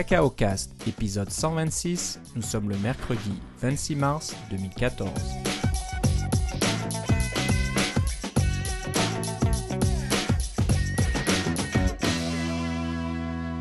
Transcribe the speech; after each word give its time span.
Cacao 0.00 0.30
Cast, 0.30 0.72
épisode 0.88 1.28
126. 1.28 2.20
Nous 2.34 2.40
sommes 2.40 2.70
le 2.70 2.78
mercredi 2.78 3.34
26 3.60 3.96
mars 3.96 4.34
2014. 4.50 5.10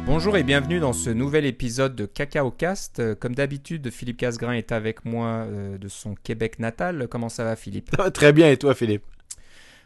Bonjour 0.06 0.38
et 0.38 0.44
bienvenue 0.44 0.80
dans 0.80 0.94
ce 0.94 1.10
nouvel 1.10 1.46
épisode 1.46 1.98
de 1.98 2.06
Cacao 2.06 2.52
Cast. 2.52 3.02
Euh, 3.02 3.16
Comme 3.16 3.36
d'habitude, 3.36 3.92
Philippe 3.92 4.16
Casgrain 4.16 4.54
est 4.54 4.72
avec 4.72 5.04
moi 5.04 5.46
euh, 5.46 5.78
de 5.78 5.90
son 5.90 6.16
Québec 6.16 6.60
natal. 6.60 7.10
Comment 7.10 7.28
ça 7.28 7.44
va, 7.44 7.58
Philippe? 7.58 7.90
Ça 7.94 8.04
va 8.04 8.12
très 8.12 8.32
bien, 8.32 8.50
et 8.50 8.56
toi, 8.56 8.74
Philippe? 8.74 9.04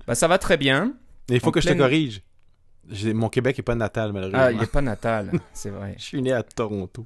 Bah, 0.06 0.14
ça 0.14 0.28
va 0.28 0.38
très 0.38 0.57
bien. 0.57 0.93
Il 1.29 1.39
faut 1.39 1.47
En 1.47 1.51
que 1.51 1.61
je 1.61 1.70
te 1.70 1.74
corrige. 1.74 2.21
J'ai- 2.89 3.14
Mon 3.14 3.29
Québec 3.29 3.57
n'est 3.57 3.64
pas 3.64 3.75
natal, 3.75 4.11
malheureusement. 4.14 4.39
Ah, 4.42 4.51
il 4.51 4.60
n'est 4.60 4.65
pas 4.68 4.82
natal, 4.82 5.32
c'est 5.54 5.69
vrai. 5.69 5.96
Je 5.97 6.04
suis 6.04 6.21
né 6.21 6.32
à 6.33 6.43
Toronto. 6.43 7.05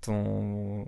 Ton, 0.00 0.86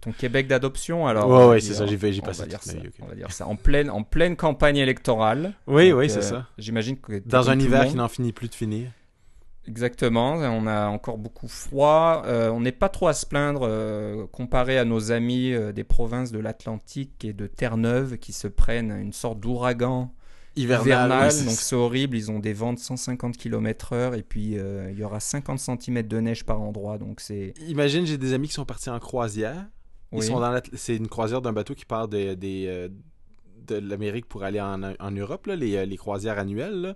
ton 0.00 0.12
Québec 0.12 0.46
d'adoption, 0.46 1.06
alors. 1.08 1.28
Ouais, 1.28 1.46
ouais, 1.54 1.60
c'est 1.60 1.74
ça, 1.74 1.86
j'y 1.86 1.96
vais- 1.96 2.12
j'y 2.12 2.20
On 2.20 2.24
passe 2.24 2.38
va 2.38 2.44
toute 2.44 2.50
dire 2.50 2.62
ça. 2.62 2.74
On 3.02 3.06
va 3.06 3.14
dire 3.16 3.32
ça. 3.32 3.46
En 3.48 3.56
pleine, 3.56 3.90
en 3.90 4.04
pleine 4.04 4.36
campagne 4.36 4.76
électorale. 4.76 5.54
Oui, 5.66 5.90
Donc, 5.90 5.98
oui, 5.98 6.10
c'est 6.10 6.18
euh, 6.18 6.22
ça. 6.22 6.46
J'imagine 6.58 6.96
que. 6.96 7.18
Dans 7.26 7.50
un 7.50 7.58
hiver 7.58 7.82
monde- 7.82 7.90
qui 7.90 7.96
n'en 7.96 8.08
finit 8.08 8.32
plus 8.32 8.48
de 8.48 8.54
finir. 8.54 8.90
Exactement, 9.66 10.34
on 10.34 10.66
a 10.66 10.88
encore 10.88 11.16
beaucoup 11.16 11.48
froid. 11.48 12.22
Euh, 12.26 12.50
on 12.50 12.60
n'est 12.60 12.70
pas 12.70 12.90
trop 12.90 13.08
à 13.08 13.14
se 13.14 13.24
plaindre 13.24 13.62
euh, 13.66 14.26
comparé 14.30 14.76
à 14.78 14.84
nos 14.84 15.10
amis 15.10 15.54
des 15.74 15.84
provinces 15.84 16.30
de 16.32 16.38
l'Atlantique 16.38 17.24
et 17.24 17.32
de 17.32 17.46
Terre-Neuve 17.46 18.18
qui 18.18 18.34
se 18.34 18.46
prennent 18.46 18.92
une 18.92 19.14
sorte 19.14 19.40
d'ouragan 19.40 20.12
Hivernal. 20.56 20.86
hivernal. 20.86 21.26
oui, 21.28 21.32
c'est 21.32 21.44
donc 21.44 21.54
c'est 21.54 21.74
horrible, 21.76 22.16
ils 22.16 22.30
ont 22.30 22.38
des 22.38 22.52
vents 22.52 22.72
de 22.72 22.78
150 22.78 23.36
km/h 23.36 24.16
et 24.16 24.22
puis 24.22 24.56
euh, 24.58 24.90
il 24.92 24.98
y 24.98 25.04
aura 25.04 25.20
50 25.20 25.58
cm 25.58 26.02
de 26.02 26.20
neige 26.20 26.44
par 26.44 26.60
endroit. 26.60 26.98
Donc 26.98 27.20
c'est. 27.20 27.54
Imagine, 27.68 28.06
j'ai 28.06 28.18
des 28.18 28.32
amis 28.34 28.48
qui 28.48 28.54
sont 28.54 28.64
partis 28.64 28.90
en 28.90 28.98
croisière. 29.00 29.66
Ils 30.12 30.18
Oui. 30.20 30.26
sont 30.26 30.38
dans 30.38 30.60
C'est 30.74 30.94
une 30.96 31.08
croisière 31.08 31.42
d'un 31.42 31.52
bateau 31.52 31.74
qui 31.74 31.84
part 31.84 32.06
des, 32.06 32.36
euh, 32.68 32.88
de 33.66 33.74
l'Amérique 33.76 34.26
pour 34.26 34.44
aller 34.44 34.60
en, 34.60 34.80
en 34.82 35.10
Europe, 35.10 35.46
là, 35.46 35.56
les, 35.56 35.74
euh, 35.76 35.84
les 35.86 35.96
croisières 35.96 36.38
annuelles, 36.38 36.80
là, 36.80 36.94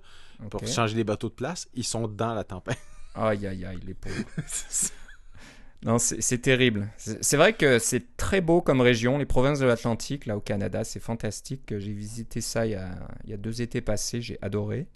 pour 0.51 0.65
changer 0.69 0.95
les 0.95 1.03
bateaux 1.05 1.29
de 1.29 1.35
place. 1.35 1.67
Ils 1.75 1.83
sont 1.85 2.07
dans 2.07 2.35
la 2.35 2.45
tempête. 2.45 2.79
Aïe 3.17 3.45
aïe 3.47 3.65
aïe, 3.65 3.81
les 3.85 3.95
pauvres. 3.95 4.15
Non, 5.85 5.99
c'est 5.99 6.39
terrible. 6.39 6.91
C'est 6.97 7.37
vrai 7.37 7.53
que 7.53 7.79
c'est 7.79 8.17
très 8.17 8.41
beau 8.41 8.61
comme 8.61 8.81
région, 8.81 9.17
les 9.17 9.27
provinces 9.27 9.61
de 9.61 9.67
l'Atlantique, 9.67 10.27
là 10.27 10.37
au 10.37 10.41
Canada, 10.41 10.83
c'est 10.83 10.99
fantastique. 10.99 11.79
J'ai 11.79 11.93
visité 11.93 12.41
ça 12.41 12.67
il 12.67 12.73
y, 12.73 13.33
a, 13.33 13.37
deux 13.37 13.63
étés 13.63 13.81
passés, 13.81 14.21
j'ai 14.21 14.39
adoré. 14.43 14.89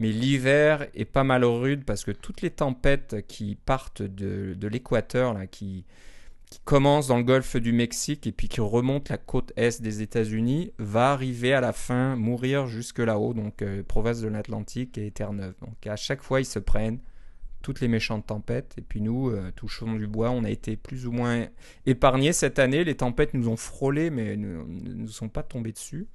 Mais 0.00 0.10
l'hiver 0.10 0.88
est 0.94 1.04
pas 1.04 1.22
mal 1.22 1.44
rude 1.44 1.84
parce 1.84 2.04
que 2.04 2.10
toutes 2.10 2.42
les 2.42 2.50
tempêtes 2.50 3.24
qui 3.28 3.54
partent 3.54 4.02
de, 4.02 4.56
l'équateur, 4.66 5.36
qui 5.52 5.84
commencent 6.64 7.06
dans 7.06 7.16
le 7.16 7.22
golfe 7.22 7.56
du 7.56 7.72
Mexique 7.72 8.26
et 8.26 8.32
puis 8.32 8.48
qui 8.48 8.60
remontent 8.60 9.06
la 9.10 9.18
côte 9.18 9.52
est 9.56 9.80
des 9.80 10.02
États-Unis, 10.02 10.72
va 10.78 11.12
arriver 11.12 11.54
à 11.54 11.60
la 11.60 11.72
fin, 11.72 12.16
mourir 12.16 12.66
jusque 12.66 12.98
là-haut, 12.98 13.34
donc 13.34 13.62
euh, 13.62 13.84
province 13.84 14.20
de 14.20 14.28
l'Atlantique 14.28 14.98
et 14.98 15.12
Terre-Neuve. 15.12 15.54
Donc 15.60 15.86
à 15.86 15.96
chaque 15.96 16.22
fois, 16.22 16.40
ils 16.40 16.44
se 16.44 16.58
prennent 16.58 16.98
toutes 17.66 17.80
les 17.80 17.88
méchantes 17.88 18.28
tempêtes. 18.28 18.76
Et 18.78 18.80
puis 18.80 19.00
nous, 19.00 19.28
euh, 19.28 19.50
touchons 19.56 19.94
du 19.94 20.06
bois, 20.06 20.30
on 20.30 20.44
a 20.44 20.50
été 20.50 20.76
plus 20.76 21.04
ou 21.08 21.10
moins 21.10 21.48
épargnés 21.84 22.32
cette 22.32 22.60
année. 22.60 22.84
Les 22.84 22.94
tempêtes 22.94 23.34
nous 23.34 23.48
ont 23.48 23.56
frôlés, 23.56 24.08
mais 24.08 24.36
ne 24.36 24.62
nous 24.62 25.08
sont 25.08 25.28
pas 25.28 25.42
tombés 25.42 25.72
dessus. 25.72 26.06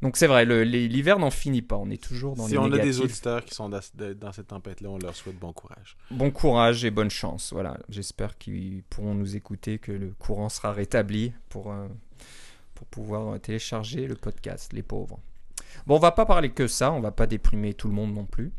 Donc 0.00 0.16
c'est 0.16 0.26
vrai, 0.26 0.44
l'hiver 0.44 1.20
n'en 1.20 1.30
finit 1.30 1.62
pas. 1.62 1.76
On 1.76 1.88
est 1.88 2.02
toujours 2.02 2.34
dans 2.34 2.46
si 2.46 2.54
les 2.54 2.58
on 2.58 2.72
a 2.72 2.78
des 2.78 3.00
auditeurs 3.00 3.44
qui 3.44 3.54
sont 3.54 3.68
dans, 3.68 3.80
cette 3.80 4.48
tempête-là, 4.48 4.90
on 4.90 4.98
leur 4.98 5.14
souhaite 5.14 5.38
bon 5.38 5.52
courage. 5.52 5.96
Bon 6.10 6.32
courage 6.32 6.84
et 6.84 6.90
bonne 6.90 7.10
chance. 7.10 7.52
Voilà, 7.52 7.78
j'espère 7.88 8.36
qu'ils 8.36 8.82
pourront 8.90 9.14
nous 9.14 9.36
écouter, 9.36 9.78
que 9.78 9.92
le 9.92 10.12
courant 10.18 10.48
sera 10.48 10.72
rétabli 10.72 11.32
pour, 11.48 11.70
euh, 11.70 11.86
pour 12.74 12.88
pouvoir 12.88 13.38
télécharger 13.38 14.08
le 14.08 14.16
podcast, 14.16 14.72
les 14.72 14.82
pauvres. 14.82 15.20
Bon, 15.86 15.94
on 15.94 16.00
va 16.00 16.10
pas 16.10 16.26
parler 16.26 16.50
que 16.50 16.66
ça, 16.66 16.90
on 16.90 16.98
va 16.98 17.12
pas 17.12 17.28
déprimer 17.28 17.72
tout 17.72 17.86
le 17.86 17.94
monde 17.94 18.12
non 18.12 18.24
plus. 18.24 18.50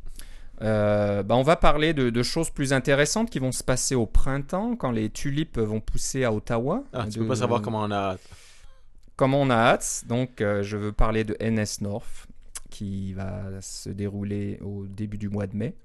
Euh, 0.61 1.23
bah, 1.23 1.35
on 1.35 1.43
va 1.43 1.55
parler 1.55 1.93
de, 1.93 2.09
de 2.09 2.23
choses 2.23 2.49
plus 2.49 2.73
intéressantes 2.73 3.29
qui 3.29 3.39
vont 3.39 3.51
se 3.51 3.63
passer 3.63 3.95
au 3.95 4.05
printemps, 4.05 4.75
quand 4.75 4.91
les 4.91 5.09
tulipes 5.09 5.57
vont 5.57 5.79
pousser 5.81 6.23
à 6.23 6.31
Ottawa. 6.31 6.83
Ah, 6.93 7.05
tu 7.09 7.19
peux 7.19 7.27
pas 7.27 7.35
savoir 7.37 7.61
comment 7.61 7.81
on 7.81 7.91
a 7.91 7.95
hâte. 8.13 8.21
comment 9.15 9.41
on 9.41 9.49
a 9.49 9.55
hâte. 9.55 10.03
Donc, 10.07 10.41
euh, 10.41 10.63
je 10.63 10.77
veux 10.77 10.91
parler 10.91 11.23
de 11.23 11.35
NS 11.39 11.81
North, 11.81 12.27
qui 12.69 13.13
va 13.13 13.43
se 13.61 13.89
dérouler 13.89 14.59
au 14.61 14.85
début 14.87 15.17
du 15.17 15.29
mois 15.29 15.47
de 15.47 15.55
mai. 15.55 15.75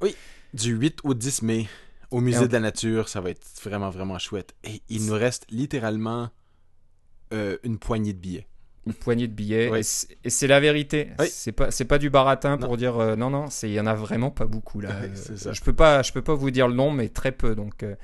Du 0.55 0.73
8 0.75 1.01
au 1.05 1.15
10 1.15 1.43
mai, 1.43 1.67
au 2.11 2.21
Musée 2.21 2.45
on- 2.45 2.47
de 2.47 2.53
la 2.53 2.61
Nature, 2.61 3.09
ça 3.09 3.21
va 3.21 3.31
être 3.31 3.47
vraiment, 3.65 3.91
vraiment 3.91 4.19
chouette. 4.19 4.55
Et 4.65 4.81
il 4.89 5.05
nous 5.07 5.15
reste 5.15 5.47
littéralement 5.51 6.31
euh, 7.35 7.59
une 7.65 7.79
poignée 7.79 8.13
de 8.15 8.19
billets. 8.19 8.47
Une 8.89 8.95
poignée 8.95 9.29
de 9.29 9.33
billets. 9.33 9.71
Oui. 9.71 9.81
et 10.25 10.31
c'est- 10.31 10.47
la 10.47 10.59
vérité. 10.61 11.11
Oui. 11.19 11.27
c'est 11.31 11.53
pas 11.53 11.71
c'est 11.71 11.85
pas 11.85 11.99
du 11.99 12.11
baratin 12.11 12.57
pour 12.59 12.77
dire 12.77 12.97
euh, 12.99 13.17
non 13.17 13.31
non 13.31 13.49
c'est 13.51 13.69
il 13.69 13.75
y 13.75 13.81
en 13.81 13.87
a 13.87 13.95
vraiment 13.95 14.31
pas 14.31 14.47
beaucoup 14.47 14.81
là. 14.81 14.91
Oui, 15.03 15.09
Euh, 15.47 15.53
je 15.53 15.61
peux 15.63 15.73
pas 15.75 16.03
je 16.03 16.13
peux 16.13 16.23
pas 16.23 16.35
vous 16.35 16.51
dire 16.51 16.67
le 16.69 16.75
nom 16.75 16.91
mais 16.91 17.09
très 17.09 17.33
peu. 17.33 17.55
Donc 17.55 17.83
euh, 17.83 17.95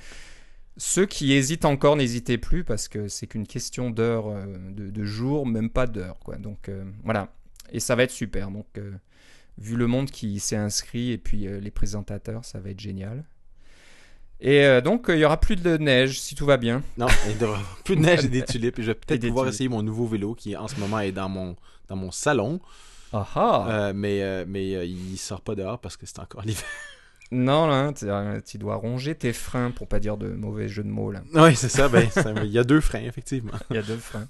ceux 0.77 1.07
qui 1.07 1.33
hésitent 1.33 1.65
encore 1.65 1.97
n'hésitez 1.97 2.37
plus 2.39 2.65
parce 2.65 2.89
que 2.89 3.09
c'est 3.09 3.27
qu'une 3.27 3.47
question 3.47 3.91
d'heures 3.91 4.29
euh, 4.29 4.45
de, 4.71 4.91
de 4.91 5.05
jours 5.05 5.47
même 5.47 5.71
pas 5.71 5.87
d'heures 5.87 6.19
quoi. 6.21 6.37
Donc 6.37 6.71
voilà. 7.03 7.33
Et 7.73 7.81
ça 7.81 7.95
va 7.97 8.03
être 8.05 8.11
super. 8.11 8.51
Donc 8.51 8.67
vu 9.59 9.77
le 9.77 9.87
monde 9.87 10.11
qui 10.11 10.39
s'est 10.41 10.57
inscrit 10.57 11.13
et 11.13 11.19
puis 11.19 11.47
les 11.61 11.71
présentateurs 11.71 12.45
ça 12.45 12.59
va 12.61 12.71
être 12.71 12.81
génial 12.81 13.25
et 14.41 14.65
euh, 14.65 14.81
donc 14.81 15.07
il 15.09 15.17
y 15.19 15.25
aura 15.25 15.39
plus 15.41 15.57
de 15.57 15.77
neige 15.77 16.21
si 16.21 16.35
tout 16.35 16.45
va 16.47 16.57
bien 16.57 16.83
Non, 16.99 17.07
il 17.31 17.41
y 17.41 17.45
aura 17.45 17.61
plus 17.85 17.97
de 17.97 18.01
neige 18.03 18.25
et 18.25 18.29
des 18.29 18.45
tulipes. 18.45 18.79
Et 18.79 18.83
je 18.83 18.89
vais 18.89 18.95
peut-être 18.95 19.21
pouvoir 19.27 19.45
tulipes. 19.45 19.55
essayer 19.55 19.69
mon 19.69 19.83
nouveau 19.83 20.07
vélo 20.07 20.35
qui, 20.35 20.57
en 20.57 20.69
ce 20.69 20.77
moment, 20.79 21.01
est 21.01 21.13
dans 21.13 21.29
mon, 21.29 21.57
dans 21.89 21.97
mon 21.97 22.11
salon. 22.11 22.61
ah 23.13 23.27
ah 23.35 23.67
Euh, 23.71 23.93
mais 23.95 24.23
euh, 24.23 24.45
mais 24.47 24.75
euh, 24.75 24.85
il 24.85 25.17
sort 25.19 25.41
pas 25.41 25.55
dehors 25.55 25.79
parce 25.79 25.97
que 25.97 26.07
c'est 26.07 26.19
encore 26.19 26.43
l'hiver. 26.45 26.65
Non, 27.31 27.67
là, 27.67 27.91
tu, 27.93 28.05
euh, 28.09 28.41
tu 28.47 28.59
dois 28.59 28.77
ronger 28.77 29.15
tes 29.15 29.33
freins 29.33 29.71
pour 29.71 29.89
pas 29.89 29.99
dire 29.99 30.17
de 30.19 30.29
mauvais 30.29 30.69
jeu 30.69 30.83
de 30.85 30.89
mots 30.89 31.11
là. 31.11 31.23
oui, 31.35 31.57
c'est 31.57 31.71
ça. 31.71 31.89
Ben, 31.89 32.09
ça- 32.11 32.33
il 32.45 32.51
y 32.51 32.59
a 32.59 32.65
deux 32.65 32.81
freins, 32.81 33.01
effectivement. 33.03 33.53
Il 33.71 33.77
y 33.77 33.79
a 33.79 33.83
deux 33.83 33.97
freins. 33.97 34.29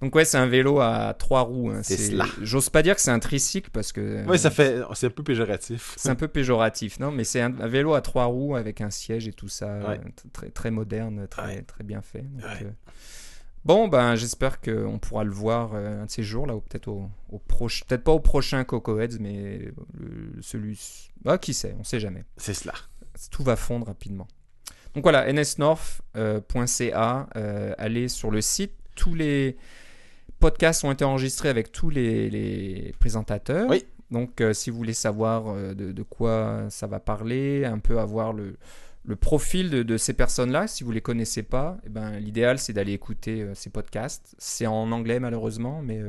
Donc 0.00 0.14
ouais, 0.14 0.24
c'est 0.24 0.38
un 0.38 0.46
vélo 0.46 0.80
à 0.80 1.14
trois 1.18 1.42
roues. 1.42 1.70
hein. 1.70 1.80
C'est 1.82 1.96
cela. 1.98 2.24
J'ose 2.40 2.70
pas 2.70 2.82
dire 2.82 2.94
que 2.94 3.02
c'est 3.02 3.10
un 3.10 3.18
tricycle 3.18 3.70
parce 3.70 3.92
que 3.92 4.24
Oui, 4.28 4.38
ça 4.38 4.50
fait. 4.50 4.80
C'est 4.94 5.06
un 5.08 5.10
peu 5.10 5.22
péjoratif. 5.22 5.92
c'est 5.96 6.08
un 6.08 6.14
peu 6.14 6.28
péjoratif, 6.28 6.98
non 7.00 7.10
Mais 7.12 7.24
c'est 7.24 7.40
un, 7.42 7.58
un 7.60 7.66
vélo 7.68 7.92
à 7.94 8.00
trois 8.00 8.24
roues 8.24 8.56
avec 8.56 8.80
un 8.80 8.88
siège 8.90 9.28
et 9.28 9.32
tout 9.32 9.48
ça, 9.48 9.66
Ouais. 9.78 10.00
euh, 10.04 10.08
très 10.32 10.48
très 10.50 10.70
moderne, 10.70 11.26
très 11.28 11.42
Ouais. 11.46 11.62
très 11.62 11.84
bien 11.84 12.00
fait. 12.00 12.22
Donc, 12.22 12.42
Ouais. 12.44 12.66
euh, 12.66 12.70
Bon, 13.66 13.88
ben 13.88 14.14
j'espère 14.14 14.58
qu'on 14.62 14.98
pourra 14.98 15.22
le 15.22 15.30
voir 15.32 15.72
euh, 15.74 16.00
un 16.00 16.06
de 16.06 16.10
ces 16.10 16.22
jours 16.22 16.46
là, 16.46 16.54
ou 16.56 16.62
peut-être 16.62 16.88
au, 16.88 17.10
au 17.28 17.38
proche, 17.38 17.84
peut-être 17.84 18.02
pas 18.04 18.12
au 18.12 18.20
prochain 18.20 18.64
Coco 18.64 18.98
Heads, 18.98 19.18
mais 19.20 19.58
le- 19.98 20.40
celui, 20.40 21.10
ah 21.26 21.36
qui 21.36 21.52
sait, 21.52 21.74
on 21.78 21.84
sait 21.84 22.00
jamais. 22.00 22.24
C'est 22.38 22.54
cela. 22.54 22.72
tout 23.30 23.42
va 23.42 23.56
fondre 23.56 23.86
rapidement. 23.88 24.26
Donc 24.94 25.04
voilà, 25.04 25.30
nsnorth.ca, 26.14 27.28
euh, 27.36 27.74
allez 27.78 28.08
sur 28.08 28.30
le 28.30 28.40
site, 28.40 28.72
tous 28.96 29.14
les 29.14 29.56
podcasts 30.40 30.82
ont 30.84 30.90
été 30.90 31.04
enregistrés 31.04 31.48
avec 31.48 31.70
tous 31.70 31.90
les, 31.90 32.28
les 32.30 32.92
présentateurs. 32.98 33.68
Oui. 33.68 33.84
Donc 34.10 34.40
euh, 34.40 34.52
si 34.52 34.70
vous 34.70 34.76
voulez 34.76 34.92
savoir 34.94 35.48
euh, 35.48 35.72
de, 35.74 35.92
de 35.92 36.02
quoi 36.02 36.64
ça 36.68 36.88
va 36.88 36.98
parler, 36.98 37.64
un 37.64 37.78
peu 37.78 38.00
avoir 38.00 38.32
le, 38.32 38.56
le 39.04 39.14
profil 39.16 39.70
de, 39.70 39.84
de 39.84 39.96
ces 39.96 40.14
personnes-là, 40.14 40.66
si 40.66 40.82
vous 40.82 40.90
les 40.90 41.00
connaissez 41.00 41.44
pas, 41.44 41.76
eh 41.86 41.88
ben, 41.90 42.18
l'idéal 42.18 42.58
c'est 42.58 42.72
d'aller 42.72 42.92
écouter 42.92 43.42
euh, 43.42 43.54
ces 43.54 43.70
podcasts. 43.70 44.34
C'est 44.38 44.66
en 44.66 44.90
anglais 44.90 45.20
malheureusement, 45.20 45.80
mais 45.82 46.00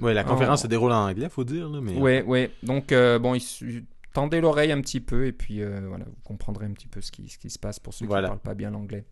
Oui, 0.00 0.14
la 0.14 0.24
conférence 0.24 0.62
se 0.62 0.66
déroule 0.68 0.92
en 0.92 1.06
anglais, 1.08 1.28
faut 1.28 1.44
dire. 1.44 1.68
Là, 1.68 1.80
mais... 1.82 1.96
Ouais, 1.98 2.22
ouais. 2.22 2.50
Donc, 2.62 2.94
bon, 2.94 3.34
il 3.34 3.84
tendez 4.14 4.40
l'oreille 4.40 4.72
un 4.72 4.80
petit 4.80 5.00
peu 5.00 5.26
et 5.26 5.32
puis 5.32 5.60
voilà, 5.62 6.04
vous 6.06 6.22
comprendrez 6.24 6.64
un 6.66 6.72
petit 6.72 6.88
peu 6.88 7.00
ce 7.02 7.12
qui, 7.12 7.28
ce 7.28 7.36
qui 7.36 7.50
se 7.50 7.58
passe 7.58 7.78
pour 7.78 7.92
ceux 7.92 8.06
Voilà. 8.06 8.28
qui 8.28 8.32
ne 8.32 8.36
parlent 8.38 8.42
pas 8.42 8.54
bien 8.54 8.70
l'anglais. 8.70 9.04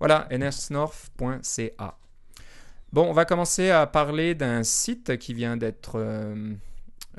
Voilà, 0.00 0.26
nsnorth.ca. 0.32 1.98
Bon, 2.94 3.10
on 3.10 3.12
va 3.12 3.24
commencer 3.24 3.70
à 3.70 3.88
parler 3.88 4.36
d'un 4.36 4.62
site 4.62 5.18
qui 5.18 5.34
vient 5.34 5.56
d'être 5.56 5.94
euh, 5.96 6.54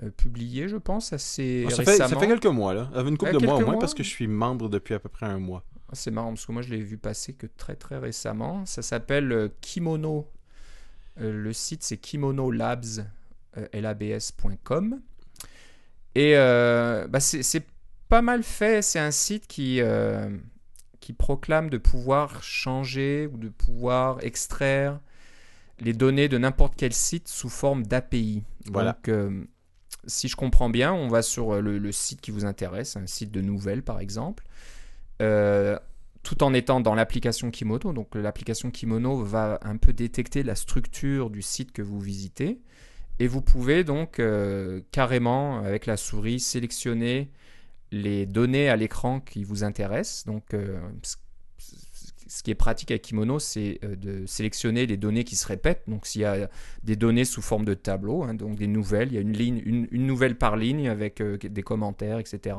euh, 0.02 0.10
publié, 0.10 0.70
je 0.70 0.78
pense, 0.78 1.12
assez 1.12 1.66
Ah, 1.68 1.70
ça, 1.70 1.84
fait, 1.84 1.92
récemment. 1.92 2.10
ça 2.12 2.18
fait 2.18 2.28
quelques 2.28 2.46
mois, 2.46 2.74
là. 2.74 2.90
Une 2.96 3.18
couple 3.18 3.34
de 3.34 3.40
mois 3.40 3.56
au 3.56 3.58
quelques 3.58 3.66
moins 3.66 3.74
mois. 3.74 3.80
parce 3.82 3.94
que 3.94 4.02
je 4.02 4.08
suis 4.08 4.28
membre 4.28 4.70
depuis 4.70 4.94
à 4.94 5.00
peu 5.00 5.10
près 5.10 5.26
un 5.26 5.38
mois. 5.38 5.66
Ah, 5.90 5.96
C'est 5.96 6.12
marrant 6.12 6.30
parce 6.30 6.46
que 6.46 6.54
moi 6.54 6.62
je 6.62 6.70
l'ai 6.70 6.80
vu 6.80 6.98
passer 6.98 7.34
que 7.34 7.46
très 7.46 7.76
très 7.76 7.98
récemment. 7.98 8.66
Ça 8.66 8.82
s'appelle 8.82 9.30
euh, 9.34 9.50
Kimono. 9.60 10.32
Euh, 11.20 11.34
le 11.44 11.52
site 11.52 11.84
c'est 11.84 11.98
kimonolabs, 11.98 13.06
labs.com. 13.74 15.02
Et 16.16 16.36
bah, 16.36 17.20
c'est 17.20 17.66
pas 18.08 18.22
mal 18.22 18.44
fait. 18.44 18.82
C'est 18.82 19.00
un 19.00 19.12
site 19.12 19.46
qui, 19.46 19.82
qui 21.02 21.12
proclame 21.12 21.70
de 21.70 21.78
pouvoir 21.78 22.42
changer 22.44 23.30
ou 23.30 23.36
de 23.36 23.50
pouvoir 23.50 24.24
extraire 24.24 25.02
les 25.80 25.94
données 25.94 26.30
de 26.30 26.38
n'importe 26.38 26.74
quel 26.78 26.94
site 26.94 27.28
sous 27.28 27.50
forme 27.50 27.84
d'API. 27.84 28.44
Voilà. 28.66 28.94
Donc, 28.94 29.10
euh, 29.10 29.44
si 30.08 30.28
je 30.28 30.36
comprends 30.36 30.70
bien, 30.70 30.94
on 30.94 31.08
va 31.08 31.22
sur 31.22 31.54
euh, 31.56 31.62
le, 31.62 31.78
le 31.78 31.92
site 31.92 32.22
qui 32.22 32.32
vous 32.32 32.46
intéresse, 32.46 32.96
un 32.96 33.08
site 33.08 33.32
de 33.32 33.42
nouvelles 33.42 33.84
par 33.84 34.00
exemple, 34.00 34.44
tout 36.24 36.44
en 36.44 36.54
étant 36.54 36.80
dans 36.82 36.96
l'application 36.96 37.52
Kimono. 37.52 37.94
Donc 37.94 38.16
l'application 38.16 38.72
Kimono 38.72 39.24
va 39.24 39.60
un 39.62 39.78
peu 39.78 39.94
détecter 39.94 40.44
la 40.44 40.56
structure 40.56 41.30
du 41.30 41.42
site 41.42 41.72
que 41.72 41.82
vous 41.82 42.00
visitez. 42.00 42.60
Et 43.20 43.28
vous 43.28 43.42
pouvez 43.42 43.84
donc 43.84 44.22
carrément, 44.92 45.60
avec 45.60 45.86
la 45.86 45.96
souris, 45.96 46.40
sélectionner 46.40 47.32
les 47.92 48.26
données 48.26 48.70
à 48.70 48.76
l'écran 48.76 49.20
qui 49.20 49.44
vous 49.44 49.64
intéressent. 49.64 50.26
Donc, 50.26 50.54
euh, 50.54 50.80
ce 52.28 52.44
qui 52.44 52.52
est 52.52 52.56
pratique 52.56 52.92
avec 52.92 53.04
Kimono, 53.04 53.40
c'est 53.40 53.80
euh, 53.84 53.96
de 53.96 54.26
sélectionner 54.26 54.86
les 54.86 54.98
données 54.98 55.24
qui 55.24 55.36
se 55.36 55.48
répètent. 55.48 55.84
Donc, 55.88 56.06
s'il 56.06 56.22
y 56.22 56.26
a 56.26 56.50
des 56.84 56.96
données 56.96 57.26
sous 57.26 57.42
forme 57.42 57.66
de 57.66 57.74
tableau, 57.74 58.24
hein, 58.24 58.34
donc 58.34 58.56
des 58.56 58.68
nouvelles, 58.68 59.10
il 59.10 59.16
y 59.16 59.18
a 59.18 59.22
une, 59.22 59.34
ligne, 59.34 59.62
une, 59.66 60.08
nouvelle 60.08 60.38
par 60.38 60.58
ligne 60.58 60.90
avec 60.90 61.22
euh, 61.22 61.38
des 61.38 61.64
commentaires, 61.64 62.20
etc. 62.20 62.58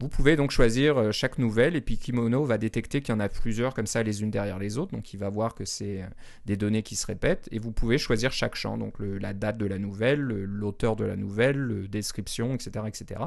Vous 0.00 0.08
pouvez 0.08 0.36
donc 0.36 0.50
choisir 0.50 1.12
chaque 1.12 1.38
nouvelle 1.38 1.76
et 1.76 1.80
puis 1.80 1.96
Kimono 1.96 2.44
va 2.44 2.58
détecter 2.58 3.00
qu'il 3.00 3.14
y 3.14 3.16
en 3.16 3.20
a 3.20 3.28
plusieurs 3.28 3.74
comme 3.74 3.86
ça 3.86 4.02
les 4.02 4.22
unes 4.22 4.30
derrière 4.30 4.58
les 4.58 4.76
autres. 4.76 4.90
Donc 4.90 5.14
il 5.14 5.18
va 5.18 5.28
voir 5.28 5.54
que 5.54 5.64
c'est 5.64 6.02
des 6.46 6.56
données 6.56 6.82
qui 6.82 6.96
se 6.96 7.06
répètent 7.06 7.48
et 7.52 7.60
vous 7.60 7.70
pouvez 7.70 7.96
choisir 7.96 8.32
chaque 8.32 8.56
champ. 8.56 8.76
Donc 8.76 8.96
la 8.98 9.32
date 9.32 9.56
de 9.56 9.66
la 9.66 9.78
nouvelle, 9.78 10.18
l'auteur 10.18 10.96
de 10.96 11.04
la 11.04 11.14
nouvelle, 11.14 11.82
la 11.82 11.86
description, 11.86 12.54
etc. 12.54 12.84
etc. 12.88 13.20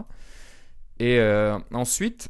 Et 1.00 1.20
euh, 1.20 1.58
ensuite, 1.74 2.30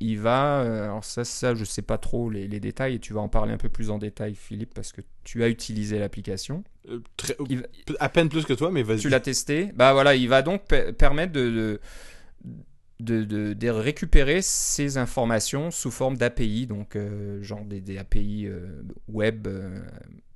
il 0.00 0.18
va. 0.18 0.60
Euh, 0.62 0.84
alors, 0.84 1.04
ça, 1.04 1.24
ça, 1.24 1.54
je 1.54 1.64
sais 1.64 1.82
pas 1.82 1.98
trop 1.98 2.30
les, 2.30 2.48
détails 2.60 2.94
et 2.96 2.98
tu 2.98 3.12
vas 3.12 3.20
en 3.20 3.28
parler 3.28 3.52
un 3.52 3.58
peu 3.58 3.68
plus 3.68 3.90
en 3.90 3.98
détail, 3.98 4.34
Philippe, 4.34 4.74
parce 4.74 4.92
que 4.92 5.00
tu 5.24 5.42
as 5.42 5.48
utilisé 5.48 5.98
l'application. 5.98 6.64
Euh, 6.88 7.00
à 7.98 8.08
peine 8.08 8.28
plus 8.28 8.44
que 8.44 8.52
toi, 8.52 8.70
mais 8.70 8.82
vas-y. 8.82 9.00
Tu 9.00 9.08
l'as 9.08 9.20
testé. 9.20 9.70
Bah 9.74 9.92
voilà, 9.92 10.14
il 10.14 10.28
va 10.28 10.42
donc 10.42 10.64
permettre 10.98 11.32
de, 11.32 11.50
de, 11.50 11.80
de, 13.00 13.68
récupérer 13.68 14.40
ces 14.42 14.98
informations 14.98 15.70
sous 15.70 15.90
forme 15.90 16.16
d'API, 16.16 16.66
donc 16.66 16.96
genre 17.40 17.64
des, 17.64 17.80
des 17.80 17.98
API 17.98 18.48
web 19.08 19.48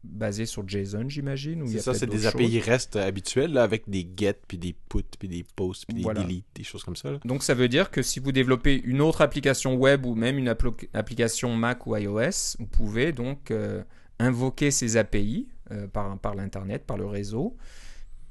basé 0.05 0.47
sur 0.47 0.69
JSON, 0.69 1.09
j'imagine. 1.09 1.67
C'est 1.67 1.81
ça, 1.81 1.95
c'est 1.95 2.07
des 2.07 2.27
API 2.27 2.61
REST 2.61 2.97
habituels 2.97 3.53
là, 3.53 3.63
avec 3.63 3.89
des 3.89 4.09
get, 4.17 4.35
puis 4.47 4.59
des 4.59 4.75
put, 4.89 5.05
puis 5.19 5.29
des 5.29 5.45
post, 5.57 5.87
puis 5.87 6.03
des 6.03 6.03
delete, 6.03 6.45
des 6.55 6.65
choses 6.65 6.85
comme 6.85 6.97
ça. 6.97 7.19
Donc 7.25 7.43
ça 7.43 7.55
veut 7.55 7.69
dire 7.69 7.91
que 7.91 8.03
si 8.03 8.21
vous 8.21 8.33
développez 8.33 8.81
une 8.85 9.01
autre 9.01 9.21
application 9.21 9.75
web 9.75 10.07
ou 10.07 10.15
même 10.15 10.39
une 10.39 10.49
application 10.49 11.55
Mac 11.55 11.87
ou 11.87 11.97
iOS, 11.97 12.57
vous 12.59 12.67
pouvez 12.67 13.13
donc 13.13 13.51
euh, 13.51 13.83
invoquer 14.19 14.71
ces 14.71 14.97
API 14.97 15.49
euh, 15.71 15.87
par, 15.87 16.19
par 16.19 16.35
l'Internet, 16.35 16.85
par 16.87 16.97
le 16.97 17.07
réseau. 17.07 17.57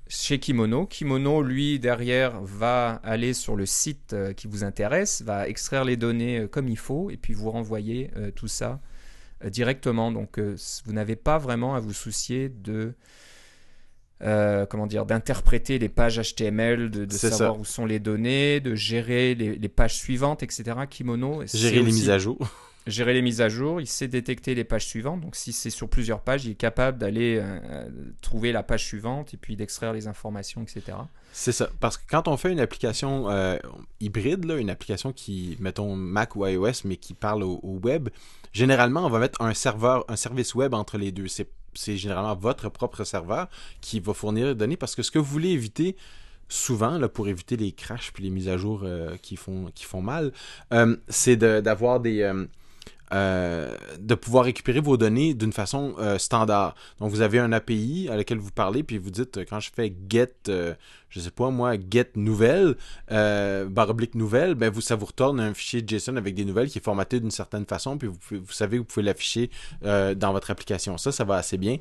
Chez 0.09 0.39
Kimono. 0.39 0.85
Kimono, 0.85 1.41
lui, 1.41 1.79
derrière, 1.79 2.41
va 2.41 3.01
aller 3.03 3.33
sur 3.33 3.55
le 3.55 3.65
site 3.65 4.13
euh, 4.13 4.33
qui 4.33 4.47
vous 4.47 4.63
intéresse, 4.63 5.21
va 5.21 5.47
extraire 5.47 5.83
les 5.83 5.97
données 5.97 6.47
comme 6.49 6.67
il 6.67 6.77
faut, 6.77 7.09
et 7.09 7.17
puis 7.17 7.33
vous 7.33 7.51
renvoyer 7.51 8.11
tout 8.35 8.47
ça 8.47 8.79
euh, 9.43 9.49
directement. 9.49 10.11
Donc 10.11 10.39
euh, 10.39 10.55
vous 10.85 10.93
n'avez 10.93 11.15
pas 11.15 11.37
vraiment 11.37 11.75
à 11.75 11.79
vous 11.79 11.93
soucier 11.93 12.49
de 12.49 12.93
euh, 14.23 14.65
comment 14.65 14.87
dire, 14.87 15.05
d'interpréter 15.05 15.77
les 15.77 15.89
pages 15.89 16.19
HTML, 16.19 16.89
de, 16.89 17.11
savoir 17.13 17.59
où 17.59 17.63
sont 17.63 17.85
les 17.85 17.99
données, 17.99 18.59
de 18.59 18.73
gérer 18.73 19.35
les, 19.35 19.69
pages 19.69 19.95
suivantes, 19.95 20.41
etc. 20.41 20.63
Kimono. 20.89 21.43
Gérer 21.45 21.83
les 21.83 21.83
mises 21.83 22.09
à 22.09 22.17
jour. 22.17 22.39
Gérer 22.87 23.13
les 23.13 23.21
mises 23.21 23.41
à 23.41 23.49
jour, 23.49 23.81
il 23.81 23.87
sait 23.87 24.07
détecter 24.07 24.55
les 24.55 24.63
pages 24.63 24.85
suivantes. 24.85 25.21
Donc 25.21 25.35
si 25.35 25.53
c'est 25.53 25.69
sur 25.69 25.89
plusieurs 25.89 26.21
pages, 26.21 26.45
il 26.45 26.51
est 26.51 26.55
capable 26.55 26.97
d'aller 26.97 27.43
trouver 28.21 28.51
la 28.51 28.63
page 28.63 28.85
suivante 28.85 29.33
et 29.33 29.37
puis 29.37 29.55
d'extraire 29.55 29.93
les 29.93 30.07
informations, 30.07 30.63
etc. 30.63 30.97
C'est 31.33 31.51
ça. 31.51 31.69
Parce 31.79 31.97
que 31.97 32.03
quand 32.09 32.27
on 32.27 32.37
fait 32.37 32.51
une 32.51 32.59
application 32.59 33.27
hybride, 33.99 34.45
là, 34.45 34.55
une 34.55 34.69
application 34.69 35.11
qui, 35.11 35.57
mettons, 35.59 35.95
Mac 35.95 36.35
ou 36.35 36.47
iOS, 36.47 36.83
mais 36.85 36.95
qui 36.95 37.13
parle 37.13 37.43
au 37.43 37.79
web, 37.83 38.09
Généralement, 38.57 39.05
on 39.05 39.09
va 39.09 39.19
mettre 39.19 39.39
un 39.39 39.53
serveur, 39.53 40.03
un 40.07 40.15
service 40.15 40.55
web 40.55 40.73
entre 40.73 40.97
les 40.97 41.11
deux. 41.11 41.27
C'est 41.27 41.97
généralement 41.97 42.35
votre 42.35 42.69
propre 42.69 43.03
serveur 43.03 43.47
qui 43.81 43.99
va 43.99 44.15
fournir 44.15 44.47
les 44.47 44.55
données 44.55 44.77
parce 44.77 44.95
que 44.95 45.03
ce 45.03 45.11
que 45.11 45.19
vous 45.19 45.31
voulez 45.31 45.49
éviter, 45.49 45.95
souvent, 46.49 46.99
pour 47.07 47.27
éviter 47.27 47.55
les 47.55 47.71
crashs 47.71 48.11
puis 48.13 48.23
les 48.23 48.31
mises 48.31 48.49
à 48.49 48.57
jour 48.57 48.81
euh, 48.83 49.15
qui, 49.21 49.35
font, 49.35 50.01
mal, 50.01 50.31
euh, 50.73 50.97
c'est 51.07 51.35
d'avoir 51.35 51.99
des, 51.99 52.23
euh, 53.13 53.57
euh, 53.57 53.75
de 53.99 54.15
pouvoir 54.15 54.45
récupérer 54.45 54.79
vos 54.79 54.97
données 54.97 55.33
d'une 55.33 55.53
façon 55.53 55.95
euh, 55.99 56.17
standard. 56.17 56.75
Donc 56.99 57.11
vous 57.11 57.21
avez 57.21 57.39
un 57.39 57.51
API 57.51 58.07
à 58.11 58.15
laquelle 58.15 58.37
vous 58.37 58.51
parlez, 58.51 58.83
puis 58.83 58.97
vous 58.97 59.09
dites 59.09 59.39
quand 59.49 59.59
je 59.59 59.69
fais 59.73 59.93
get, 60.09 60.33
euh, 60.49 60.73
je 61.09 61.19
sais 61.19 61.31
pas 61.31 61.49
moi, 61.49 61.75
get 61.75 62.11
nouvelle, 62.15 62.75
barre 63.09 63.89
oblique 63.89 64.15
nouvelle, 64.15 64.55
ben 64.55 64.69
vous 64.69 64.81
ça 64.81 64.95
vous 64.95 65.05
retourne 65.05 65.39
un 65.39 65.53
fichier 65.53 65.83
JSON 65.85 66.15
avec 66.15 66.35
des 66.35 66.45
nouvelles 66.45 66.69
qui 66.69 66.77
est 66.77 66.83
formaté 66.83 67.19
d'une 67.19 67.31
certaine 67.31 67.65
façon, 67.65 67.97
puis 67.97 68.07
vous, 68.07 68.17
vous 68.29 68.51
savez 68.51 68.77
vous 68.77 68.85
pouvez 68.85 69.03
l'afficher 69.03 69.49
dans 69.81 70.31
votre 70.31 70.51
application. 70.51 70.97
Ça, 70.97 71.11
ça 71.11 71.23
va 71.23 71.35
assez 71.35 71.57
bien 71.57 71.77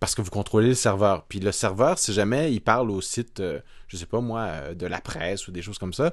parce 0.00 0.14
que 0.14 0.22
vous 0.22 0.30
contrôlez 0.30 0.68
le 0.68 0.74
serveur. 0.74 1.24
Puis 1.28 1.40
le 1.40 1.52
serveur, 1.52 1.98
si 1.98 2.12
jamais 2.12 2.52
il 2.52 2.60
parle 2.60 2.90
au 2.90 3.00
site, 3.00 3.42
je 3.88 3.96
sais 3.96 4.06
pas 4.06 4.20
moi, 4.20 4.74
de 4.74 4.86
la 4.86 5.00
presse 5.00 5.48
ou 5.48 5.52
des 5.52 5.62
choses 5.62 5.78
comme 5.78 5.94
ça, 5.94 6.12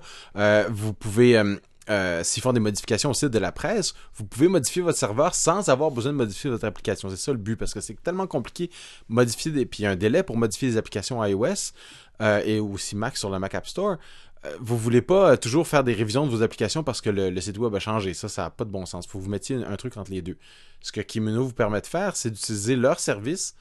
vous 0.69 0.93
pouvez 0.93 1.41
euh, 1.91 2.23
s'ils 2.23 2.41
font 2.41 2.53
des 2.53 2.59
modifications 2.59 3.09
au 3.09 3.13
site 3.13 3.29
de 3.29 3.39
la 3.39 3.51
presse, 3.51 3.93
vous 4.15 4.23
pouvez 4.23 4.47
modifier 4.47 4.81
votre 4.81 4.97
serveur 4.97 5.35
sans 5.35 5.67
avoir 5.67 5.91
besoin 5.91 6.13
de 6.13 6.17
modifier 6.17 6.49
votre 6.49 6.65
application. 6.65 7.09
C'est 7.09 7.17
ça 7.17 7.31
le 7.31 7.37
but, 7.37 7.57
parce 7.57 7.73
que 7.73 7.81
c'est 7.81 8.01
tellement 8.01 8.27
compliqué 8.27 8.69
modifier 9.09 9.51
des... 9.51 9.65
Puis 9.65 9.81
il 9.81 9.83
y 9.83 9.85
a 9.85 9.91
un 9.91 9.95
délai 9.97 10.23
pour 10.23 10.37
modifier 10.37 10.69
les 10.69 10.77
applications 10.77 11.23
iOS 11.23 11.73
euh, 12.21 12.41
et 12.45 12.59
aussi 12.59 12.95
Mac 12.95 13.17
sur 13.17 13.29
le 13.29 13.39
Mac 13.39 13.53
App 13.55 13.67
Store. 13.67 13.97
Euh, 14.45 14.55
vous 14.61 14.77
voulez 14.77 15.01
pas 15.01 15.35
toujours 15.35 15.67
faire 15.67 15.83
des 15.83 15.93
révisions 15.93 16.25
de 16.25 16.31
vos 16.31 16.41
applications 16.41 16.83
parce 16.83 17.01
que 17.01 17.09
le, 17.09 17.39
site 17.41 17.57
web 17.57 17.75
a 17.75 17.79
changé. 17.79 18.13
Ça, 18.13 18.29
ça 18.29 18.43
n'a 18.43 18.49
pas 18.49 18.63
de 18.63 18.71
bon 18.71 18.85
sens. 18.85 19.05
Il 19.05 19.09
faut 19.09 19.19
que 19.19 19.25
vous 19.25 19.29
mettiez 19.29 19.57
un 19.57 19.75
truc 19.75 19.97
entre 19.97 20.11
les 20.11 20.21
deux. 20.21 20.37
Ce 20.79 20.91
que 20.91 21.01
Kimono 21.01 21.43
vous 21.43 21.53
permet 21.53 21.81
de 21.81 21.87
faire, 21.87 22.15
c'est 22.15 22.31
d'utiliser 22.31 22.75
leur 22.77 22.99
service 22.99 23.53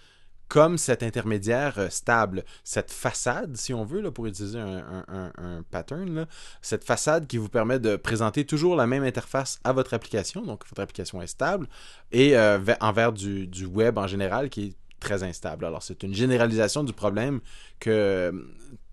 comme 0.51 0.79
cet 0.79 1.05
intermédiaire 1.05 1.79
euh, 1.79 1.89
stable, 1.91 2.45
cette 2.65 2.91
façade, 2.91 3.57
si 3.57 3.73
on 3.73 3.85
veut, 3.85 4.01
là, 4.01 4.11
pour 4.11 4.27
utiliser 4.27 4.59
un, 4.59 5.63
pattern, 5.71 6.27
cette 6.61 6.83
façade 6.83 7.29
qui 7.29 7.39
vous 7.39 7.49
permet 7.49 7.79
de 7.79 7.95
présenter 7.95 8.45
toujours 8.45 8.75
la 8.75 8.89
même 8.89 9.05
interface 9.05 9.61
à 9.63 9.73
votre 9.73 9.95
application, 9.95 10.43
donc 10.43 10.67
votre 10.69 10.83
application 10.83 11.23
est 11.23 11.29
stable, 11.29 11.69
et 12.11 12.37
euh, 12.37 12.59
envers 12.81 13.13
du, 13.13 13.49
web 13.65 13.97
en 13.97 14.09
général 14.09 14.51
qui 14.51 14.65
est 14.65 14.75
très 14.99 15.23
instable. 15.23 15.65
Alors 15.65 15.85
c'est 15.85 16.03
une 16.03 16.15
généralisation 16.15 16.83
du 16.83 16.93
problème 16.93 17.41
que 17.79 17.91
euh, 17.91 18.33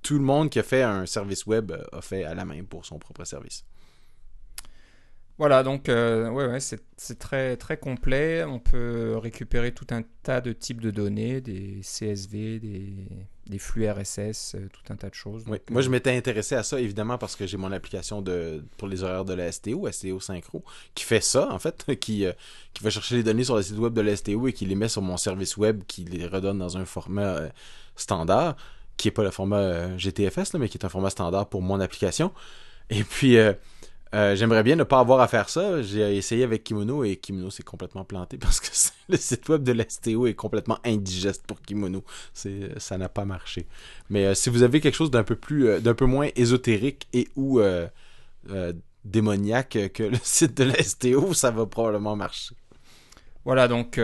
tout 0.04 0.20
le 0.20 0.24
monde 0.24 0.52
qui 0.52 0.60
a 0.60 0.64
fait 0.64 0.84
un 0.84 1.08
service 1.08 1.48
web 1.48 1.72
a 1.92 2.02
fait 2.02 2.24
à 2.24 2.36
la 2.36 2.46
main 2.46 2.64
pour 2.70 2.86
son 2.86 3.00
propre 3.00 3.26
service. 3.26 3.66
Voilà, 5.40 5.62
donc 5.62 5.88
euh, 5.88 6.30
ouais, 6.30 6.48
ouais, 6.48 6.60
c'est 6.60 7.20
très, 7.20 7.58
très 7.58 7.78
complet. 7.78 8.44
On 8.44 8.58
peut 8.58 9.18
récupérer 9.18 9.72
tout 9.72 9.86
un 9.92 10.02
tas 10.24 10.42
de 10.42 10.52
types 10.52 10.82
de 10.82 10.90
données, 10.90 11.42
des 11.42 11.82
CSV, 11.84 12.60
des, 12.60 13.60
flux 13.60 13.88
RSS, 13.88 14.56
euh, 14.56 14.68
tout 14.74 14.92
un 14.92 14.96
tas 14.96 15.10
de 15.10 15.14
choses. 15.14 15.44
Oui. 15.48 15.60
Moi, 15.70 15.84
je 15.84 15.90
euh, 15.90 15.92
m'étais 15.92 16.18
intéressé 16.18 16.56
à 16.56 16.64
ça, 16.64 16.80
évidemment, 16.80 17.20
parce 17.20 17.36
que 17.36 17.46
j'ai 17.46 17.58
mon 17.58 17.72
application 17.72 18.24
de, 18.24 18.66
pour 18.78 18.88
les 18.88 19.04
horaires 19.04 19.26
de 19.26 19.36
la 19.36 19.52
STO, 19.52 19.88
STO 19.92 20.20
Synchro, 20.20 20.64
qui 20.96 21.04
fait 21.04 21.22
ça, 21.22 21.52
en 21.52 21.60
fait, 21.60 21.86
qui, 22.00 22.26
qui 22.74 22.84
va 22.84 22.90
chercher 22.90 23.18
les 23.18 23.24
données 23.24 23.44
sur 23.44 23.58
le 23.58 23.62
site 23.62 23.78
web 23.78 23.94
de 23.94 24.02
la 24.02 24.16
STO 24.16 24.48
et 24.48 24.54
qui 24.54 24.66
les 24.66 24.76
met 24.76 24.90
sur 24.90 25.04
mon 25.04 25.18
service 25.18 25.56
web, 25.56 25.84
qui 25.88 26.04
les 26.04 26.26
redonne 26.26 26.58
dans 26.58 26.78
un 26.78 26.86
format 26.86 27.42
standard, 27.96 28.58
qui 28.98 29.08
n'est 29.08 29.12
pas 29.12 29.24
le 29.24 29.30
format 29.30 29.96
GTFS, 29.98 30.56
mais 30.56 30.68
qui 30.68 30.80
est 30.80 30.86
un 30.86 30.90
format 30.90 31.12
standard 31.12 31.48
pour 31.48 31.62
mon 31.62 31.80
application. 31.80 32.32
Et 32.90 33.04
puis... 33.04 33.38
Euh, 34.14 34.36
j'aimerais 34.36 34.64
bien 34.64 34.76
ne 34.76 34.84
pas 34.84 35.00
avoir 35.00 35.20
à 35.20 35.28
faire 35.28 35.50
ça. 35.50 35.82
J'ai 35.82 36.16
essayé 36.16 36.44
avec 36.44 36.64
Kimono 36.64 37.04
et 37.04 37.18
Kimono 37.18 37.50
s'est 37.50 37.64
complètement 37.64 38.06
planté 38.06 38.38
parce 38.42 38.60
que 38.60 38.70
le 39.10 39.18
site 39.18 39.48
web 39.50 39.64
de 39.64 39.72
l'STO 39.74 40.28
est 40.28 40.34
complètement 40.34 40.80
indigeste 40.84 41.46
pour 41.46 41.62
Kimono. 41.62 42.04
ça 42.34 42.98
n'a 42.98 43.10
pas 43.10 43.26
marché. 43.26 43.68
Mais 44.10 44.26
euh, 44.26 44.34
si 44.34 44.50
vous 44.50 44.64
avez 44.64 44.80
quelque 44.80 44.96
chose 44.96 45.12
d'un 45.12 45.24
peu 45.24 45.36
plus, 45.36 45.68
euh, 45.68 45.94
peu 45.94 46.06
moins 46.06 46.30
ésotérique 46.36 47.08
et 47.14 47.28
ou 47.36 47.60
démoniaque 49.04 49.78
que 49.94 50.04
le 50.04 50.18
site 50.24 50.58
de 50.58 50.66
l'STO, 50.66 51.34
ça 51.34 51.52
va 51.52 51.66
probablement 51.66 52.16
marcher. 52.16 52.56
Voilà, 53.46 53.70
donc 53.70 54.00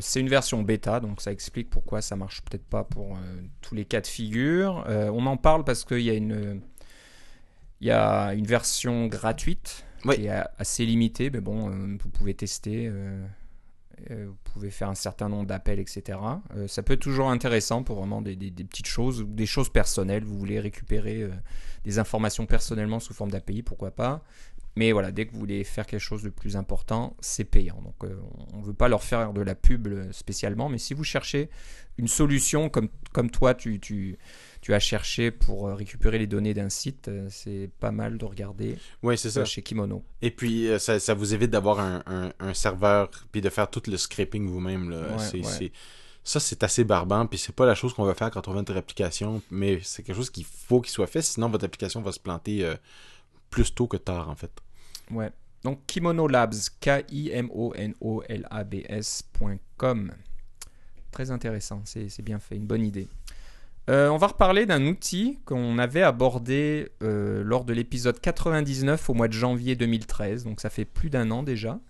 c'est 0.00 0.20
une 0.20 0.28
version 0.28 0.62
bêta, 0.62 1.00
donc 1.00 1.22
ça 1.22 1.32
explique 1.32 1.70
pourquoi 1.70 2.02
ça 2.02 2.14
marche 2.14 2.42
peut-être 2.42 2.66
pas 2.66 2.84
pour 2.84 3.16
tous 3.62 3.74
les 3.74 3.86
cas 3.86 4.02
de 4.02 4.06
figure. 4.06 4.84
on 4.86 5.24
en 5.24 5.38
parle 5.38 5.64
parce 5.64 5.84
qu'il 5.84 6.02
y 6.02 6.10
a 6.10 6.14
une 6.14 6.60
il 7.82 7.86
y 7.86 7.90
a 7.90 8.32
une 8.34 8.46
version 8.46 9.08
gratuite 9.08 9.84
qui 10.14 10.26
est 10.26 10.42
assez 10.56 10.86
limitée, 10.86 11.30
mais 11.30 11.40
bon, 11.40 11.68
euh, 11.68 11.96
vous 12.00 12.08
pouvez 12.10 12.32
tester. 12.32 12.86
Euh, 12.86 13.26
euh, 14.10 14.26
vous 14.28 14.52
pouvez 14.52 14.70
faire 14.70 14.88
un 14.88 14.94
certain 14.94 15.28
nombre 15.28 15.46
d'appels, 15.46 15.78
etc. 15.78 16.18
ça 16.66 16.82
peut 16.82 16.94
être 16.94 17.00
toujours 17.00 17.30
intéressant 17.30 17.82
pour 17.82 17.96
vraiment 17.96 18.22
des, 18.22 18.36
petites 18.36 18.86
choses, 18.86 19.24
des 19.26 19.46
choses 19.46 19.68
personnelles. 19.68 20.24
Vous 20.24 20.38
voulez 20.38 20.58
récupérer 20.58 21.28
des 21.84 21.98
informations 21.98 22.46
personnellement 22.46 22.98
sous 23.00 23.14
forme 23.14 23.30
d'API, 23.30 23.62
pourquoi 23.62 23.90
pas. 23.90 24.24
Mais 24.74 24.90
voilà, 24.90 25.12
dès 25.12 25.26
que 25.26 25.32
vous 25.32 25.38
voulez 25.38 25.62
faire 25.62 25.86
quelque 25.86 26.00
chose 26.00 26.22
de 26.22 26.30
plus 26.30 26.56
important, 26.56 27.16
c'est 27.20 27.44
payant. 27.44 27.80
Donc 27.82 27.94
on 28.52 28.58
ne 28.58 28.64
veut 28.64 28.74
pas 28.74 28.88
leur 28.88 29.04
faire 29.04 29.32
de 29.32 29.40
la 29.42 29.54
pub 29.54 29.88
spécialement, 30.10 30.68
mais 30.68 30.78
si 30.78 30.94
vous 30.94 31.04
cherchez 31.04 31.48
une 31.98 32.08
solution 32.08 32.68
comme, 32.70 32.88
comme 33.12 33.30
toi, 33.30 33.54
tu, 33.54 33.78
tu 33.78 34.18
tu 34.62 34.72
as 34.72 34.78
cherché 34.80 35.30
pour 35.30 35.68
euh, 35.68 35.74
récupérer 35.74 36.18
les 36.18 36.26
données 36.26 36.54
d'un 36.54 36.70
site, 36.70 37.08
euh, 37.08 37.26
c'est 37.30 37.68
pas 37.80 37.90
mal 37.90 38.16
de 38.16 38.24
regarder 38.24 38.78
Oui, 39.02 39.18
c'est 39.18 39.30
ça. 39.30 39.44
chez 39.44 39.60
Kimono. 39.60 40.02
Et 40.22 40.30
puis, 40.30 40.68
euh, 40.68 40.78
ça, 40.78 40.98
ça 41.00 41.12
vous 41.14 41.34
évite 41.34 41.50
d'avoir 41.50 41.80
un, 41.80 42.02
un- 42.06 42.32
un 42.40 42.54
serveur 42.54 43.10
puis 43.32 43.40
de 43.42 43.50
faire 43.50 43.68
tout 43.68 43.82
le 43.88 43.96
scraping 43.98 44.46
vous-même. 44.48 44.88
Ouais, 44.90 45.40
ouais. 45.42 45.72
Ça, 46.24 46.38
c'est 46.38 46.62
assez 46.62 46.84
barbant. 46.84 47.26
Puis, 47.26 47.38
c'est 47.40 47.52
pas 47.54 47.66
la 47.66 47.74
chose 47.74 47.92
qu'on 47.92 48.04
va 48.04 48.14
faire 48.14 48.30
quand 48.30 48.46
on 48.46 48.52
vend 48.52 48.58
notre 48.60 48.76
application. 48.76 49.42
Mais 49.50 49.80
c'est 49.82 50.04
quelque 50.04 50.14
chose 50.16 50.30
qu'il 50.30 50.44
faut 50.44 50.80
qu'il 50.80 50.92
soit 50.92 51.08
fait. 51.08 51.20
Sinon, 51.22 51.48
votre 51.50 51.64
application 51.64 52.00
va 52.00 52.12
se 52.12 52.20
planter 52.20 52.64
euh, 52.64 52.76
plus 53.50 53.74
tôt 53.74 53.88
que 53.88 53.96
tard, 53.96 54.30
en 54.30 54.36
fait. 54.36 54.52
Ouais. 55.10 55.30
Donc 55.64 55.80
Kimono 55.86 56.26
Labs, 56.28 56.54
K-I-M-O-N-O-L-A-B-S.com. 58.82 60.12
Très 61.10 61.30
intéressant, 61.30 61.82
c'est 61.84 62.22
bien 62.22 62.38
fait, 62.38 62.56
une 62.56 62.66
bonne 62.66 62.84
idée. 62.86 63.06
Euh, 63.90 64.08
on 64.08 64.16
va 64.16 64.28
reparler 64.28 64.64
d'un 64.64 64.86
outil 64.86 65.40
qu'on 65.44 65.78
avait 65.78 66.02
abordé 66.02 66.90
euh, 67.02 67.42
lors 67.42 67.64
de 67.64 67.72
l'épisode 67.72 68.20
99 68.20 69.10
au 69.10 69.14
mois 69.14 69.26
de 69.26 69.32
janvier 69.32 69.74
2013, 69.74 70.44
donc 70.44 70.60
ça 70.60 70.70
fait 70.70 70.84
plus 70.84 71.10
d'un 71.10 71.30
an 71.32 71.42
déjà. 71.42 71.80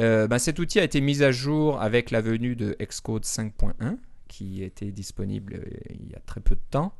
Euh, 0.00 0.26
ben, 0.26 0.38
cet 0.38 0.58
outil 0.58 0.80
a 0.80 0.84
été 0.84 1.00
mis 1.00 1.22
à 1.22 1.30
jour 1.30 1.82
avec 1.82 2.10
la 2.10 2.22
venue 2.22 2.56
de 2.56 2.76
Xcode 2.80 3.24
5.1, 3.24 3.98
qui 4.26 4.62
était 4.62 4.90
disponible 4.90 5.60
il 5.90 6.10
y 6.10 6.14
a 6.14 6.20
très 6.20 6.40
peu 6.40 6.54
de 6.54 6.64
temps. 6.70 6.94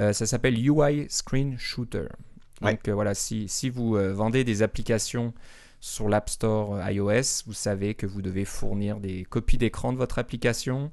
Ça 0.00 0.26
s'appelle 0.26 0.56
UI 0.56 1.06
Screen 1.08 1.58
Shooter. 1.58 2.06
Donc 2.62 2.88
voilà, 2.88 3.14
si, 3.14 3.48
si 3.48 3.68
vous 3.68 3.94
vendez 4.14 4.44
des 4.44 4.62
applications 4.62 5.34
sur 5.80 6.08
l'App 6.08 6.30
Store 6.30 6.88
iOS, 6.88 7.42
vous 7.46 7.52
savez 7.52 7.94
que 7.94 8.06
vous 8.06 8.22
devez 8.22 8.44
fournir 8.44 9.00
des 9.00 9.24
copies 9.24 9.58
d'écran 9.58 9.92
de 9.92 9.98
votre 9.98 10.20
application. 10.20 10.92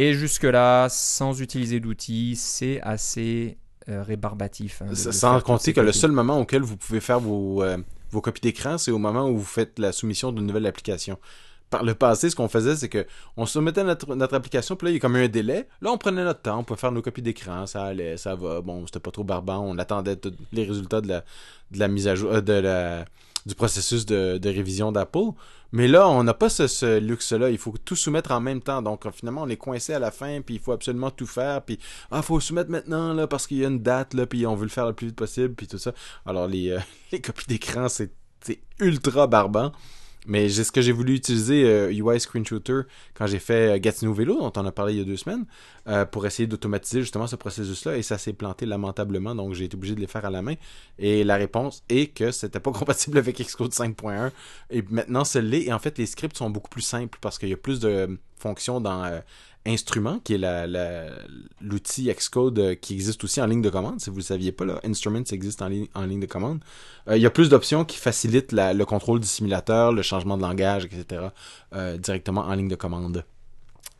Et 0.00 0.14
jusque-là, 0.14 0.88
sans 0.90 1.40
utiliser 1.40 1.80
d'outils, 1.80 2.36
c'est 2.36 2.80
assez 2.82 3.58
euh, 3.88 4.02
rébarbatif. 4.02 4.82
hein, 4.82 4.90
de- 4.90 4.94
Ça- 4.94 5.08
de 5.10 5.14
Sans 5.14 5.34
toutes 5.36 5.44
compter 5.46 5.72
que 5.72 5.80
le 5.80 5.92
seul 5.92 6.12
moment 6.12 6.38
auquel 6.38 6.62
vous 6.62 6.76
pouvez 6.76 7.00
faire 7.00 7.20
vos, 7.20 7.62
euh, 7.62 7.78
vos 8.10 8.20
copies 8.20 8.42
d'écran, 8.42 8.76
c'est 8.78 8.90
au 8.90 8.98
moment 8.98 9.28
où 9.28 9.38
vous 9.38 9.44
faites 9.44 9.78
la 9.78 9.92
soumission 9.92 10.30
d'une 10.30 10.46
nouvelle 10.46 10.66
application. 10.66 11.18
Par 11.70 11.82
le 11.82 11.94
passé, 11.94 12.30
ce 12.30 12.36
qu'on 12.36 12.48
faisait, 12.48 12.76
c'est 12.76 12.88
que 12.88 13.06
on 13.36 13.44
soumettait 13.44 13.84
notre, 13.84 14.14
notre 14.14 14.34
application, 14.34 14.76
puis 14.76 14.86
là, 14.86 14.90
il 14.90 14.94
y 14.94 14.96
a 14.96 15.00
comme 15.00 15.16
un 15.16 15.28
délai. 15.28 15.68
Là, 15.82 15.90
on 15.90 15.98
prenait 15.98 16.22
notre 16.24 16.40
temps, 16.42 16.58
on 16.60 16.64
pouvait 16.64 16.80
faire 16.80 16.92
nos 16.92 17.02
copies 17.02 17.20
d'écran, 17.22 17.66
ça 17.66 17.84
allait, 17.84 18.16
ça 18.16 18.34
va. 18.34 18.60
Bon, 18.62 18.86
c'était 18.86 19.00
pas 19.00 19.10
trop 19.10 19.24
barbant. 19.24 19.60
On 19.66 19.76
attendait 19.78 20.16
tous 20.16 20.32
les 20.52 20.64
résultats 20.64 21.00
de 21.00 21.08
la, 21.08 21.24
de 21.70 21.78
la 21.78 21.88
mise 21.88 22.08
à 22.08 22.14
jour, 22.14 22.32
euh, 22.32 22.40
de 22.40 22.52
la, 22.54 23.04
du 23.46 23.54
processus 23.54 24.06
de, 24.06 24.38
de 24.38 24.48
révision 24.48 24.92
d'Apple. 24.92 25.30
Mais 25.72 25.86
là, 25.86 26.08
on 26.08 26.24
n'a 26.24 26.32
pas 26.34 26.48
ce, 26.48 26.66
ce 26.66 26.98
luxe-là. 26.98 27.50
Il 27.50 27.58
faut 27.58 27.74
tout 27.84 27.96
soumettre 27.96 28.30
en 28.30 28.40
même 28.40 28.62
temps. 28.62 28.80
Donc, 28.80 29.04
finalement, 29.12 29.42
on 29.42 29.48
est 29.48 29.56
coincé 29.56 29.92
à 29.92 29.98
la 29.98 30.10
fin, 30.10 30.40
puis 30.40 30.54
il 30.54 30.60
faut 30.60 30.72
absolument 30.72 31.10
tout 31.10 31.26
faire. 31.26 31.62
Puis, 31.62 31.78
ah, 32.10 32.22
faut 32.22 32.40
soumettre 32.40 32.70
maintenant, 32.70 33.12
là, 33.12 33.26
parce 33.26 33.46
qu'il 33.46 33.58
y 33.58 33.64
a 33.64 33.68
une 33.68 33.82
date, 33.82 34.14
là, 34.14 34.26
puis 34.26 34.46
on 34.46 34.54
veut 34.54 34.64
le 34.64 34.70
faire 34.70 34.86
le 34.86 34.94
plus 34.94 35.08
vite 35.08 35.16
possible, 35.16 35.54
puis 35.54 35.66
tout 35.66 35.78
ça. 35.78 35.92
Alors, 36.24 36.46
les, 36.46 36.70
euh, 36.70 36.78
les 37.12 37.20
copies 37.20 37.46
d'écran, 37.46 37.88
c'est 37.88 38.10
ultra 38.80 39.26
barbant. 39.26 39.72
Mais 40.26 40.48
ce 40.48 40.70
que 40.72 40.80
j'ai 40.80 40.92
voulu 40.92 41.14
utiliser 41.14 41.64
euh, 41.64 41.90
UI 41.90 42.20
Screen 42.20 42.44
Shooter 42.44 42.82
quand 43.14 43.26
j'ai 43.26 43.38
fait 43.38 43.76
euh, 43.76 43.78
Gatineau 43.78 44.12
Vélo, 44.12 44.38
dont 44.38 44.52
on 44.56 44.66
a 44.66 44.72
parlé 44.72 44.94
il 44.94 44.98
y 44.98 45.02
a 45.02 45.04
deux 45.04 45.16
semaines, 45.16 45.46
euh, 45.86 46.04
pour 46.04 46.26
essayer 46.26 46.46
d'automatiser 46.46 47.00
justement 47.00 47.26
ce 47.26 47.36
processus-là, 47.36 47.96
et 47.96 48.02
ça 48.02 48.18
s'est 48.18 48.32
planté 48.32 48.66
lamentablement, 48.66 49.34
donc 49.34 49.54
j'ai 49.54 49.64
été 49.64 49.76
obligé 49.76 49.94
de 49.94 50.00
les 50.00 50.06
faire 50.06 50.24
à 50.24 50.30
la 50.30 50.42
main. 50.42 50.54
Et 50.98 51.24
la 51.24 51.36
réponse 51.36 51.82
est 51.88 52.12
que 52.12 52.30
c'était 52.30 52.60
pas 52.60 52.72
compatible 52.72 53.18
avec 53.18 53.38
Xcode 53.38 53.72
5.1, 53.72 54.30
et 54.70 54.82
maintenant 54.90 55.24
ce 55.24 55.38
l'est. 55.38 55.64
Et 55.64 55.72
en 55.72 55.78
fait, 55.78 55.96
les 55.98 56.06
scripts 56.06 56.36
sont 56.36 56.50
beaucoup 56.50 56.70
plus 56.70 56.82
simples 56.82 57.18
parce 57.20 57.38
qu'il 57.38 57.48
y 57.48 57.54
a 57.54 57.56
plus 57.56 57.80
de 57.80 57.88
euh, 57.88 58.06
fonctions 58.38 58.80
dans 58.80 59.04
euh, 59.04 59.20
Instrument, 59.66 60.18
qui 60.20 60.34
est 60.34 60.38
la- 60.38 60.66
la- 60.66 61.10
l'outil 61.60 62.10
Xcode 62.12 62.58
euh, 62.58 62.74
qui 62.74 62.94
existe 62.94 63.22
aussi 63.24 63.40
en 63.42 63.46
ligne 63.46 63.60
de 63.60 63.68
commande. 63.68 64.00
Si 64.00 64.08
vous 64.08 64.16
ne 64.16 64.20
le 64.20 64.24
saviez 64.24 64.50
pas, 64.52 64.64
là, 64.64 64.80
Instruments 64.84 65.22
existe 65.30 65.60
en, 65.60 65.68
ligne- 65.68 65.88
en 65.94 66.06
ligne 66.06 66.20
de 66.20 66.26
commande. 66.26 66.60
Euh, 67.08 67.16
il 67.16 67.22
y 67.22 67.26
a 67.26 67.30
plus 67.30 67.50
d'options 67.50 67.84
qui 67.84 67.98
facilitent 67.98 68.52
la- 68.52 68.72
le 68.72 68.84
contrôle 68.86 69.20
du 69.20 69.26
simulateur, 69.26 69.92
le 69.92 70.00
changement 70.02 70.36
de 70.38 70.42
langage, 70.42 70.86
etc. 70.86 71.26
euh, 71.74 71.98
directement 71.98 72.42
en 72.42 72.54
ligne 72.54 72.68
de 72.68 72.76
commande. 72.76 73.24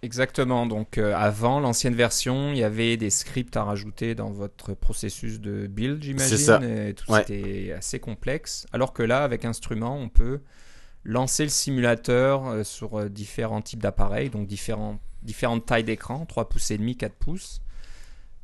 Exactement. 0.00 0.64
Donc 0.66 0.96
euh, 0.96 1.12
avant 1.14 1.58
l'ancienne 1.60 1.94
version, 1.94 2.52
il 2.52 2.58
y 2.58 2.62
avait 2.62 2.96
des 2.96 3.10
scripts 3.10 3.56
à 3.56 3.64
rajouter 3.64 4.14
dans 4.14 4.30
votre 4.30 4.72
processus 4.74 5.40
de 5.40 5.66
build, 5.66 6.02
j'imagine. 6.02 6.36
C'est 6.36 6.42
ça. 6.44 6.60
Et 6.62 6.94
tout 6.94 7.10
Ouais. 7.12 7.24
c'était 7.26 7.72
assez 7.76 7.98
complexe. 7.98 8.66
Alors 8.72 8.92
que 8.92 9.02
là, 9.02 9.24
avec 9.24 9.44
instrument, 9.44 9.98
on 9.98 10.08
peut 10.08 10.40
lancer 11.04 11.44
le 11.44 11.48
simulateur 11.50 12.46
euh, 12.46 12.64
sur 12.64 12.98
euh, 12.98 13.08
différents 13.08 13.62
types 13.62 13.82
d'appareils, 13.82 14.30
donc 14.30 14.46
différents, 14.46 14.98
différentes 15.22 15.64
tailles 15.66 15.84
d'écran, 15.84 16.26
3 16.26 16.48
pouces 16.48 16.70
et 16.70 16.78
demi, 16.78 16.96
4 16.96 17.14
pouces. 17.14 17.60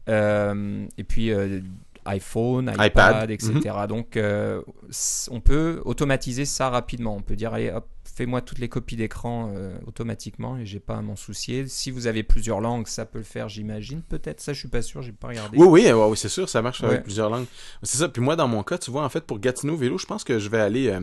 Euh, 0.08 0.86
et 0.98 1.04
puis 1.04 1.30
euh, 1.32 1.60
iPhone, 2.04 2.70
iPad, 2.74 2.86
iPad, 2.86 3.30
etc. 3.30 3.76
Donc 3.88 4.16
euh, 4.18 4.60
c- 4.90 5.30
on 5.32 5.40
peut 5.40 5.80
automatiser 5.86 6.44
ça 6.44 6.68
rapidement. 6.68 7.16
On 7.16 7.22
peut 7.22 7.36
dire 7.36 7.54
allez 7.54 7.70
hop, 7.70 7.88
fais-moi 8.04 8.42
toutes 8.42 8.58
les 8.58 8.68
copies 8.68 8.96
d'écran 8.96 9.50
automatiquement 9.86 10.58
et 10.58 10.66
j'ai 10.66 10.80
pas 10.80 10.96
à 10.96 11.02
m'en 11.02 11.16
soucier. 11.16 11.66
Si 11.68 11.90
vous 11.90 12.06
avez 12.06 12.22
plusieurs 12.22 12.60
langues, 12.60 12.86
ça 12.86 13.06
peut 13.06 13.18
le 13.18 13.24
faire, 13.24 13.48
j'imagine. 13.48 14.02
Peut-être, 14.02 14.40
ça 14.42 14.52
je 14.52 14.58
suis 14.58 14.68
pas 14.68 14.82
sûr, 14.82 15.00
j'ai 15.00 15.12
pas 15.12 15.28
regardé. 15.28 15.56
Oui, 15.56 15.66
oui, 15.66 15.90
ouais, 15.90 16.16
c'est 16.16 16.28
sûr, 16.28 16.48
ça 16.50 16.60
marche 16.60 16.82
Ouais. 16.82 16.88
avec 16.90 17.04
plusieurs 17.04 17.30
langues. 17.30 17.46
C'est 17.82 17.96
ça. 17.96 18.08
Puis 18.10 18.20
moi, 18.20 18.36
dans 18.36 18.46
mon 18.48 18.62
cas, 18.62 18.76
tu 18.76 18.90
vois, 18.90 19.04
en 19.04 19.08
fait, 19.08 19.22
pour 19.24 19.38
Gatineau 19.38 19.74
Vélo, 19.76 19.96
je 19.96 20.06
pense 20.06 20.22
que 20.24 20.38
je 20.38 20.48
vais 20.50 20.60
aller. 20.60 20.94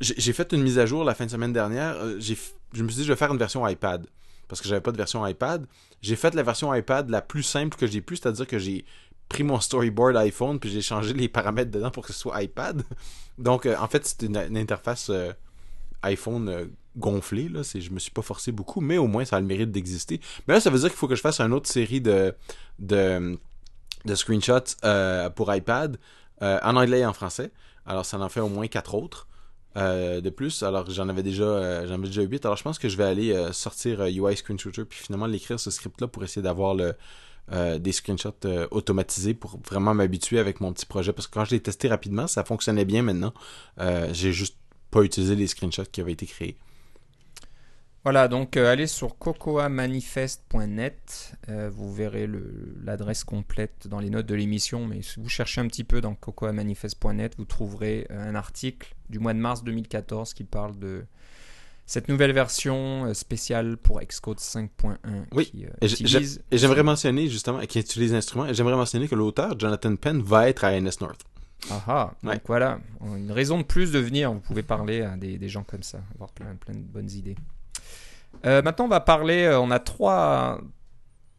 J'ai 0.00 0.32
fait 0.32 0.52
une 0.52 0.62
mise 0.62 0.78
à 0.78 0.86
jour 0.86 1.04
la 1.04 1.14
fin 1.14 1.26
de 1.26 1.30
semaine 1.30 1.52
dernière. 1.52 1.96
Euh, 1.96 2.18
je 2.20 2.82
me 2.82 2.88
suis 2.88 2.98
dit, 2.98 3.04
je 3.04 3.12
vais 3.12 3.16
faire 3.16 3.32
une 3.32 3.38
version 3.38 3.66
iPad. 3.66 4.06
Parce 4.48 4.60
que 4.60 4.68
j'avais 4.68 4.80
pas 4.80 4.92
de 4.92 4.96
version 4.96 5.24
iPad. 5.26 5.66
J'ai 6.02 6.16
fait 6.16 6.34
la 6.34 6.42
version 6.42 6.74
iPad 6.74 7.08
la 7.10 7.20
plus 7.22 7.42
simple 7.42 7.76
que 7.76 7.86
j'ai 7.86 8.00
pu, 8.00 8.16
c'est-à-dire 8.16 8.46
que 8.46 8.58
j'ai 8.58 8.84
pris 9.28 9.44
mon 9.44 9.60
storyboard 9.60 10.16
iPhone 10.16 10.58
puis 10.58 10.70
j'ai 10.70 10.82
changé 10.82 11.12
les 11.12 11.28
paramètres 11.28 11.70
dedans 11.70 11.90
pour 11.92 12.04
que 12.04 12.12
ce 12.12 12.18
soit 12.18 12.42
iPad. 12.42 12.82
Donc, 13.38 13.66
euh, 13.66 13.76
en 13.78 13.86
fait, 13.86 14.04
c'est 14.06 14.22
une, 14.26 14.36
interface 14.56 15.08
euh, 15.10 15.32
iPhone 16.02 16.68
gonflée. 16.96 17.48
Là. 17.48 17.62
C'est- 17.62 17.80
Je 17.80 17.92
me 17.92 17.98
suis 18.00 18.10
pas 18.10 18.22
forcé 18.22 18.50
beaucoup, 18.50 18.80
mais 18.80 18.98
au 18.98 19.06
moins, 19.06 19.24
ça 19.24 19.36
a 19.36 19.40
le 19.40 19.46
mérite 19.46 19.70
d'exister. 19.70 20.20
Mais 20.48 20.54
là, 20.54 20.60
ça 20.60 20.70
veut 20.70 20.78
dire 20.78 20.88
qu'il 20.88 20.98
faut 20.98 21.06
que 21.08 21.14
je 21.14 21.20
fasse 21.20 21.40
une 21.40 21.52
autre 21.52 21.68
série 21.68 22.00
de, 22.00 22.34
de, 22.80 23.38
de 24.04 24.14
screenshots 24.14 24.74
pour 25.36 25.54
iPad 25.54 25.98
en 26.40 26.74
anglais 26.76 27.00
et 27.00 27.06
en 27.06 27.12
français. 27.12 27.52
Alors, 27.86 28.04
ça 28.06 28.18
en 28.18 28.28
fait 28.28 28.40
au 28.40 28.48
moins 28.48 28.66
quatre 28.66 28.94
autres. 28.94 29.28
Euh, 29.76 30.20
de 30.20 30.30
plus, 30.30 30.64
alors 30.64 30.90
j'en 30.90 31.08
avais 31.08 31.22
déjà 31.22 31.44
euh, 31.44 31.86
j'en 31.86 31.94
avais 31.94 32.08
déjà 32.08 32.22
8, 32.22 32.44
alors 32.44 32.56
je 32.56 32.64
pense 32.64 32.80
que 32.80 32.88
je 32.88 32.96
vais 32.96 33.04
aller 33.04 33.32
euh, 33.32 33.52
sortir 33.52 34.04
UI 34.04 34.36
Screen 34.36 34.58
Shooter 34.58 34.84
puis 34.84 34.98
finalement 34.98 35.26
l'écrire 35.26 35.60
ce 35.60 35.70
script 35.70 36.00
là 36.00 36.08
pour 36.08 36.24
essayer 36.24 36.42
d'avoir 36.42 36.76
des 37.52 37.92
screenshots 37.92 38.46
automatisés 38.70 39.34
pour 39.34 39.60
vraiment 39.68 39.92
m'habituer 39.94 40.38
avec 40.38 40.60
mon 40.60 40.72
petit 40.72 40.86
projet 40.86 41.12
parce 41.12 41.26
que 41.26 41.34
quand 41.34 41.44
je 41.44 41.50
l'ai 41.52 41.60
testé 41.60 41.88
rapidement, 41.88 42.26
ça 42.26 42.44
fonctionnait 42.44 42.84
bien 42.84 43.02
maintenant. 43.02 43.32
J'ai 44.12 44.32
juste 44.32 44.56
pas 44.90 45.02
utilisé 45.02 45.36
les 45.36 45.48
screenshots 45.48 45.84
qui 45.90 46.00
avaient 46.00 46.12
été 46.12 46.26
créés. 46.26 46.56
Voilà, 48.04 48.28
donc 48.28 48.56
allez 48.56 48.86
sur 48.86 49.18
cocoamanifest.net, 49.18 51.34
vous 51.72 51.92
verrez 51.92 52.28
l'adresse 52.84 53.24
complète 53.24 53.88
dans 53.88 53.98
les 53.98 54.10
notes 54.10 54.26
de 54.26 54.36
l'émission, 54.36 54.86
mais 54.86 55.02
si 55.02 55.18
vous 55.18 55.28
cherchez 55.28 55.60
un 55.60 55.66
petit 55.66 55.84
peu 55.84 56.00
dans 56.00 56.14
cocoamanifest.net, 56.14 57.34
vous 57.36 57.46
trouverez 57.46 58.06
un 58.10 58.36
article 58.36 58.94
du 59.10 59.18
mois 59.18 59.34
de 59.34 59.38
mars 59.38 59.62
2014 59.64 60.34
qui 60.34 60.44
parle 60.44 60.78
de 60.78 61.04
cette 61.86 62.08
nouvelle 62.08 62.32
version 62.32 63.06
euh, 63.06 63.14
spéciale 63.14 63.76
pour 63.76 64.00
Xcode 64.00 64.38
5.1 64.38 64.96
Oui, 65.32 65.50
qui 65.50 65.66
euh, 65.66 65.70
et 65.80 65.86
utilise... 65.86 66.42
J'aimerais 66.52 66.84
mentionner 66.84 67.26
justement, 67.26 67.58
qui 67.60 67.80
utilise 67.80 68.12
l'instrument, 68.12 68.46
et 68.46 68.54
j'aimerais 68.54 68.76
mentionner 68.76 69.08
que 69.08 69.16
l'auteur, 69.16 69.58
Jonathan 69.58 69.96
Penn, 69.96 70.22
va 70.22 70.48
être 70.48 70.64
à 70.64 70.80
NS 70.80 71.00
North. 71.00 71.20
Ah 71.68 71.82
ah, 71.88 72.14
Ouais. 72.22 72.34
donc 72.34 72.42
voilà, 72.46 72.78
une 73.04 73.32
raison 73.32 73.58
de 73.58 73.64
plus 73.64 73.90
de 73.92 73.98
venir, 73.98 74.32
vous 74.32 74.40
pouvez 74.40 74.62
parler 74.62 75.02
à 75.02 75.16
des, 75.16 75.36
des 75.36 75.48
gens 75.48 75.64
comme 75.64 75.82
ça, 75.82 76.00
avoir 76.14 76.30
plein, 76.30 76.54
plein 76.54 76.74
de 76.74 76.78
bonnes 76.78 77.10
idées. 77.10 77.36
Euh, 78.46 78.62
maintenant, 78.62 78.86
on 78.86 78.88
va 78.88 79.00
parler, 79.00 79.50
on 79.60 79.70
a 79.70 79.78
trois, 79.80 80.60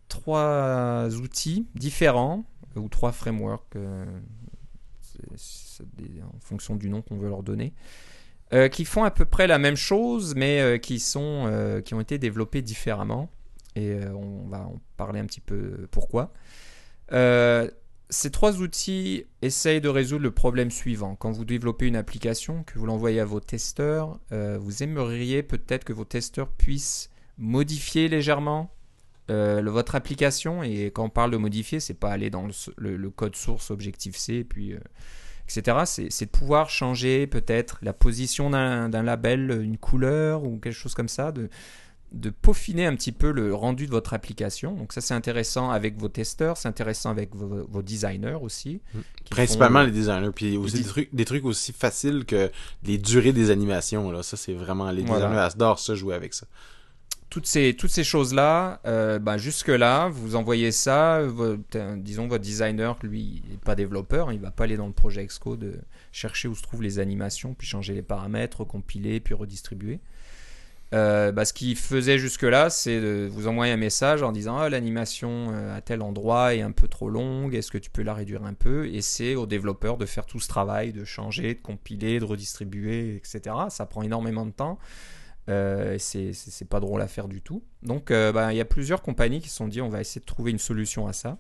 trois 0.10 1.08
outils 1.16 1.66
différents, 1.75 2.44
ou 2.75 2.88
trois 2.90 3.12
frameworks, 3.12 3.75
euh, 3.75 4.06
en 6.23 6.39
fonction 6.39 6.75
du 6.75 6.89
nom 6.89 7.01
qu'on 7.01 7.17
veut 7.17 7.29
leur 7.29 7.43
donner, 7.43 7.73
euh, 8.53 8.67
qui 8.67 8.85
font 8.85 9.03
à 9.03 9.11
peu 9.11 9.25
près 9.25 9.47
la 9.47 9.59
même 9.59 9.75
chose, 9.75 10.35
mais 10.35 10.59
euh, 10.59 10.77
qui, 10.77 11.00
sont, 11.00 11.45
euh, 11.47 11.81
qui 11.81 11.93
ont 11.93 12.01
été 12.01 12.17
développés 12.17 12.61
différemment. 12.61 13.29
Et 13.75 13.95
on 14.13 14.50
va 14.50 14.63
en 14.63 14.81
parler 14.97 15.21
un 15.21 15.25
petit 15.25 15.39
peu 15.39 15.88
pourquoi. 15.91 16.33
Ces 18.09 18.29
trois 18.29 18.59
outils 18.59 19.23
essayent 19.41 19.79
de 19.79 19.88
résoudre 19.88 20.23
le 20.23 20.31
problème 20.31 20.69
suivant. 20.69 21.15
Quand 21.15 21.31
vous 21.31 21.45
développez 21.45 21.88
une 21.88 21.95
application, 21.95 22.63
que 22.63 22.77
vous 22.77 22.85
l'envoyez 22.85 23.21
à 23.21 23.25
vos 23.25 23.39
testeurs, 23.39 24.19
vous 24.29 24.83
aimeriez 24.83 25.41
peut-être 25.41 25.85
que 25.85 25.93
vos 25.93 26.03
testeurs 26.03 26.50
puissent 26.50 27.09
modifier 27.38 28.09
légèrement 28.09 28.73
votre 29.29 29.95
application. 29.95 30.63
Et 30.63 30.91
quand 30.91 31.05
on 31.05 31.09
parle 31.09 31.31
de 31.31 31.38
modifier, 31.38 31.79
c'est 31.79 31.93
pas 31.93 32.11
aller 32.11 32.29
dans 32.29 32.47
le, 32.77 33.09
code 33.09 33.35
source 33.35 33.71
Objective-C, 33.71 34.43
puis, 34.43 34.73
euh, 34.73 34.79
etc. 35.58 36.10
C'est 36.10 36.25
de 36.25 36.29
pouvoir 36.29 36.70
changer 36.70 37.27
peut-être 37.27 37.79
la 37.81 37.93
position 37.93 38.50
d'un 38.50 39.03
label, 39.03 39.62
une 39.62 39.77
couleur 39.77 40.43
ou 40.43 40.58
quelque 40.58 40.74
chose 40.74 40.93
comme 40.93 41.10
ça. 41.10 41.31
De, 41.31 41.50
de 42.12 42.29
peaufiner 42.29 42.86
un 42.86 42.96
petit 42.96 43.13
peu 43.13 43.31
le 43.31 43.53
rendu 43.55 43.86
de 43.86 43.91
votre 43.91 44.13
application. 44.13 44.74
Donc 44.74 44.91
ça 44.93 45.01
c'est 45.01 45.13
intéressant 45.13 45.72
avec 45.72 45.98
vos 45.98 46.10
testeurs, 46.10 46.58
c'est 46.58 46.67
intéressant 46.67 47.10
avec 47.10 47.34
vos, 47.34 47.65
vos 47.70 47.81
designers 47.81 48.38
aussi. 48.41 48.81
Principalement 49.29 49.79
font, 49.79 49.86
les 49.86 49.91
designers, 49.91 50.31
puis 50.36 50.58
aussi 50.58 50.79
des, 50.79 50.84
trucs, 50.84 51.15
des 51.15 51.25
trucs 51.25 51.46
aussi 51.46 51.72
faciles 51.72 52.25
que 52.25 52.51
les 52.84 52.98
durées 52.98 53.31
des 53.31 53.50
animations. 53.50 54.12
Là. 54.12 54.24
Ça 54.24 54.36
c'est 54.36 54.53
vraiment, 54.53 54.91
les 54.91 55.03
designers 55.03 55.20
voilà. 55.20 55.46
adorent 55.46 55.79
ça, 55.79 55.96
jouer 55.96 56.15
avec 56.15 56.34
ça 56.34 56.48
toutes 57.31 57.45
ces, 57.47 58.03
choses-là, 58.03 58.81
euh, 58.85 59.17
bah, 59.17 59.38
jusque-là, 59.38 60.09
vous 60.09 60.35
envoyez 60.35 60.73
ça, 60.73 61.21
disons 61.95 62.27
votre 62.27 62.43
designer, 62.43 63.00
lui, 63.03 63.41
n'est 63.50 63.55
pas 63.55 63.73
développeur, 63.73 64.33
il 64.33 64.38
ne 64.38 64.43
va 64.43 64.51
pas 64.51 64.65
aller 64.65 64.75
dans 64.75 64.85
le 64.85 64.91
projet 64.91 65.25
Xcode 65.25 65.81
chercher 66.11 66.50
où 66.50 66.55
se 66.55 66.61
trouvent 66.61 66.83
les 66.83 67.00
animations, 67.00 67.53
puis 67.53 67.65
changer 67.65 67.93
les 67.93 68.01
paramètres, 68.01 68.65
compiler, 68.65 69.21
puis 69.21 69.33
redistribuer. 69.33 70.01
Euh, 70.93 71.31
bah, 71.31 71.45
ce 71.45 71.53
qu'il 71.53 71.77
faisait 71.77 72.17
jusque-là, 72.17 72.69
c'est 72.69 73.00
de 73.00 73.29
vous 73.31 73.47
envoyer 73.47 73.71
un 73.71 73.77
message 73.77 74.23
en 74.23 74.33
disant 74.33 74.57
ah, 74.57 74.67
l'animation 74.67 75.53
à 75.73 75.79
tel 75.79 76.01
endroit 76.01 76.53
est 76.53 76.61
un 76.61 76.73
peu 76.73 76.89
trop 76.89 77.07
longue, 77.07 77.55
est-ce 77.55 77.71
que 77.71 77.77
tu 77.77 77.89
peux 77.89 78.03
la 78.03 78.13
réduire 78.13 78.43
un 78.43 78.53
peu? 78.53 78.88
Et 78.88 79.00
c'est 79.00 79.35
au 79.35 79.45
développeur 79.45 79.95
de 79.95 80.05
faire 80.05 80.25
tout 80.25 80.41
ce 80.41 80.50
travail, 80.50 80.91
de 80.91 81.05
changer, 81.05 81.53
de 81.53 81.61
compiler, 81.61 82.19
de 82.19 82.25
redistribuer, 82.25 83.15
etc. 83.15 83.55
Ça 83.69 83.85
prend 83.85 84.01
énormément 84.01 84.45
de 84.45 84.51
temps. 84.51 84.79
Euh, 85.50 85.98
c'est 86.00 86.69
pas 86.69 86.79
drôle 86.79 87.01
à 87.01 87.07
faire 87.07 87.27
du 87.27 87.41
tout. 87.41 87.63
Donc, 87.83 88.12
euh, 88.12 88.31
bah, 88.31 88.53
il 88.53 88.57
y 88.57 88.62
a 88.62 88.65
plusieurs 88.65 89.01
compagnies 89.01 89.41
qui 89.41 89.50
se 89.50 89.55
sont 89.55 89.67
dit 89.67 89.81
on 89.81 89.89
va 89.89 90.01
essayer 90.01 90.21
de 90.21 90.25
trouver 90.25 90.51
une 90.51 90.60
solution 90.60 91.07
à 91.07 91.13
ça. 91.13 91.38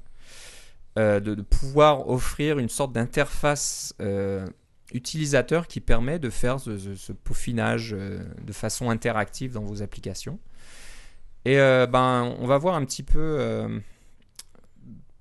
Euh, 0.99 1.19
de, 1.21 1.41
pouvoir 1.41 2.09
offrir 2.09 2.59
une 2.59 2.67
sorte 2.67 2.91
d'interface 2.91 3.95
euh, 4.01 4.45
utilisateur 4.93 5.67
qui 5.67 5.79
permet 5.79 6.19
de 6.19 6.29
faire 6.29 6.59
ce, 6.59 6.77
ce, 6.95 7.13
peaufinage 7.13 7.91
de 7.91 8.53
façon 8.53 8.89
interactive 8.89 9.53
dans 9.53 9.63
vos 9.63 9.81
applications. 9.81 10.39
Et 11.45 11.55
ben, 11.55 12.35
on 12.39 12.45
va 12.45 12.57
voir 12.57 12.75
un 12.75 12.85
petit 12.85 13.03
peu 13.03 13.81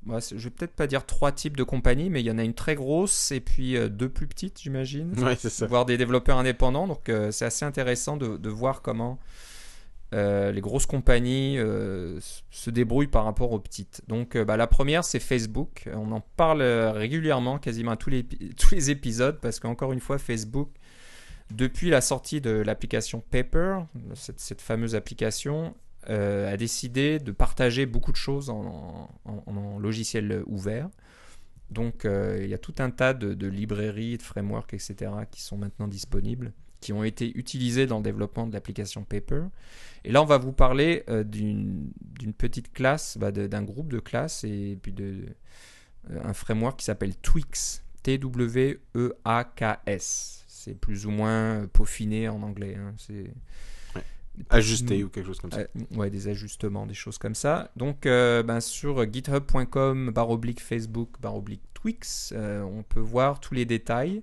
je 0.07 0.37
vais 0.37 0.51
peut-être 0.51 0.75
pas 0.75 0.87
dire 0.87 1.05
trois 1.05 1.33
types 1.33 1.57
de 1.57 1.63
compagnies, 1.63 2.11
mais 2.11 2.21
il 2.21 2.27
y 2.27 2.31
en 2.31 2.39
a 2.39 2.45
une 2.45 2.55
très 2.55 2.75
grosse 2.75 3.33
et 3.33 3.41
puis 3.41 3.77
euh, 3.77 3.89
deux 3.89 4.09
plus 4.09 4.27
petites, 4.27 4.61
j'imagine. 4.61 5.13
Ouais, 5.23 5.37
c'est 5.37 5.51
ça. 5.51 5.67
Voire 5.67 5.85
des 5.85 5.99
développeurs 5.99 6.39
indépendants. 6.39 6.87
Donc 6.87 7.09
euh, 7.09 7.31
c'est 7.31 7.45
assez 7.45 7.65
intéressant 7.65 8.17
de, 8.17 8.37
de 8.37 8.49
voir 8.49 8.83
comment 8.83 9.19
euh, 10.13 10.51
les 10.53 10.61
grosses 10.61 10.87
compagnies 10.87 11.59
euh, 11.59 12.19
se 12.51 12.71
débrouillent 12.71 13.09
par 13.09 13.25
rapport 13.25 13.53
aux 13.53 13.59
petites. 13.59 14.03
Donc 14.09 14.37
bah, 14.39 14.57
la 14.57 14.67
première, 14.67 15.05
c'est 15.05 15.21
Facebook. 15.21 15.89
On 15.95 16.13
en 16.13 16.21
parle 16.37 16.63
régulièrement, 16.63 17.59
quasiment 17.59 17.93
à 17.93 17.97
tous 17.97 18.11
les, 18.11 18.25
tous 18.57 18.75
les 18.75 18.91
épisodes, 18.91 19.39
parce 19.41 19.61
qu'encore 19.61 19.93
une 19.93 20.01
fois, 20.01 20.19
Facebook, 20.19 20.71
depuis 21.51 21.91
la 21.91 22.01
sortie 22.01 22.41
de 22.41 22.51
l'application 22.51 23.23
Paper, 23.31 23.81
cette, 24.15 24.41
cette 24.41 24.63
fameuse 24.63 24.95
application, 24.95 25.75
euh, 26.09 26.51
a 26.51 26.57
décidé 26.57 27.19
de 27.19 27.31
partager 27.31 27.85
beaucoup 27.85 28.13
de 28.13 28.17
choses 28.17 28.49
en, 28.49 29.11
logiciel 29.79 30.43
ouvert. 30.47 30.89
Donc 31.71 32.05
euh, 32.05 32.41
il 32.43 32.49
y 32.49 32.55
a 32.55 32.59
tout 32.59 32.75
un 32.79 32.91
tas 32.91 33.15
de, 33.15 33.47
librairies, 33.47 34.17
de 34.19 34.23
frameworks, 34.23 34.75
etc. 34.75 35.13
qui 35.31 35.43
sont 35.43 35.57
maintenant 35.57 35.89
disponibles, 35.89 36.53
qui 36.81 36.93
ont 36.93 37.05
été 37.05 37.37
utilisés 37.37 37.87
dans 37.87 37.99
le 37.99 38.03
développement 38.03 38.47
de 38.47 38.53
l'application 38.53 39.05
Paper. 39.05 39.43
Et 40.05 40.13
là, 40.13 40.23
on 40.23 40.27
va 40.27 40.39
vous 40.39 40.53
parler 40.53 41.05
euh, 41.09 41.23
d'une 41.23 41.93
petite 42.37 42.73
classe, 42.73 43.19
bah, 43.19 43.31
d'un 43.31 43.63
groupe 43.63 43.93
de 43.93 44.01
classes 44.01 44.45
et 44.45 44.79
puis 44.81 44.93
de, 44.93 45.25
un 46.25 46.33
framework 46.33 46.79
qui 46.79 46.87
s'appelle 46.87 47.17
Twix, 47.17 47.83
T-W-E-A-K-S. 48.03 48.85
C'est 50.49 50.75
plus 50.75 51.07
ou 51.07 51.11
moins 51.11 51.67
peaufiné 51.73 52.29
en 52.29 52.43
anglais. 52.43 52.77
Hein. 52.77 52.95
C'est 52.99 53.33
Ajusté 54.49 55.05
ou 55.05 55.09
quelque 55.09 55.27
chose 55.27 55.41
comme 55.41 55.53
ça. 55.53 55.61
Euh, 55.61 55.97
ouais, 55.97 56.11
des 56.11 56.29
ajustements, 56.29 56.87
des 56.87 56.95
choses 56.95 57.19
comme 57.19 57.35
ça. 57.35 57.71
Donc, 57.77 58.07
euh, 58.07 58.43
ben, 58.43 58.61
sur 58.61 59.11
github.com, 59.11 60.11
barre 60.11 60.31
oblique 60.31 60.61
Facebook, 60.61 61.11
barre 61.21 61.37
oblique 61.37 61.63
Twix, 61.75 62.33
euh, 62.37 62.63
on 62.63 62.83
peut 62.83 63.01
voir 63.01 63.41
tous 63.41 63.55
les 63.55 63.65
détails 63.65 64.23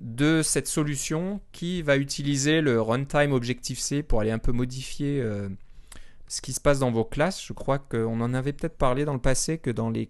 de 0.00 0.42
cette 0.42 0.68
solution 0.68 1.40
qui 1.52 1.82
va 1.82 1.96
utiliser 1.96 2.60
le 2.60 2.80
runtime 2.80 3.32
Objective-C 3.32 4.02
pour 4.02 4.20
aller 4.20 4.30
un 4.30 4.38
peu 4.38 4.52
modifier 4.52 5.20
ce 6.28 6.40
qui 6.40 6.52
se 6.52 6.60
passe 6.60 6.78
dans 6.78 6.92
vos 6.92 7.04
classes. 7.04 7.44
Je 7.44 7.52
crois 7.52 7.80
qu'on 7.80 8.20
en 8.20 8.32
avait 8.32 8.52
peut-être 8.52 8.76
parlé 8.76 9.04
dans 9.04 9.14
le 9.14 9.18
passé 9.18 9.58
que 9.58 9.70
dans 9.70 9.90
les 9.90 10.08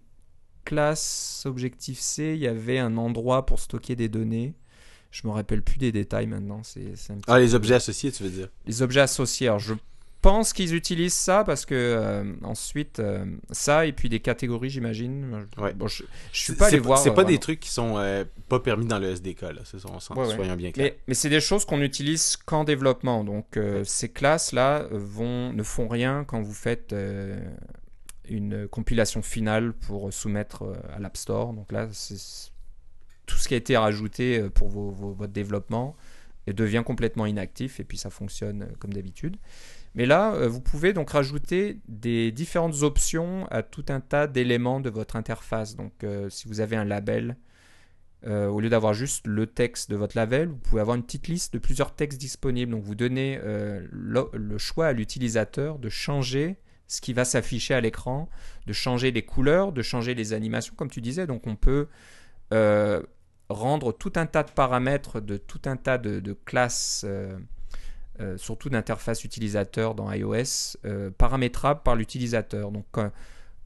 classes 0.66 1.44
Objective-C, 1.46 2.34
il 2.34 2.40
y 2.40 2.46
avait 2.46 2.78
un 2.78 2.98
endroit 2.98 3.46
pour 3.46 3.60
stocker 3.60 3.96
des 3.96 4.10
données. 4.10 4.54
Je 5.10 5.26
me 5.26 5.32
rappelle 5.32 5.62
plus 5.62 5.78
des 5.78 5.92
détails 5.92 6.26
maintenant. 6.26 6.62
C'est, 6.62 6.92
ah, 7.26 7.38
les 7.38 7.54
objets 7.54 7.74
associés, 7.74 8.12
tu 8.12 8.22
veux 8.22 8.30
dire 8.30 8.48
Les 8.66 8.82
objets 8.82 9.00
associés. 9.00 9.48
Alors, 9.48 9.58
je 9.58 9.74
pense 10.20 10.52
qu'ils 10.52 10.74
utilisent 10.74 11.14
ça 11.14 11.44
parce 11.44 11.64
que 11.64 11.74
euh, 11.74 12.24
ensuite 12.42 12.98
euh, 12.98 13.24
ça 13.50 13.86
et 13.86 13.92
puis 13.92 14.08
des 14.08 14.20
catégories, 14.20 14.70
j'imagine. 14.70 15.46
Ouais. 15.56 15.72
Bon, 15.74 15.86
je, 15.86 16.02
je 16.32 16.40
suis 16.40 16.52
pas 16.54 16.66
allé 16.66 16.78
voir. 16.78 16.98
C'est 16.98 17.10
pas 17.10 17.16
vraiment. 17.16 17.28
des 17.30 17.38
trucs 17.38 17.60
qui 17.60 17.70
sont 17.70 17.94
euh, 17.96 18.24
pas 18.48 18.60
permis 18.60 18.86
dans 18.86 18.98
le 18.98 19.10
SDK 19.10 19.42
là. 19.42 19.60
C'est 19.64 19.78
ça, 19.78 19.88
on 19.90 20.20
ouais, 20.20 20.34
soyons 20.34 20.56
bien 20.56 20.72
clairs. 20.72 20.92
Mais, 20.92 20.98
mais 21.08 21.14
c'est 21.14 21.30
des 21.30 21.40
choses 21.40 21.64
qu'on 21.64 21.80
utilise 21.80 22.36
qu'en 22.36 22.64
développement. 22.64 23.24
Donc 23.24 23.58
ces 23.84 24.08
classes 24.08 24.52
là 24.52 24.86
vont 24.90 25.52
ne 25.52 25.62
font 25.62 25.88
rien 25.88 26.24
quand 26.24 26.42
vous 26.42 26.54
faites 26.54 26.94
une 28.28 28.68
compilation 28.68 29.22
finale 29.22 29.72
pour 29.72 30.12
soumettre 30.12 30.64
à 30.94 30.98
l'App 30.98 31.16
Store. 31.16 31.52
Donc 31.52 31.72
là, 31.72 31.88
c'est 31.92 32.50
tout 33.28 33.36
ce 33.36 33.46
qui 33.46 33.54
a 33.54 33.58
été 33.58 33.76
rajouté 33.76 34.40
euh, 34.40 34.50
pour 34.50 34.68
votre 34.68 35.32
développement 35.32 35.94
devient 36.48 36.82
complètement 36.84 37.26
inactif 37.26 37.78
et 37.78 37.84
puis 37.84 37.98
ça 37.98 38.08
fonctionne 38.08 38.62
euh, 38.62 38.74
comme 38.78 38.92
d'habitude. 38.92 39.36
Mais 39.94 40.06
là, 40.06 40.32
euh, 40.34 40.48
vous 40.48 40.62
pouvez 40.62 40.94
donc 40.94 41.10
rajouter 41.10 41.78
des 41.88 42.32
différentes 42.32 42.82
options 42.82 43.46
à 43.50 43.62
tout 43.62 43.84
un 43.90 44.00
tas 44.00 44.26
d'éléments 44.26 44.80
de 44.80 44.88
votre 44.90 45.16
interface. 45.16 45.76
Donc 45.76 45.92
si 46.30 46.48
vous 46.48 46.60
avez 46.60 46.76
un 46.76 46.84
label, 46.84 47.36
au 48.26 48.60
lieu 48.60 48.68
d'avoir 48.68 48.94
juste 48.94 49.26
le 49.26 49.46
texte 49.46 49.90
de 49.90 49.96
votre 49.96 50.16
label, 50.16 50.48
vous 50.48 50.56
pouvez 50.56 50.80
avoir 50.80 50.96
une 50.96 51.04
petite 51.04 51.28
liste 51.28 51.52
de 51.54 51.58
plusieurs 51.58 51.94
textes 51.94 52.20
disponibles. 52.20 52.72
Donc 52.72 52.82
vous 52.82 52.94
donnez 52.94 53.40
le, 53.42 54.58
choix 54.58 54.86
à 54.86 54.92
l'utilisateur 54.92 55.78
de 55.78 55.88
changer 55.88 56.56
ce 56.86 57.00
qui 57.00 57.12
va 57.12 57.24
s'afficher 57.24 57.74
à 57.74 57.80
l'écran, 57.80 58.28
de 58.66 58.72
changer 58.72 59.10
les 59.10 59.22
couleurs, 59.22 59.72
de 59.72 59.82
changer 59.82 60.14
les 60.14 60.32
animations, 60.32 60.74
comme 60.76 60.90
tu 60.90 61.00
disais. 61.00 61.26
Donc 61.26 61.46
on 61.46 61.56
peut 61.56 61.88
rendre 63.48 63.92
tout 63.92 64.12
un 64.16 64.26
tas 64.26 64.42
de 64.42 64.50
paramètres 64.50 65.20
de 65.20 65.36
tout 65.36 65.60
un 65.64 65.76
tas 65.76 65.98
de, 65.98 66.36
classes, 66.44 67.04
euh, 67.06 67.38
euh, 68.20 68.36
surtout 68.36 68.68
d'interface 68.68 69.24
utilisateur 69.24 69.94
dans 69.94 70.12
iOS, 70.12 70.76
euh, 70.84 71.10
paramétrables 71.10 71.80
par 71.82 71.96
l'utilisateur. 71.96 72.70
Donc 72.70 72.86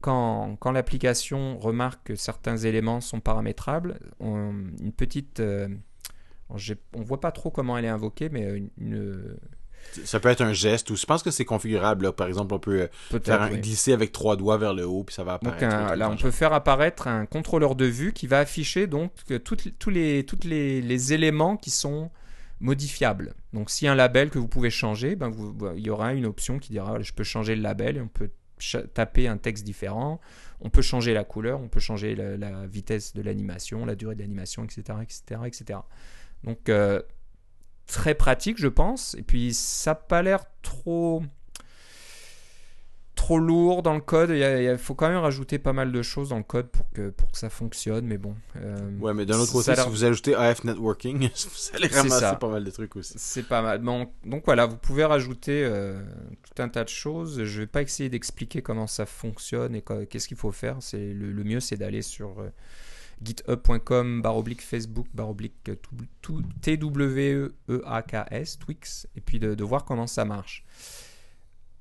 quand, 0.01 0.71
l'application 0.71 1.57
remarque 1.57 2.07
que 2.07 2.15
certains 2.15 2.57
éléments 2.57 3.01
sont 3.01 3.19
paramétrables, 3.19 3.99
on, 4.19 4.53
une 4.79 4.93
petite... 4.93 5.41
On 6.49 6.57
ne 6.57 7.03
voit 7.03 7.19
pas 7.19 7.31
trop 7.31 7.49
comment 7.49 7.77
elle 7.77 7.85
est 7.85 7.89
invoquée, 7.89 8.29
mais 8.29 8.61
une 8.77 9.37
ça 10.03 10.19
peut 10.19 10.29
être 10.29 10.41
un 10.41 10.53
geste 10.53 10.89
ou 10.89 10.95
je 10.95 11.05
pense 11.05 11.23
que 11.23 11.31
c'est 11.31 11.45
configurable. 11.45 12.05
Là. 12.05 12.11
Par 12.11 12.27
exemple, 12.27 12.53
on 12.53 12.59
peut, 12.59 12.89
peut 13.09 13.21
faire 13.23 13.41
un, 13.41 13.51
oui. 13.51 13.59
glisser 13.59 13.93
avec 13.93 14.11
trois 14.11 14.35
doigts 14.35 14.57
vers 14.57 14.73
le 14.73 14.85
haut 14.85 15.03
puis 15.03 15.13
ça 15.13 15.23
va 15.23 15.33
apparaître. 15.33 15.63
Donc 15.63 15.73
un, 15.73 15.95
là, 15.95 16.09
on 16.09 16.17
peut 16.17 16.31
faire 16.31 16.53
apparaître 16.53 17.07
un 17.07 17.25
contrôleur 17.25 17.75
de 17.75 17.85
vue 17.85 18.13
qui 18.13 18.27
va 18.27 18.39
afficher 18.39 18.87
donc 18.87 19.11
toutes, 19.43 19.77
tous 19.77 19.89
les, 19.89 20.25
toutes 20.25 20.45
les, 20.45 20.81
les 20.81 21.13
éléments 21.13 21.57
qui 21.57 21.69
sont 21.69 22.09
modifiables. 22.59 23.33
Donc 23.51 23.69
a 23.83 23.91
un 23.91 23.95
label 23.95 24.29
que 24.29 24.39
vous 24.39 24.47
pouvez 24.47 24.69
changer, 24.69 25.15
ben 25.15 25.29
vous, 25.29 25.55
il 25.75 25.85
y 25.85 25.89
aura 25.89 26.13
une 26.13 26.25
option 26.25 26.59
qui 26.59 26.71
dira 26.71 27.01
je 27.01 27.11
peux 27.11 27.23
changer 27.23 27.55
le 27.55 27.61
label 27.61 27.97
et 27.97 28.01
on 28.01 28.07
peut 28.07 28.29
taper 28.93 29.27
un 29.27 29.37
texte 29.37 29.65
différent, 29.65 30.21
on 30.61 30.69
peut 30.69 30.81
changer 30.81 31.13
la 31.13 31.25
couleur, 31.25 31.59
on 31.59 31.67
peut 31.67 31.81
changer 31.81 32.15
la, 32.15 32.37
la 32.37 32.65
vitesse 32.65 33.13
de 33.13 33.21
l'animation, 33.21 33.85
la 33.85 33.95
durée 33.95 34.15
de 34.15 34.21
l'animation, 34.21 34.63
etc., 34.63 34.81
etc., 35.01 35.41
etc. 35.45 35.79
Donc 36.43 36.69
euh, 36.69 37.01
très 37.87 38.15
pratique, 38.15 38.57
je 38.59 38.67
pense. 38.67 39.15
Et 39.15 39.23
puis, 39.23 39.53
ça 39.53 39.91
n'a 39.91 39.95
pas 39.95 40.21
l'air 40.21 40.45
trop 40.61 41.23
trop 43.23 43.39
lourd 43.39 43.83
dans 43.83 43.93
le 43.93 44.01
code. 44.01 44.31
Il, 44.31 44.77
faut 44.77 44.95
quand 44.95 45.07
même 45.07 45.19
rajouter 45.19 45.57
pas 45.57 45.71
mal 45.71 45.91
de 45.91 46.01
choses 46.01 46.29
dans 46.29 46.37
le 46.37 46.43
code 46.43 46.67
pour 46.67 46.89
que, 46.91 47.09
pour 47.09 47.31
que 47.31 47.37
ça 47.37 47.49
fonctionne, 47.49 48.05
mais 48.05 48.17
bon. 48.17 48.35
Euh, 48.57 48.97
ouais, 48.99 49.13
mais 49.13 49.25
d'un 49.25 49.37
autre 49.37 49.51
côté, 49.51 49.75
si 49.75 49.89
vous 49.89 50.03
ajoutez 50.03 50.35
AF 50.35 50.63
Networking, 50.63 51.29
vous 51.29 51.75
allez 51.75 51.87
ramasser 51.87 52.37
pas 52.39 52.49
mal 52.49 52.63
de 52.63 52.71
trucs 52.71 52.95
aussi. 52.95 53.13
C'est 53.17 53.47
pas 53.47 53.61
mal. 53.61 53.79
Bon, 53.79 54.09
donc 54.25 54.43
voilà, 54.45 54.65
vous 54.65 54.77
pouvez 54.77 55.05
rajouter 55.05 55.63
euh, 55.63 56.01
tout 56.43 56.61
un 56.61 56.67
tas 56.67 56.83
de 56.83 56.89
choses. 56.89 57.43
Je 57.43 57.61
vais 57.61 57.67
pas 57.67 57.81
essayer 57.81 58.09
d'expliquer 58.09 58.61
comment 58.61 58.87
ça 58.87 59.05
fonctionne 59.05 59.75
et 59.75 59.83
qu'est-ce 60.09 60.27
qu'il 60.27 60.37
faut 60.37 60.51
faire. 60.51 60.77
C'est 60.81 61.13
le, 61.13 61.31
le 61.31 61.43
mieux, 61.43 61.59
c'est 61.59 61.77
d'aller 61.77 62.01
sur 62.01 62.39
euh, 62.39 62.49
github.com 63.21 64.21
barre 64.21 64.37
oblique 64.37 64.61
Facebook 64.61 65.07
barre 65.13 65.29
oblique 65.29 65.71
T-W-E-A-K-S, 66.61 68.59
Twix, 68.59 69.07
et 69.15 69.21
puis 69.21 69.39
de, 69.39 69.63
voir 69.63 69.85
comment 69.85 70.07
ça 70.07 70.25
marche. 70.25 70.65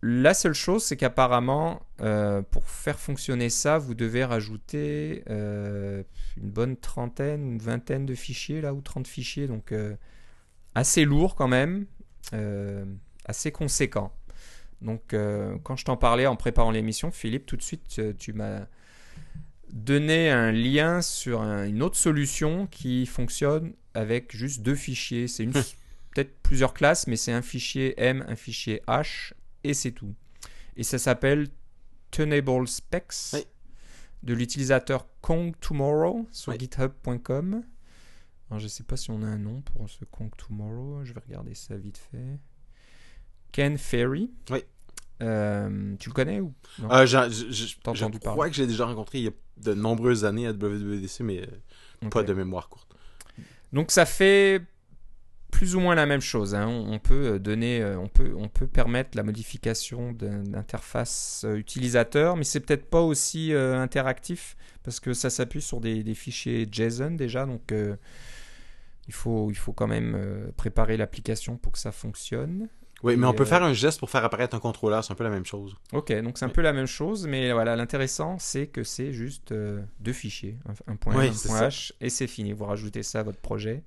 La 0.04 0.34
seule 0.34 0.54
chose, 0.54 0.82
c'est 0.82 0.96
qu'apparemment, 0.96 1.80
euh, 2.00 2.42
pour 2.42 2.68
faire 2.68 2.98
fonctionner 2.98 3.50
ça, 3.50 3.78
vous 3.78 3.94
devez 3.94 4.24
rajouter 4.24 5.22
euh, 5.30 6.02
une 6.36 6.50
bonne 6.50 6.76
trentaine, 6.76 7.52
une 7.52 7.58
vingtaine 7.58 8.04
de 8.04 8.16
fichiers, 8.16 8.60
là, 8.60 8.74
ou 8.74 8.80
30 8.80 9.06
fichiers, 9.06 9.46
donc 9.46 9.70
euh, 9.70 9.94
assez 10.74 11.04
lourd 11.04 11.36
quand 11.36 11.46
même, 11.46 11.86
assez 13.24 13.52
conséquent. 13.52 14.12
Donc, 14.80 15.14
quand 15.62 15.76
je 15.76 15.84
t'en 15.84 15.96
parlais 15.96 16.26
en 16.26 16.34
préparant 16.34 16.72
l'émission, 16.72 17.12
Philippe, 17.12 17.46
tout 17.46 17.56
de 17.56 17.62
suite, 17.62 18.00
tu 18.18 18.32
m'as 18.32 18.66
donné 19.72 20.30
un 20.30 20.52
lien 20.52 21.00
sur 21.02 21.40
un- 21.42 21.66
une 21.66 21.82
autre 21.82 21.96
solution 21.96 22.66
qui 22.66 23.06
fonctionne 23.06 23.72
avec 23.94 24.34
juste 24.36 24.62
deux 24.62 24.74
fichiers. 24.74 25.28
C'est 25.28 25.44
une 25.44 25.52
peut-être 25.52 26.40
plusieurs 26.42 26.74
classes, 26.74 27.06
mais 27.06 27.16
c'est 27.16 27.32
un 27.32 27.42
fichier 27.42 27.94
M, 27.98 28.24
un 28.28 28.36
fichier 28.36 28.82
H, 28.86 29.32
et 29.64 29.74
c'est 29.74 29.92
tout. 29.92 30.14
Et 30.76 30.82
ça 30.82 30.98
s'appelle 30.98 31.48
Tunable 32.10 32.68
Specs 32.68 33.14
Oui. 33.32 33.44
de 34.22 34.34
l'utilisateur 34.34 35.06
Kong 35.22 35.54
Tomorrow 35.60 36.28
sur 36.30 36.52
Oui. 36.52 36.58
github.com. 36.58 37.62
Alors, 38.50 38.58
je 38.58 38.64
ne 38.64 38.68
sais 38.68 38.82
pas 38.84 38.98
si 38.98 39.10
on 39.10 39.22
a 39.22 39.26
un 39.26 39.38
nom 39.38 39.62
pour 39.62 39.88
ce 39.88 40.04
Kong 40.04 40.30
Tomorrow. 40.36 41.04
Je 41.04 41.14
vais 41.14 41.20
regarder 41.26 41.54
ça 41.54 41.74
vite 41.76 41.96
fait. 41.96 42.38
Ken 43.52 43.78
Ferry. 43.78 44.30
Oui. 44.50 44.58
Euh, 45.22 45.94
tu 45.98 46.08
le 46.08 46.14
connais 46.14 46.40
ou 46.40 46.52
non? 46.78 46.90
Euh, 46.90 47.06
je 47.06 47.16
crois 47.80 47.94
parler? 48.34 48.50
que 48.50 48.56
j'ai 48.56 48.66
déjà 48.66 48.86
rencontré 48.86 49.18
il 49.18 49.24
y 49.24 49.28
a 49.28 49.32
de 49.58 49.74
nombreuses 49.74 50.24
années 50.24 50.46
à 50.48 50.52
WWDC, 50.52 51.20
mais 51.20 51.42
euh, 51.42 52.08
pas 52.10 52.22
de 52.22 52.32
mémoire 52.32 52.68
courte. 52.68 52.88
Donc 53.72 53.90
ça 53.90 54.04
fait 54.04 54.60
plus 55.52 55.76
ou 55.76 55.80
moins 55.80 55.94
la 55.94 56.06
même 56.06 56.20
chose. 56.20 56.54
hein. 56.54 56.66
On 56.66 56.94
on 56.94 56.98
peut 56.98 57.38
donner, 57.38 57.84
on 57.84 58.08
peut, 58.08 58.34
on 58.36 58.48
peut 58.48 58.66
permettre 58.66 59.16
la 59.16 59.22
modification 59.22 60.12
d'interface 60.12 61.46
utilisateur, 61.54 62.36
mais 62.36 62.44
c'est 62.44 62.60
peut-être 62.60 62.90
pas 62.90 63.00
aussi 63.02 63.52
euh, 63.52 63.78
interactif 63.78 64.56
parce 64.82 64.98
que 64.98 65.12
ça 65.14 65.30
s'appuie 65.30 65.62
sur 65.62 65.80
des, 65.80 66.02
des 66.02 66.14
fichiers 66.14 66.66
JSON 66.70 67.12
déjà, 67.12 67.46
donc 67.46 67.72
il 69.08 69.14
faut, 69.14 69.50
il 69.50 69.56
faut 69.56 69.72
quand 69.72 69.86
même 69.86 70.50
préparer 70.56 70.96
l'application 70.96 71.56
pour 71.56 71.72
que 71.72 71.78
ça 71.78 71.92
fonctionne. 71.92 72.68
Oui, 73.02 73.16
mais 73.16 73.26
on 73.26 73.32
peut 73.32 73.42
euh, 73.42 73.46
faire 73.46 73.62
un 73.62 73.72
geste 73.72 73.98
pour 73.98 74.10
faire 74.10 74.24
apparaître 74.24 74.54
un 74.54 74.60
contrôleur, 74.60 75.02
c'est 75.04 75.12
un 75.12 75.16
peu 75.16 75.24
la 75.24 75.30
même 75.30 75.44
chose. 75.44 75.76
Ok, 75.92 76.12
donc 76.22 76.38
c'est 76.38 76.44
un 76.44 76.50
peu 76.50 76.60
la 76.60 76.72
même 76.72 76.86
chose, 76.86 77.26
mais 77.26 77.52
voilà, 77.52 77.74
l'intéressant 77.74 78.36
c'est 78.38 78.68
que 78.68 78.84
c'est 78.84 79.12
juste 79.12 79.52
euh, 79.52 79.82
deux 80.00 80.12
fichiers, 80.12 80.56
un, 80.86 80.96
point 80.96 81.16
Oui, 81.16 81.28
un 81.28 81.48
point. 81.48 81.68
H, 81.68 81.92
et 82.00 82.10
c'est 82.10 82.28
fini. 82.28 82.52
Vous 82.52 82.64
rajoutez 82.64 83.02
ça 83.02 83.20
à 83.20 83.22
votre 83.22 83.40
projet 83.40 83.82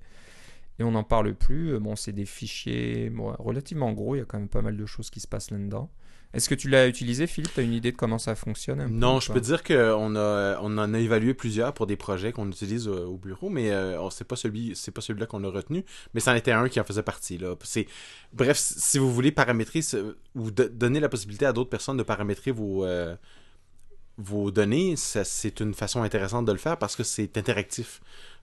et 0.78 0.84
on 0.84 0.90
n'en 0.90 1.04
parle 1.04 1.34
plus. 1.34 1.74
Euh, 1.74 1.80
Bon, 1.80 1.96
c'est 1.96 2.12
des 2.12 2.26
fichiers 2.26 3.10
bon, 3.10 3.34
relativement 3.38 3.92
gros, 3.92 4.14
il 4.14 4.18
y 4.18 4.22
a 4.22 4.24
quand 4.24 4.38
même 4.38 4.48
pas 4.48 4.62
mal 4.62 4.76
de 4.76 4.86
choses 4.86 5.10
qui 5.10 5.20
se 5.20 5.28
passent 5.28 5.50
là-dedans. 5.50 5.90
Est-ce 6.34 6.48
que 6.50 6.54
tu 6.54 6.68
l'as 6.68 6.86
utilisé, 6.86 7.26
Philippe? 7.26 7.54
Tu 7.54 7.60
as 7.60 7.62
une 7.62 7.72
idée 7.72 7.92
de 7.92 7.96
comment 7.96 8.18
ça 8.18 8.34
fonctionne 8.34 8.80
un 8.80 8.88
peu 8.88 8.92
Non, 8.92 9.20
je 9.20 9.32
peux 9.32 9.40
dire 9.40 9.62
qu'on 9.62 10.16
a, 10.16 10.58
on 10.60 10.76
en 10.76 10.92
a 10.92 10.98
évalué 10.98 11.32
plusieurs 11.32 11.72
pour 11.72 11.86
des 11.86 11.96
projets 11.96 12.32
qu'on 12.32 12.48
utilise 12.50 12.88
euh, 12.88 13.06
au 13.06 13.16
bureau, 13.16 13.48
mais 13.48 13.70
euh, 13.70 14.10
c'est 14.10 14.26
pas 14.26 14.36
celui, 14.36 14.76
c'est 14.76 14.90
pas 14.90 15.00
celui-là 15.00 15.24
qu'on 15.26 15.42
a 15.44 15.48
retenu, 15.48 15.84
mais 16.12 16.20
c'en 16.20 16.34
était 16.34 16.52
un 16.52 16.68
qui 16.68 16.78
en 16.78 16.84
faisait 16.84 17.02
partie. 17.02 17.38
Là. 17.38 17.54
C'est, 17.62 17.86
bref, 18.34 18.58
si 18.58 18.98
vous 18.98 19.10
voulez 19.14 19.32
paramétrer 19.32 19.80
ce- 19.80 20.16
ou 20.34 20.50
de- 20.50 20.64
donner 20.68 21.00
la 21.00 21.08
possibilité 21.08 21.46
à 21.46 21.52
d'autres 21.54 21.70
personnes 21.70 21.96
de 21.96 22.02
paramétrer 22.02 22.50
vos, 22.50 22.84
euh, 22.84 23.16
vos 24.18 24.50
données, 24.50 24.94
c'est 24.96 25.60
une 25.60 25.74
façon 25.74 26.02
intéressante 26.02 26.44
de 26.46 26.52
le 26.52 26.58
faire 26.58 26.78
parce 26.78 26.96
que 26.96 27.02
c'est 27.04 27.36
interactif. 27.36 28.00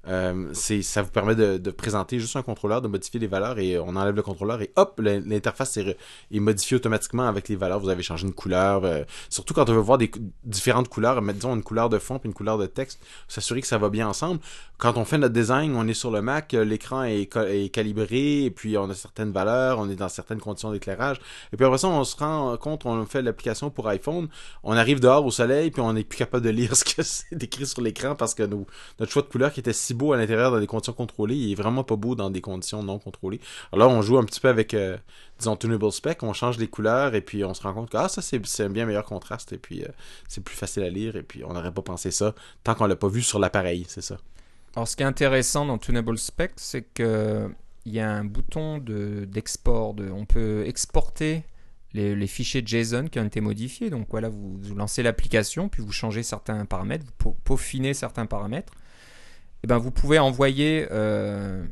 Euh, 0.07 0.53
ça 0.53 1.01
vous 1.01 1.11
permet 1.11 1.33
de, 1.35 1.71
présenter 1.71 2.19
juste 2.19 2.35
un 2.35 2.41
contrôleur, 2.41 2.81
de 2.81 2.87
modifier 2.87 3.19
les 3.19 3.27
valeurs 3.27 3.57
et 3.57 3.79
on 3.79 3.95
enlève 3.95 4.15
le 4.15 4.21
contrôleur 4.21 4.61
et 4.61 4.71
hop, 4.75 4.99
l'interface 5.01 5.77
est, 5.77 5.97
modifiée 6.39 6.77
automatiquement 6.77 7.27
avec 7.27 7.47
les 7.47 7.55
valeurs. 7.55 7.79
Vous 7.79 7.89
avez 7.89 8.03
changé 8.03 8.27
une 8.27 8.33
couleur. 8.33 8.83
euh, 8.83 9.03
surtout 9.29 9.53
quand 9.53 9.69
on 9.69 9.73
veut 9.73 9.79
voir 9.79 9.97
différentes 10.43 10.89
couleurs, 10.89 11.21
disons 11.21 11.55
une 11.55 11.63
couleur 11.63 11.89
de 11.89 11.99
fond 11.99 12.19
puis 12.19 12.27
une 12.27 12.33
couleur 12.33 12.57
de 12.57 12.65
texte, 12.65 12.99
s'assurer 13.27 13.61
que 13.61 13.67
ça 13.67 13.77
va 13.77 13.89
bien 13.89 14.07
ensemble. 14.07 14.39
Quand 14.77 14.97
on 14.97 15.05
fait 15.05 15.17
notre 15.17 15.33
design, 15.33 15.75
on 15.75 15.87
est 15.87 15.93
sur 15.93 16.11
le 16.11 16.21
Mac, 16.21 16.53
euh, 16.53 16.65
l'écran 16.65 17.03
est, 17.03 17.71
calibré 17.73 18.43
et 18.43 18.51
puis 18.51 18.77
on 18.77 18.89
a 18.89 18.93
certaines 18.93 19.31
valeurs, 19.31 19.79
on 19.79 19.89
est 19.89 19.95
dans 19.95 20.09
certaines 20.09 20.39
conditions 20.39 20.71
d'éclairage. 20.71 21.17
Et 21.53 21.57
puis 21.57 21.65
après 21.65 21.77
ça, 21.77 21.87
on 21.87 22.03
se 22.03 22.17
rend 22.17 22.57
compte, 22.57 22.85
on 22.85 23.05
fait 23.05 23.21
l'application 23.21 23.69
pour 23.69 23.87
iPhone, 23.87 24.27
on 24.63 24.73
arrive 24.73 24.99
dehors 24.99 25.25
au 25.25 25.31
soleil 25.31 25.71
puis 25.71 25.81
on 25.81 25.93
n'est 25.93 26.03
plus 26.03 26.17
capable 26.17 26.43
de 26.43 26.49
lire 26.49 26.75
ce 26.75 26.83
que 26.83 27.03
c'est 27.03 27.33
décrit 27.33 27.65
sur 27.65 27.81
l'écran 27.81 28.15
parce 28.15 28.33
que 28.33 28.43
notre 28.43 29.11
choix 29.11 29.21
de 29.21 29.27
couleur 29.27 29.53
qui 29.53 29.61
était 29.61 29.71
si 29.71 29.92
beau 29.93 30.13
à 30.13 30.17
l'intérieur 30.17 30.51
dans 30.51 30.59
des 30.59 30.67
conditions 30.67 30.93
contrôlées, 30.93 31.35
il 31.35 31.51
est 31.51 31.55
vraiment 31.55 31.83
pas 31.83 31.95
beau 31.95 32.15
dans 32.15 32.29
des 32.29 32.41
conditions 32.41 32.83
non 32.83 32.99
contrôlées. 32.99 33.39
Alors 33.71 33.91
on 33.91 34.01
joue 34.01 34.17
un 34.17 34.23
petit 34.23 34.39
peu 34.39 34.49
avec, 34.49 34.73
euh, 34.73 34.97
disons, 35.39 35.55
Tunable 35.55 35.91
Spec, 35.91 36.23
on 36.23 36.33
change 36.33 36.57
les 36.57 36.67
couleurs 36.67 37.15
et 37.15 37.21
puis 37.21 37.43
on 37.43 37.53
se 37.53 37.61
rend 37.61 37.73
compte 37.73 37.89
que 37.89 37.97
ah, 37.97 38.09
ça 38.09 38.21
c'est 38.21 38.63
un 38.63 38.69
bien 38.69 38.85
meilleur 38.85 39.05
contraste 39.05 39.53
et 39.53 39.57
puis 39.57 39.83
euh, 39.83 39.87
c'est 40.27 40.43
plus 40.43 40.55
facile 40.55 40.83
à 40.83 40.89
lire 40.89 41.15
et 41.15 41.23
puis 41.23 41.43
on 41.45 41.53
n'aurait 41.53 41.73
pas 41.73 41.81
pensé 41.81 42.11
ça 42.11 42.33
tant 42.63 42.75
qu'on 42.75 42.85
l'a 42.85 42.95
pas 42.95 43.07
vu 43.07 43.21
sur 43.21 43.39
l'appareil, 43.39 43.85
c'est 43.87 44.01
ça. 44.01 44.17
Alors, 44.75 44.87
ce 44.87 44.95
qui 44.95 45.03
est 45.03 45.05
intéressant 45.05 45.65
dans 45.65 45.77
Tunable 45.77 46.17
Spec, 46.17 46.53
c'est 46.55 46.81
que 46.81 47.49
il 47.85 47.93
y 47.93 47.99
a 47.99 48.09
un 48.09 48.23
bouton 48.23 48.77
de- 48.77 49.25
d'export. 49.25 49.93
De, 49.93 50.09
on 50.09 50.25
peut 50.25 50.65
exporter 50.65 51.43
les, 51.93 52.27
fichiers 52.27 52.63
JSON 52.65 53.07
qui 53.07 53.19
ont 53.19 53.25
été 53.25 53.41
modifiés. 53.41 53.89
Donc 53.89 54.07
voilà, 54.09 54.29
vous, 54.29 54.59
lancez 54.75 55.03
l'application, 55.03 55.69
puis 55.69 55.83
vous 55.83 55.91
changez 55.91 56.23
certains 56.23 56.65
paramètres, 56.65 57.05
vous 57.19 57.33
peaufinez 57.43 57.93
certains 57.93 58.25
paramètres. 58.25 58.73
Et 59.63 59.67
ben, 59.67 59.77
vous 59.77 59.91
pouvez 59.91 60.19
envoyer. 60.19 60.87
euh, 60.91 61.63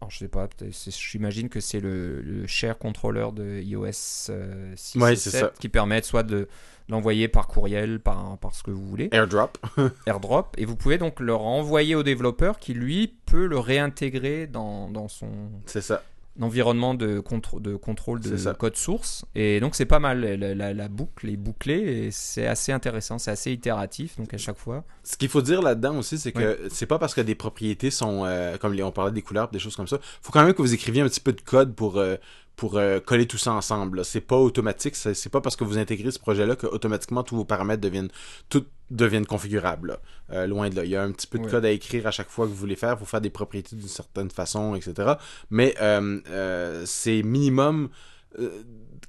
alors, 0.00 0.10
je 0.10 0.18
sais 0.18 0.28
pas, 0.28 0.48
j'imagine 0.88 1.48
que 1.48 1.60
c'est 1.60 1.78
le, 1.78 2.20
le 2.22 2.46
share 2.48 2.76
controller 2.76 3.28
de 3.32 3.60
iOS 3.60 4.30
euh, 4.30 4.72
6 4.74 4.98
Ouais, 4.98 5.12
et 5.12 5.16
c'est 5.16 5.30
7 5.30 5.40
ça. 5.40 5.52
qui 5.60 5.68
permet 5.68 6.02
soit 6.02 6.24
de 6.24 6.48
l'envoyer 6.88 7.28
par 7.28 7.46
courriel, 7.46 8.00
par, 8.00 8.36
par 8.38 8.52
ce 8.52 8.64
que 8.64 8.72
vous 8.72 8.84
voulez. 8.84 9.08
AirDrop. 9.12 9.56
AirDrop 10.06 10.46
et 10.58 10.64
vous 10.64 10.74
pouvez 10.74 10.98
donc 10.98 11.20
le 11.20 11.32
renvoyer 11.34 11.94
au 11.94 12.02
développeur 12.02 12.58
qui 12.58 12.74
lui 12.74 13.14
peut 13.26 13.46
le 13.46 13.58
réintégrer 13.60 14.48
dans, 14.48 14.90
dans 14.90 15.06
son 15.06 15.28
c'est 15.66 15.80
ça. 15.80 16.02
Environnement 16.40 16.94
de, 16.94 17.20
contr- 17.20 17.60
de 17.60 17.76
contrôle 17.76 18.20
de 18.20 18.36
code 18.54 18.76
source. 18.76 19.24
Et 19.34 19.60
donc 19.60 19.74
c'est 19.74 19.84
pas 19.86 19.98
mal 19.98 20.20
la, 20.20 20.54
la- 20.54 20.72
la 20.74 20.88
boucle 20.88 21.28
est 21.28 21.36
bouclée 21.36 21.80
et 22.06 22.10
c'est 22.10 22.46
assez 22.46 22.72
intéressant 22.72 23.18
c'est 23.18 23.30
assez 23.30 23.52
itératif 23.52 24.16
donc 24.16 24.32
à 24.32 24.38
chaque 24.38 24.56
fois. 24.58 24.84
Ce 25.04 25.16
qu'il 25.16 25.28
faut 25.28 25.42
dire 25.42 25.60
là-dedans 25.62 25.98
aussi, 25.98 26.18
c'est 26.18 26.32
que 26.32 26.68
c'est 26.70 26.86
pas 26.86 26.98
parce 26.98 27.14
que 27.14 27.20
des 27.20 27.34
propriétés 27.34 27.90
sont, 27.90 28.24
euh, 28.24 28.56
comme 28.56 28.74
on 28.80 28.92
parlait 28.92 29.12
des 29.12 29.22
couleurs, 29.22 29.48
des 29.50 29.58
choses 29.58 29.76
comme 29.76 29.88
ça, 29.88 29.98
faut 30.22 30.32
quand 30.32 30.42
même 30.44 30.54
que 30.54 30.62
vous 30.62 30.72
écriviez 30.74 31.02
un 31.02 31.08
petit 31.08 31.20
peu 31.20 31.32
de 31.32 31.40
code 31.40 31.74
pour 31.74 31.98
euh, 31.98 32.16
pour 32.62 32.76
euh, 32.76 33.00
coller 33.00 33.26
tout 33.26 33.38
ça 33.38 33.52
ensemble. 33.54 34.04
C'est 34.04 34.20
pas 34.20 34.36
automatique, 34.36 34.94
c'est 34.94 35.28
pas 35.30 35.40
parce 35.40 35.56
que 35.56 35.64
vous 35.64 35.78
intégrez 35.78 36.12
ce 36.12 36.20
projet-là 36.20 36.54
que 36.54 36.68
automatiquement 36.68 37.24
tous 37.24 37.34
vos 37.34 37.44
paramètres 37.44 37.80
deviennent 37.80 38.10
tout 38.48 38.64
deviennent 38.88 39.26
configurables. 39.26 39.98
Euh, 40.30 40.46
loin 40.46 40.70
de 40.70 40.76
là, 40.76 40.84
il 40.84 40.90
y 40.90 40.94
a 40.94 41.02
un 41.02 41.10
petit 41.10 41.26
peu 41.26 41.40
de 41.40 41.48
code 41.48 41.64
à 41.64 41.72
écrire 41.72 42.06
à 42.06 42.12
chaque 42.12 42.28
fois 42.28 42.46
que 42.46 42.50
vous 42.50 42.56
voulez 42.56 42.76
faire, 42.76 42.96
faut 42.96 43.04
faire 43.04 43.20
des 43.20 43.30
propriétés 43.30 43.74
d'une 43.74 43.88
certaine 43.88 44.30
façon, 44.30 44.76
etc. 44.76 45.14
Mais 45.50 45.74
euh, 45.80 46.84
c'est 46.86 47.24
minimum 47.24 47.88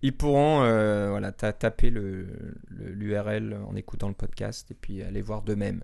ils 0.02 0.16
pourront 0.16 0.62
euh, 0.64 1.10
voilà, 1.10 1.34
ta- 1.34 1.52
taper 1.52 1.90
le- 1.90 2.28
le- 2.70 2.92
l'URL 2.94 3.58
en 3.68 3.76
écoutant 3.76 4.08
le 4.08 4.14
podcast 4.14 4.72
et 4.72 4.74
puis 4.74 5.04
aller 5.04 5.22
voir 5.22 5.42
d'eux-mêmes. 5.42 5.84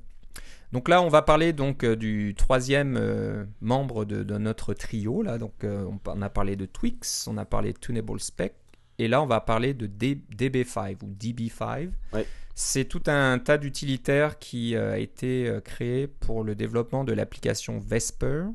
Donc 0.72 0.88
là, 0.88 1.02
on 1.02 1.10
va 1.10 1.22
parler 1.22 1.52
donc 1.52 1.84
euh, 1.84 1.98
du 1.98 2.36
troisième 2.38 3.46
membre 3.60 4.06
de, 4.06 4.24
notre 4.38 4.74
trio. 4.74 5.22
Là. 5.22 5.38
Donc, 5.38 5.66
on, 5.66 6.00
on 6.06 6.22
a 6.22 6.30
parlé 6.30 6.56
de 6.56 6.66
Twix, 6.66 7.28
on 7.28 7.36
a 7.36 7.44
parlé 7.44 7.74
de 7.74 7.80
Tunable 7.80 8.22
Spec, 8.22 8.54
et 9.00 9.08
là, 9.08 9.22
on 9.22 9.26
va 9.28 9.42
parler 9.42 9.74
de 9.74 9.86
D- 9.86 10.22
DB5 10.36 10.98
ou 11.04 11.14
DB5. 11.14 11.90
Ouais. 12.14 12.26
C'est 12.56 12.86
tout 12.86 13.04
un 13.08 13.38
tas 13.38 13.58
d'utilitaires 13.60 14.40
qui 14.40 14.76
euh, 14.76 14.94
a 14.94 14.98
été 14.98 15.48
euh, 15.48 15.62
créé 15.62 16.08
pour 16.08 16.44
le 16.44 16.56
développement 16.56 17.04
de 17.04 17.14
l'application 17.14 17.78
Vesper. 17.80 18.46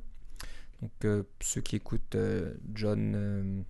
Donc, 0.81 0.90
euh, 1.05 1.22
ceux 1.40 1.61
qui 1.61 1.76
écoutent 1.76 2.16
John, 2.74 3.64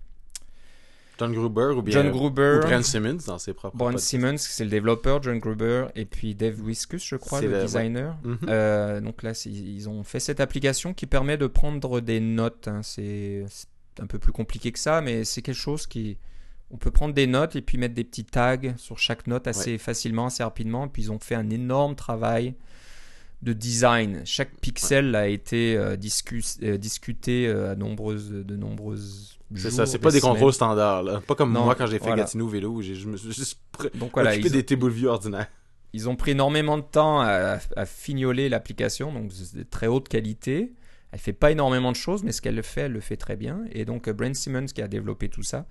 John 1.18 1.32
Gruber 1.34 1.74
ou 1.76 1.82
bien 1.82 1.92
John 1.92 2.10
Gruber, 2.10 2.60
ou 2.62 2.66
Brent 2.66 2.82
Simmons 2.82 3.18
dans 3.26 3.38
ses 3.38 3.52
propres 3.52 3.76
Brian 3.76 3.90
podcasts. 3.90 4.08
Simmons, 4.08 4.38
c'est 4.38 4.64
le 4.64 4.70
développeur, 4.70 5.22
John 5.22 5.38
Gruber, 5.38 5.88
et 5.94 6.06
puis 6.06 6.34
Dave 6.34 6.58
Wiskus, 6.66 7.04
je 7.04 7.16
crois, 7.16 7.42
le 7.42 7.52
ouais. 7.52 7.62
designer. 7.62 8.16
Mhm. 8.24 8.38
Euh, 8.48 9.00
donc 9.02 9.22
là, 9.22 9.32
ils 9.44 9.88
ont 9.90 10.02
fait 10.04 10.20
cette 10.20 10.40
application 10.40 10.94
qui 10.94 11.04
permet 11.04 11.36
de 11.36 11.46
prendre 11.46 12.00
des 12.00 12.20
notes. 12.20 12.66
hein. 12.68 12.80
C'est 12.82 13.44
un 14.00 14.06
peu 14.06 14.18
plus 14.18 14.32
compliqué 14.32 14.72
que 14.72 14.78
ça, 14.78 15.02
mais 15.02 15.24
c'est 15.24 15.42
quelque 15.42 15.54
chose 15.54 15.86
qui... 15.86 16.16
On 16.72 16.78
peut 16.78 16.90
prendre 16.90 17.14
des 17.14 17.26
notes 17.26 17.54
et 17.54 17.60
puis 17.62 17.76
mettre 17.78 17.94
des 17.94 18.04
petits 18.04 18.24
tags 18.24 18.58
sur 18.76 18.98
chaque 18.98 19.26
note 19.26 19.46
assez 19.46 19.76
facilement, 19.78 20.26
assez 20.26 20.42
rapidement. 20.42 20.86
Et 20.86 20.88
puis 20.88 21.02
ils 21.02 21.12
ont 21.12 21.18
fait 21.18 21.34
un 21.34 21.50
énorme 21.50 21.94
travail 21.94 22.54
de 23.42 23.52
design. 23.52 24.22
Chaque 24.24 24.56
pixel 24.60 25.14
a 25.14 25.26
été 25.28 25.76
euh, 25.76 25.96
euh, 26.62 26.76
discuté 26.78 27.46
euh, 27.48 27.72
à 27.72 27.74
nombreuses, 27.74 28.30
de 28.30 28.56
nombreuses 28.56 29.38
C'est 29.56 29.70
ça, 29.70 29.84
c'est 29.84 29.98
pas 29.98 30.10
des 30.10 30.20
semaines. 30.20 30.32
contrôles 30.34 30.52
standards. 30.52 31.02
Là. 31.02 31.20
Pas 31.26 31.34
comme 31.34 31.52
Non, 31.52 31.64
moi 31.64 31.74
quand 31.74 31.86
j'ai 31.86 31.98
fait 31.98 32.04
voilà. 32.06 32.22
Gatineau 32.22 32.48
vélo 32.48 32.70
où 32.70 32.82
j'ai- 32.82 32.94
je 32.94 33.08
me 33.08 33.16
suis 33.16 33.32
juste 33.32 33.58
Donc 33.96 34.12
voilà, 34.14 34.30
occupé 34.32 34.48
des 34.50 34.62
de 34.62 34.88
vue 34.88 35.08
ordinaires. 35.08 35.48
ils 35.92 36.08
ont 36.08 36.16
pris 36.16 36.30
énormément 36.30 36.78
de 36.78 36.84
temps 36.84 37.20
à, 37.20 37.58
à 37.76 37.84
fignoler 37.84 38.48
l'application, 38.48 39.12
donc 39.12 39.30
c'est 39.32 39.56
de 39.58 39.62
très 39.64 39.88
haute 39.88 40.08
qualité. 40.08 40.72
Elle 41.10 41.18
fait 41.18 41.34
pas 41.34 41.50
énormément 41.50 41.90
de 41.92 41.96
choses, 41.96 42.22
mais 42.22 42.32
ce 42.32 42.40
qu'elle 42.40 42.62
fait, 42.62 42.82
elle 42.82 42.92
le 42.92 43.00
fait 43.00 43.16
très 43.18 43.36
bien. 43.36 43.64
Et 43.72 43.84
donc 43.84 44.08
euh, 44.08 44.14
Brent 44.14 44.34
Simmons 44.34 44.66
qui 44.66 44.80
a 44.80 44.88
développé 44.88 45.28
tout 45.28 45.42
ça, 45.42 45.66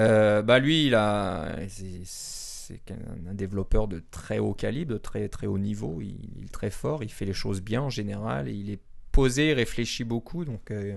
euh, 0.00 0.42
bah 0.42 0.58
lui, 0.58 0.86
il 0.86 0.94
a, 0.94 1.56
c'est- 1.68 2.80
un, 3.28 3.34
développeur 3.34 3.88
de 3.88 4.02
très 4.10 4.38
haut 4.38 4.54
calibre, 4.54 4.92
de 4.92 4.98
très 4.98 5.28
très 5.28 5.46
haut 5.46 5.58
niveau. 5.58 6.00
Il, 6.00 6.44
est 6.44 6.52
très 6.52 6.70
fort, 6.70 7.02
il 7.02 7.10
fait 7.10 7.24
les 7.24 7.32
choses 7.32 7.60
bien 7.62 7.82
en 7.82 7.90
général, 7.90 8.48
il 8.48 8.70
est 8.70 8.80
posé, 9.12 9.52
réfléchit 9.52 10.04
beaucoup. 10.04 10.44
Donc 10.44 10.70
euh, 10.70 10.96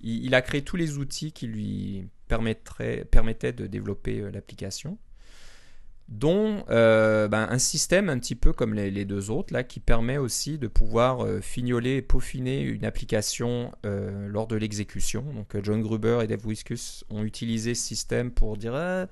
il, 0.00 0.24
il 0.24 0.34
a 0.34 0.42
créé 0.42 0.62
tous 0.62 0.76
les 0.76 0.98
outils 0.98 1.32
qui 1.32 1.46
lui 1.46 2.08
permettraient, 2.28 3.04
permettaient 3.04 3.52
de 3.52 3.66
développer 3.66 4.20
euh, 4.20 4.30
l'application 4.30 4.98
dont 6.08 6.64
euh, 6.68 7.28
ben, 7.28 7.46
un 7.50 7.58
système 7.58 8.10
un 8.10 8.18
petit 8.18 8.34
peu 8.34 8.52
comme 8.52 8.74
les, 8.74 8.90
les 8.90 9.06
deux 9.06 9.30
autres 9.30 9.54
là 9.54 9.64
qui 9.64 9.80
permet 9.80 10.18
aussi 10.18 10.58
de 10.58 10.66
pouvoir 10.68 11.24
euh, 11.24 11.40
fignoler 11.40 11.96
et 11.96 12.02
peaufiner 12.02 12.60
une 12.60 12.84
application 12.84 13.72
euh, 13.86 14.28
lors 14.28 14.46
de 14.46 14.54
l'exécution. 14.56 15.22
Donc 15.34 15.54
euh, 15.54 15.60
John 15.62 15.80
Gruber 15.80 16.20
et 16.22 16.26
Dave 16.26 16.46
Wiskus 16.46 17.04
ont 17.08 17.24
utilisé 17.24 17.74
ce 17.74 17.82
système 17.82 18.30
pour 18.30 18.58
dire 18.58 18.74
ah, 18.74 19.06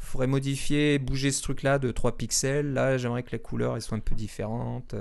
faudrait 0.00 0.26
modifier, 0.26 0.98
bouger 0.98 1.30
ce 1.30 1.40
truc 1.42 1.62
là 1.62 1.78
de 1.78 1.92
3 1.92 2.16
pixels. 2.16 2.72
Là, 2.72 2.98
j'aimerais 2.98 3.22
que 3.22 3.30
les 3.30 3.38
couleurs 3.38 3.76
elles 3.76 3.82
soient 3.82 3.96
un 3.96 4.00
peu 4.00 4.14
différentes. 4.16 4.94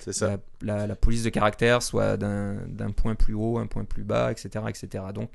C'est 0.00 0.12
ça. 0.12 0.38
la, 0.60 0.76
la- 0.76 0.86
la 0.86 0.96
police 0.96 1.22
de 1.22 1.30
caractère 1.30 1.82
soit 1.82 2.16
d'un 2.18 2.56
d'un 2.68 2.90
point 2.90 3.14
plus 3.14 3.34
haut, 3.34 3.58
un 3.58 3.66
point 3.66 3.84
plus 3.84 4.04
bas, 4.04 4.30
etc. 4.30 4.64
etc. 4.68 5.04
Donc, 5.14 5.30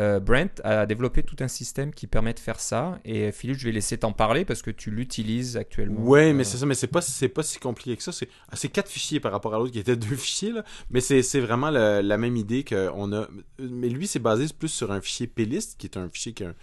euh, 0.00 0.18
Brent 0.20 0.60
a 0.64 0.86
développé 0.86 1.22
tout 1.22 1.36
un 1.40 1.48
système 1.48 1.92
qui 1.94 2.06
permet 2.06 2.34
de 2.34 2.40
faire 2.40 2.58
ça. 2.58 2.98
Et 3.04 3.30
Philippe, 3.30 3.58
je 3.58 3.66
vais 3.66 3.72
laisser 3.72 3.96
t'en 3.98 4.12
parler 4.12 4.44
parce 4.44 4.60
que 4.62 4.70
tu 4.72 4.90
l'utilises 4.90 5.56
actuellement. 5.56 6.00
Ouais, 6.00 6.32
mais 6.32 6.40
Euh, 6.40 6.44
c'est 6.44 6.56
ça, 6.56 6.66
mais 6.66 6.74
c'est 6.74 6.88
pas, 6.88 7.00
c'est 7.00 7.28
pas 7.28 7.42
si 7.44 7.58
compliqué 7.60 7.96
que 7.96 8.02
ça. 8.02 8.10
C'est, 8.12 8.28
c'est 8.54 8.68
quatre 8.68 8.88
fichiers 8.90 9.20
par 9.20 9.30
rapport 9.32 9.54
à 9.54 9.58
l'autre 9.58 9.72
qui 9.72 9.78
était 9.78 9.96
deux 9.96 10.16
fichiers, 10.16 10.52
là. 10.52 10.64
Mais 10.90 11.00
c'est, 11.00 11.22
c'est 11.22 11.40
vraiment 11.40 11.70
la, 11.70 12.02
la 12.02 12.16
même 12.18 12.36
idée 12.36 12.64
qu'on 12.64 13.12
a. 13.12 13.28
Mais 13.60 13.88
lui, 13.88 14.06
c'est 14.06 14.18
basé 14.18 14.46
plus 14.58 14.68
sur 14.68 14.90
un 14.90 15.00
fichier 15.00 15.26
plist, 15.28 15.76
qui 15.78 15.86
est 15.86 15.96
un 15.96 16.08
fichier 16.08 16.32
qui 16.32 16.44
a 16.44 16.48
un, 16.48 16.54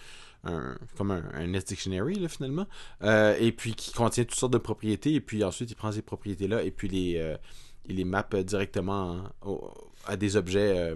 un- 0.53 0.77
comme 0.97 1.11
un, 1.11 1.23
un 1.33 1.53
S 1.53 1.65
Dictionary, 1.65 2.15
là, 2.15 2.27
finalement. 2.27 2.67
Euh, 3.03 3.35
et 3.39 3.51
puis 3.53 3.75
qui 3.75 3.93
contient 3.93 4.23
toutes 4.25 4.39
sortes 4.39 4.53
de 4.53 4.57
propriétés. 4.57 5.13
Et 5.13 5.21
puis 5.21 5.43
ensuite, 5.43 5.71
il 5.71 5.75
prend 5.75 5.91
ces 5.91 6.01
propriétés-là 6.01 6.63
et 6.63 6.71
puis 6.71 6.89
les, 6.89 7.15
euh, 7.17 7.37
il 7.85 7.95
les 7.95 8.03
mappe 8.03 8.35
directement 8.35 9.21
en- 9.43 9.49
au- 9.49 9.71
à 10.05 10.17
des 10.17 10.35
objets. 10.35 10.93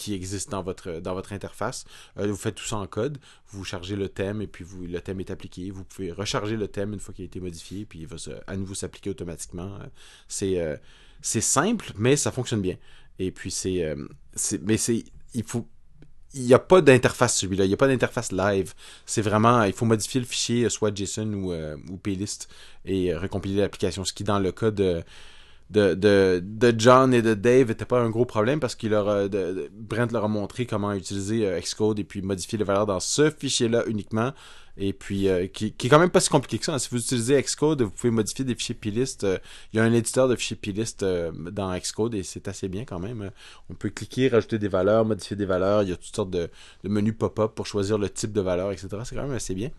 Qui 0.00 0.14
existent 0.14 0.56
dans 0.56 0.62
votre, 0.62 1.32
interface. 1.32 1.84
Euh, 2.18 2.26
vous 2.26 2.36
faites 2.36 2.54
tout 2.54 2.64
ça 2.64 2.76
en 2.76 2.86
code, 2.86 3.18
vous 3.50 3.64
chargez 3.64 3.96
le 3.96 4.08
thème 4.08 4.40
et 4.40 4.46
puis 4.46 4.64
le 4.88 5.00
thème 5.02 5.20
est 5.20 5.30
appliqué. 5.30 5.70
Vous 5.70 5.84
pouvez 5.84 6.10
recharger 6.10 6.56
le 6.56 6.68
thème 6.68 6.94
une 6.94 7.00
fois 7.00 7.12
qu'il 7.12 7.24
a 7.24 7.26
été 7.26 7.38
modifié 7.38 7.84
puis 7.84 8.00
il 8.00 8.06
va 8.06 8.16
à 8.46 8.56
nouveau 8.56 8.74
s'appliquer 8.74 9.10
automatiquement. 9.10 9.78
Euh, 10.42 10.76
C'est 11.20 11.40
simple, 11.42 11.92
mais 11.96 12.16
ça 12.16 12.32
fonctionne 12.32 12.62
bien. 12.62 12.76
Et 13.18 13.30
puis 13.30 13.50
c'est... 13.50 13.84
euh, 13.84 14.08
mais 14.62 14.78
c'est... 14.78 15.04
Il 15.34 15.44
faut... 15.44 15.68
N'y 16.34 16.54
a 16.54 16.60
pas 16.60 16.80
d'interface 16.80 17.38
celui-là, 17.38 17.64
il 17.64 17.68
n'y 17.68 17.74
a 17.74 17.76
pas 17.76 17.88
d'interface 17.88 18.32
live. 18.32 18.72
C'est 19.04 19.20
vraiment, 19.20 19.64
il 19.64 19.72
faut 19.72 19.84
modifier 19.84 20.20
le 20.20 20.26
fichier, 20.26 20.68
soit 20.70 20.96
JSON 20.96 21.32
ou, 21.34 21.52
ou 21.52 22.00
et 22.84 23.14
recompiler 23.14 23.60
l'application. 23.60 24.04
Ce 24.04 24.12
qui, 24.12 24.22
dans 24.22 24.38
le 24.38 24.52
cas 24.52 24.70
de, 25.70 25.94
de, 25.94 26.42
de, 26.44 26.74
John 26.76 27.14
et 27.14 27.22
de 27.22 27.34
Dave 27.34 27.68
n'était 27.68 27.84
pas 27.84 28.00
un 28.00 28.10
gros 28.10 28.24
problème 28.24 28.58
parce 28.60 28.74
qu'il 28.74 28.90
leur 28.90 29.08
a- 29.08 29.28
de- 29.28 29.70
Brent 29.72 30.08
leur 30.12 30.24
a 30.24 30.28
montré 30.28 30.66
comment 30.66 30.92
utiliser 30.92 31.46
euh, 31.46 31.60
Xcode 31.60 31.98
et 32.00 32.04
puis 32.04 32.22
modifier 32.22 32.58
les 32.58 32.64
valeurs 32.64 32.86
dans 32.86 32.98
ce 33.00 33.30
fichier-là 33.30 33.84
uniquement. 33.86 34.32
Et 34.76 34.92
puis, 34.92 35.28
euh, 35.28 35.46
qui, 35.46 35.72
qui 35.72 35.86
est 35.88 35.90
quand 35.90 35.98
même 35.98 36.10
pas 36.10 36.20
si 36.20 36.30
compliqué 36.30 36.58
que 36.58 36.64
ça. 36.64 36.72
hein. 36.74 36.78
Si 36.78 36.88
vous 36.90 36.98
utilisez 36.98 37.40
Xcode, 37.42 37.82
vous 37.82 37.90
pouvez 37.90 38.10
modifier 38.10 38.44
des 38.44 38.54
fichiers 38.54 38.74
plist. 38.74 39.24
euh, 39.24 39.36
Il 39.72 39.76
y 39.76 39.80
a 39.80 39.84
un 39.84 39.92
éditeur 39.92 40.26
de 40.26 40.36
fichiers 40.36 40.56
plist 40.56 41.02
euh, 41.02 41.30
dans 41.32 41.76
Xcode 41.78 42.14
et 42.14 42.22
c'est 42.22 42.48
assez 42.48 42.68
bien 42.68 42.84
quand 42.84 42.98
même. 42.98 43.22
Euh, 43.22 43.30
On 43.68 43.74
peut 43.74 43.90
cliquer, 43.90 44.28
rajouter 44.28 44.58
des 44.58 44.68
valeurs, 44.68 45.04
modifier 45.04 45.36
des 45.36 45.44
valeurs. 45.46 45.82
Il 45.82 45.90
y 45.90 45.92
a 45.92 45.96
toutes 45.96 46.14
sortes 46.16 46.30
de, 46.30 46.48
de 46.84 46.88
menus 46.88 47.14
pop-up 47.18 47.52
pour 47.54 47.66
choisir 47.66 47.98
le 47.98 48.08
type 48.08 48.32
de 48.32 48.40
valeur, 48.40 48.72
etc. 48.72 48.88
C'est 49.04 49.14
quand 49.16 49.22
même 49.22 49.32
assez 49.32 49.54
bien. 49.54 49.70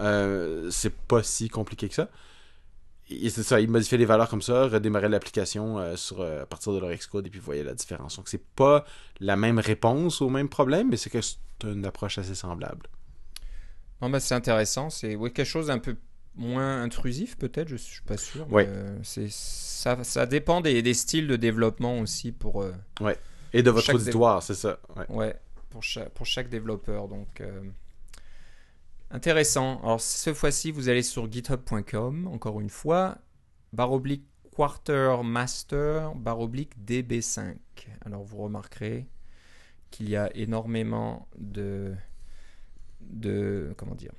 Euh, 0.00 0.68
c'est 0.70 0.94
pas 0.94 1.22
si 1.22 1.48
compliqué 1.48 1.88
que 1.88 1.94
ça. 1.94 2.08
Et 3.08 3.30
c'est 3.30 3.44
ça, 3.44 3.60
ils 3.60 3.70
modifiaient 3.70 3.98
les 3.98 4.04
valeurs 4.04 4.28
comme 4.28 4.42
ça, 4.42 4.66
redémarraient 4.66 5.08
l'application 5.08 5.78
euh, 5.78 5.94
sur 5.96 6.20
euh, 6.20 6.42
à 6.42 6.46
partir 6.46 6.72
de 6.72 6.78
leur 6.80 6.90
Xcode 6.92 7.26
et 7.26 7.30
puis 7.30 7.38
voyez 7.38 7.62
la 7.62 7.74
différence. 7.74 8.16
Donc 8.16 8.28
c'est 8.28 8.44
pas 8.44 8.84
la 9.20 9.36
même 9.36 9.60
réponse 9.60 10.20
au 10.22 10.28
même 10.28 10.48
problème, 10.48 10.88
mais 10.90 10.96
c'est 10.96 11.10
que 11.10 11.20
c'est 11.20 11.36
une 11.64 11.84
approche 11.86 12.18
assez 12.18 12.34
semblable. 12.34 12.88
Non, 14.02 14.10
bah, 14.10 14.18
c'est 14.20 14.34
intéressant. 14.34 14.90
C'est 14.90 15.14
ouais, 15.14 15.30
quelque 15.30 15.46
chose 15.46 15.68
d'un 15.68 15.78
peu 15.78 15.96
moins 16.34 16.82
intrusif, 16.82 17.38
peut-être. 17.38 17.68
Je 17.68 17.76
suis 17.76 18.02
pas 18.02 18.16
sûr. 18.16 18.50
Ouais. 18.52 18.66
euh, 18.68 18.98
c'est 19.04 19.30
ça, 19.30 20.02
ça 20.02 20.26
dépend 20.26 20.60
des, 20.60 20.82
des 20.82 20.94
styles 20.94 21.28
de 21.28 21.36
développement 21.36 22.00
aussi 22.00 22.32
pour. 22.32 22.62
euh, 22.62 22.72
Et 23.52 23.62
de 23.62 23.70
votre 23.70 23.94
auditoire, 23.94 24.42
c'est 24.42 24.54
ça. 24.54 24.78
Ouais. 24.96 25.06
Ouais, 25.08 25.36
pour 25.70 25.82
chaque, 25.82 26.10
pour 26.10 26.26
chaque 26.26 26.48
développeur. 26.48 27.06
Donc, 27.08 27.40
intéressant. 29.10 29.80
Alors, 29.82 30.00
cette 30.00 30.34
fois-ci, 30.34 30.70
vous 30.70 30.88
allez 30.88 31.02
sur 31.02 31.30
github.com, 31.30 32.26
encore 32.32 32.60
une 32.60 32.70
fois, 32.70 33.18
barre 33.72 33.92
oblique 33.92 34.24
quartermaster, 34.54 36.14
barre 36.16 36.40
oblique 36.40 36.72
db5. 36.84 37.54
Alors, 38.04 38.22
vous 38.24 38.38
remarquerez 38.38 39.06
qu'il 39.90 40.08
y 40.08 40.16
a 40.16 40.30
énormément 40.36 41.28
de. 41.38 41.94
de 43.00 43.72
comment 43.76 43.94
dire 43.94 44.12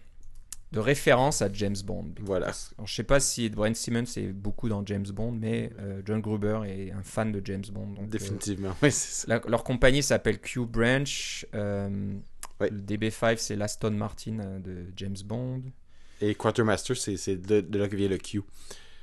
de 0.73 0.79
références 0.81 1.41
à 1.41 1.47
James 1.53 1.77
Bond. 1.85 2.09
Voilà. 2.19 2.47
Alors, 2.77 2.87
je 2.87 2.93
sais 2.93 3.03
pas 3.03 3.21
si 3.21 3.49
Brent 3.49 3.73
Simmons 3.73 4.03
est 4.17 4.33
beaucoup 4.33 4.67
dans 4.67 4.85
James 4.85 5.05
Bond, 5.13 5.31
mais 5.31 5.71
euh, 5.79 6.01
John 6.05 6.19
Gruber 6.19 6.59
est 6.67 6.91
un 6.91 7.03
fan 7.03 7.31
de 7.31 7.41
James 7.45 7.63
Bond. 7.71 7.87
Donc, 7.91 7.99
euh, 8.03 8.07
Définitivement. 8.07 8.75
Oui, 8.83 8.91
c'est 8.91 9.25
ça. 9.25 9.27
la- 9.29 9.41
leur 9.49 9.63
compagnie 9.63 10.03
s'appelle 10.03 10.41
Q 10.41 10.65
Branch. 10.65 11.45
euh, 11.53 12.17
Le 12.59 12.69
DB5, 12.69 13.37
c'est 13.37 13.55
l'Aston 13.55 13.91
Martin 13.91 14.39
euh, 14.39 14.59
de 14.59 14.85
James 14.95 15.15
Bond. 15.25 15.61
Et 16.21 16.33
Quartermaster, 16.35 16.95
c'est 16.97 17.35
de, 17.37 17.61
de 17.61 17.79
là 17.79 17.87
que 17.87 17.95
vient 17.95 18.07
le 18.09 18.17
Q. 18.17 18.41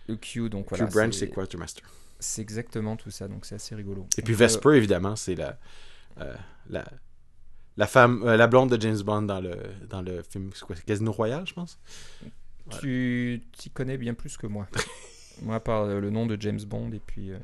Le 0.09 0.17
Q, 0.17 0.49
donc 0.51 0.69
voilà. 0.69 0.87
Q 0.87 0.93
branch, 0.93 1.15
c'est- 1.15 1.29
Quartermaster. 1.29 1.85
C'est 2.19 2.43
exactement 2.43 2.97
tout 2.97 3.11
ça, 3.11 3.29
donc 3.29 3.45
c'est 3.45 3.55
assez 3.57 3.75
rigolo. 3.75 4.07
Et 4.19 4.23
puis 4.23 4.33
Donc, 4.35 4.41
euh, 4.43 4.47
Vesper, 4.47 4.71
évidemment, 4.77 5.15
c'est 5.15 5.35
la, 5.35 5.59
euh, 6.21 6.35
la, 6.71 6.85
la 7.77 7.87
femme, 7.87 8.23
euh, 8.25 8.37
la 8.37 8.47
blonde 8.47 8.71
de 8.75 8.81
James 8.81 9.01
Bond 9.03 9.23
dans 9.23 9.41
le, 9.41 9.57
dans 9.89 10.01
le 10.03 10.23
film 10.23 10.51
quoi, 10.67 10.75
Casino 10.87 11.13
Royale, 11.13 11.47
je 11.47 11.53
pense? 11.55 11.79
Tu 12.81 13.43
t'y 13.53 13.71
connais 13.71 13.99
bien 13.99 14.15
plus 14.15 14.37
que 14.37 14.47
moi. 14.47 14.67
moi, 15.43 15.61
par 15.61 15.87
le 15.87 16.11
nom 16.11 16.27
de 16.27 16.41
James 16.41 16.63
Bond 16.65 16.93
et 16.93 17.01
puis. 17.01 17.31
euh, 17.31 17.39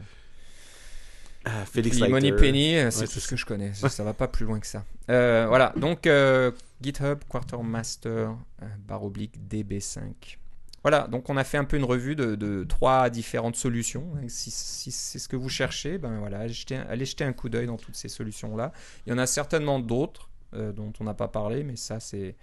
Ah, 1.45 1.65
Félix 1.65 1.99
puis 1.99 2.09
Money 2.09 2.31
Leiter. 2.31 2.37
Penny, 2.37 2.77
euh, 2.77 2.91
c'est 2.91 3.03
Ouais, 3.03 3.07
tout 3.07 3.21
ce 3.21 3.29
que 3.29 3.37
je 3.37 3.47
connais. 3.47 3.73
Ça, 3.73 3.89
ça 3.91 4.05
va 4.05 4.13
pas 4.13 4.29
plus 4.29 4.45
loin 4.45 4.61
que 4.61 4.67
ça. 4.67 4.85
Euh, 5.09 5.47
voilà, 5.49 5.73
donc 5.77 6.07
euh, 6.07 6.51
GitHub 6.83 7.19
Quartermaster 7.29 8.11
euh, 8.11 8.67
barre 8.87 9.05
oblique 9.05 9.35
DB5. 9.49 10.37
Voilà, 10.83 11.09
donc 11.09 11.29
on 11.29 11.37
a 11.37 11.45
fait 11.45 11.59
un 11.59 11.65
peu 11.65 11.77
une 11.77 11.85
revue 11.85 12.15
de, 12.15 12.35
de 12.37 12.65
trois 12.65 13.11
différentes 13.11 13.57
solutions. 13.57 14.07
Si, 14.29 14.51
si 14.51 14.91
c'est 14.91 15.19
ce 15.19 15.29
que 15.29 15.37
vous 15.37 15.51
cherchez, 15.51 15.99
ben 15.99 16.19
voilà, 16.21 16.41
allez 16.41 16.53
jeter 16.53 16.77
un, 16.77 16.87
allez 16.89 17.05
jeter 17.05 17.25
un 17.25 17.33
coup 17.35 17.49
d'œil 17.51 17.67
dans 17.67 17.77
toutes 17.77 17.97
ces 17.97 18.09
solutions-là. 18.09 18.73
Il 19.07 19.11
y 19.11 19.13
en 19.13 19.19
a 19.19 19.27
certainement 19.27 19.79
d'autres 19.79 20.31
dont 20.53 20.93
on 20.99 21.05
n'a 21.05 21.15
pas 21.15 21.29
parlé, 21.29 21.63
mais 21.65 21.77
ça, 21.77 22.01
c'est 22.01 22.35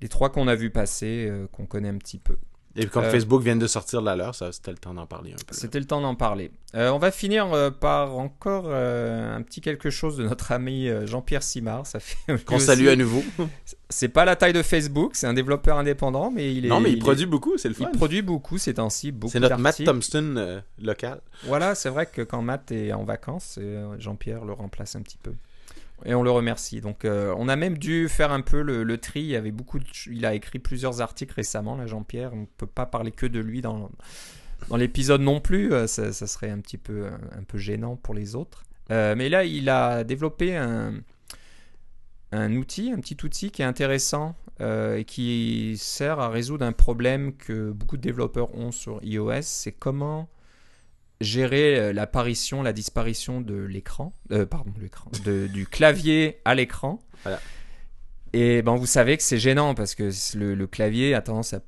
les 0.00 0.08
trois 0.08 0.30
qu'on 0.30 0.48
a 0.48 0.54
vu 0.54 0.70
passer, 0.70 1.30
qu'on 1.52 1.66
connaît 1.66 1.90
un 1.90 1.98
petit 1.98 2.18
peu. 2.18 2.38
Et 2.76 2.80
puis 2.82 2.90
comme 2.90 3.04
Euh, 3.04 3.10
Facebook 3.10 3.42
vient 3.42 3.56
de 3.56 3.66
sortir 3.66 4.02
la 4.02 4.16
leur, 4.16 4.34
c'était 4.34 4.70
le 4.70 4.76
temps 4.76 4.94
d'en 4.94 5.06
parler 5.06 5.32
un 5.32 5.36
peu. 5.46 5.54
C'était 5.54 5.78
le 5.78 5.86
temps 5.86 6.00
d'en 6.00 6.14
parler. 6.14 6.50
Euh, 6.74 6.90
on 6.90 6.98
va 6.98 7.10
finir 7.10 7.52
euh, 7.52 7.70
par 7.70 8.16
encore 8.16 8.66
euh, 8.68 9.34
un 9.34 9.40
petit 9.42 9.60
quelque 9.62 9.88
chose 9.88 10.18
de 10.18 10.24
notre 10.24 10.52
ami 10.52 10.88
Jean-Pierre 11.06 11.42
Simard. 11.42 11.86
Ça 11.86 12.00
fait 12.00 12.16
lui 12.32 12.44
Qu'on 12.44 12.58
salue 12.58 12.88
à 12.88 12.96
nouveau. 12.96 13.22
C'est 13.88 14.08
pas 14.08 14.24
la 14.24 14.36
taille 14.36 14.52
de 14.52 14.62
Facebook, 14.62 15.14
c'est 15.14 15.26
un 15.26 15.34
développeur 15.34 15.78
indépendant, 15.78 16.30
mais 16.30 16.54
il 16.54 16.66
est. 16.66 16.68
non, 16.68 16.80
mais 16.80 16.92
il, 16.92 16.98
produit 16.98 17.26
beaucoup, 17.26 17.56
c'est 17.56 17.68
le 17.68 17.74
Il 17.78 17.84
fun. 17.84 17.92
produit 17.92 18.20
beaucoup 18.20 18.58
ces 18.58 18.74
temps-ci, 18.74 19.12
beaucoup 19.12 19.32
C'est 19.32 19.40
notre 19.40 19.58
Matt. 19.58 19.82
Thompson 19.82 20.60
local. 20.82 21.20
Voilà, 21.44 21.74
c'est 21.74 21.88
vrai 21.88 22.06
que 22.06 22.22
quand 22.22 22.42
Matt 22.42 22.72
est 22.72 22.92
en 22.92 23.04
vacances, 23.04 23.58
Jean-Pierre 23.98 24.44
le 24.44 24.52
remplace 24.52 24.96
un 24.96 25.02
petit 25.02 25.18
peu. 25.22 25.32
Et 26.04 26.14
on 26.14 26.22
le 26.22 26.30
remercie. 26.30 26.80
Donc, 26.80 27.04
euh, 27.04 27.34
on 27.38 27.48
a 27.48 27.56
même 27.56 27.78
dû 27.78 28.08
faire 28.08 28.30
un 28.30 28.42
peu 28.42 28.60
le, 28.60 28.98
tri. 28.98 29.22
Il 29.22 29.36
avait 29.36 29.50
beaucoup. 29.50 29.78
Il 30.06 30.26
a 30.26 30.34
écrit 30.34 30.58
plusieurs 30.58 31.00
articles 31.00 31.34
récemment, 31.34 31.76
là, 31.76 31.86
Jean-Pierre. 31.86 32.32
On 32.34 32.40
ne 32.42 32.46
peut 32.58 32.66
pas 32.66 32.86
parler 32.86 33.12
que 33.12 33.26
de 33.26 33.40
lui 33.40 33.62
dans, 33.62 33.90
dans 34.68 34.76
l'épisode 34.76 35.22
non 35.22 35.40
plus. 35.40 35.72
Euh, 35.72 35.86
Ça, 35.86 36.12
serait 36.12 36.50
un 36.50 36.60
petit 36.60 36.78
peu, 36.78 37.06
un, 37.06 37.42
peu 37.44 37.58
gênant 37.58 37.96
pour 37.96 38.14
les 38.14 38.34
autres. 38.34 38.64
Euh, 38.90 39.14
mais 39.16 39.28
là, 39.28 39.44
il 39.44 39.68
a 39.68 40.04
développé 40.04 40.56
un, 40.56 40.94
un 42.32 42.54
outil, 42.56 42.92
un 42.92 43.00
petit 43.00 43.16
outil 43.24 43.50
qui 43.50 43.62
est 43.62 43.64
intéressant 43.66 44.36
euh, 44.60 44.96
et 44.96 45.04
qui 45.04 45.76
sert 45.78 46.18
à 46.18 46.28
résoudre 46.28 46.64
un 46.64 46.72
problème 46.72 47.36
que 47.36 47.70
beaucoup 47.70 47.96
de 47.96 48.02
développeurs 48.02 48.54
ont 48.54 48.72
sur 48.72 49.00
iOS. 49.02 49.42
C'est 49.42 49.72
comment 49.72 50.28
gérer 51.20 51.78
euh, 51.78 51.92
l'apparition, 51.92 52.62
la 52.62 52.72
disparition 52.72 53.40
de 53.40 53.54
l'écran, 53.54 54.12
euh, 54.32 54.44
pardon, 54.46 54.72
l'écran, 54.80 55.10
de- 55.24 55.46
du 55.46 55.66
clavier 55.66 56.40
à 56.44 56.54
l'écran. 56.54 56.98
Voilà. 57.22 57.40
Et 58.32 58.60
ben 58.62 58.76
vous 58.76 58.86
savez 58.86 59.16
que 59.16 59.22
c'est 59.22 59.38
gênant 59.38 59.74
parce 59.74 59.94
que 59.94 60.10
le, 60.36 60.54
le 60.54 60.66
clavier 60.66 61.14
a 61.14 61.22
tendance 61.22 61.54
à 61.54 61.60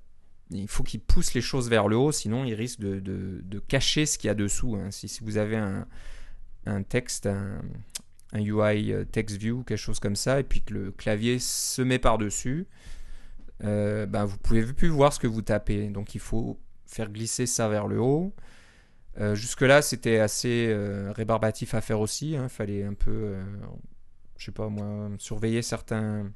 il 0.50 0.66
faut 0.68 0.82
qu'il 0.82 1.00
pousse 1.00 1.34
les 1.34 1.42
choses 1.42 1.68
vers 1.68 1.88
le 1.88 1.96
haut, 1.96 2.10
sinon 2.10 2.44
il 2.44 2.54
risque 2.54 2.80
de, 2.80 3.00
de, 3.00 3.40
de 3.42 3.58
cacher 3.58 4.06
ce 4.06 4.16
qu'il 4.16 4.28
y 4.28 4.30
a 4.30 4.34
dessous. 4.34 4.76
hein. 4.76 4.90
Si, 4.90 5.06
si 5.06 5.22
vous 5.22 5.36
avez 5.36 5.56
un, 5.56 5.86
un 6.64 6.82
texte, 6.82 7.26
un, 7.26 7.60
un 8.32 8.40
UI 8.40 8.92
euh, 8.92 9.04
text 9.04 9.36
view, 9.36 9.62
quelque 9.64 9.76
chose 9.78 10.00
comme 10.00 10.16
ça, 10.16 10.40
et 10.40 10.44
puis 10.44 10.62
que 10.62 10.72
le 10.72 10.90
clavier 10.90 11.38
se 11.38 11.82
met 11.82 11.98
par-dessus, 11.98 12.66
euh, 13.64 14.06
ben 14.06 14.24
vous 14.24 14.38
pouvez 14.38 14.64
plus 14.72 14.88
voir 14.88 15.12
ce 15.12 15.18
que 15.20 15.26
vous 15.26 15.42
tapez. 15.42 15.88
Donc 15.88 16.14
il 16.14 16.20
faut 16.20 16.58
faire 16.86 17.10
glisser 17.10 17.44
ça 17.44 17.68
vers 17.68 17.86
le 17.86 18.00
haut. 18.00 18.34
Euh, 19.20 19.34
Jusque-là, 19.34 19.82
c'était 19.82 20.18
assez 20.18 20.66
euh, 20.68 21.12
rébarbatif 21.14 21.74
à 21.74 21.80
faire 21.80 22.00
aussi. 22.00 22.32
Il 22.32 22.48
fallait 22.48 22.84
un 22.84 22.94
peu, 22.94 23.10
euh, 23.10 23.42
je 24.38 24.44
sais 24.46 24.52
pas 24.52 24.68
moi, 24.68 25.10
surveiller 25.18 25.62
certains, 25.62 26.30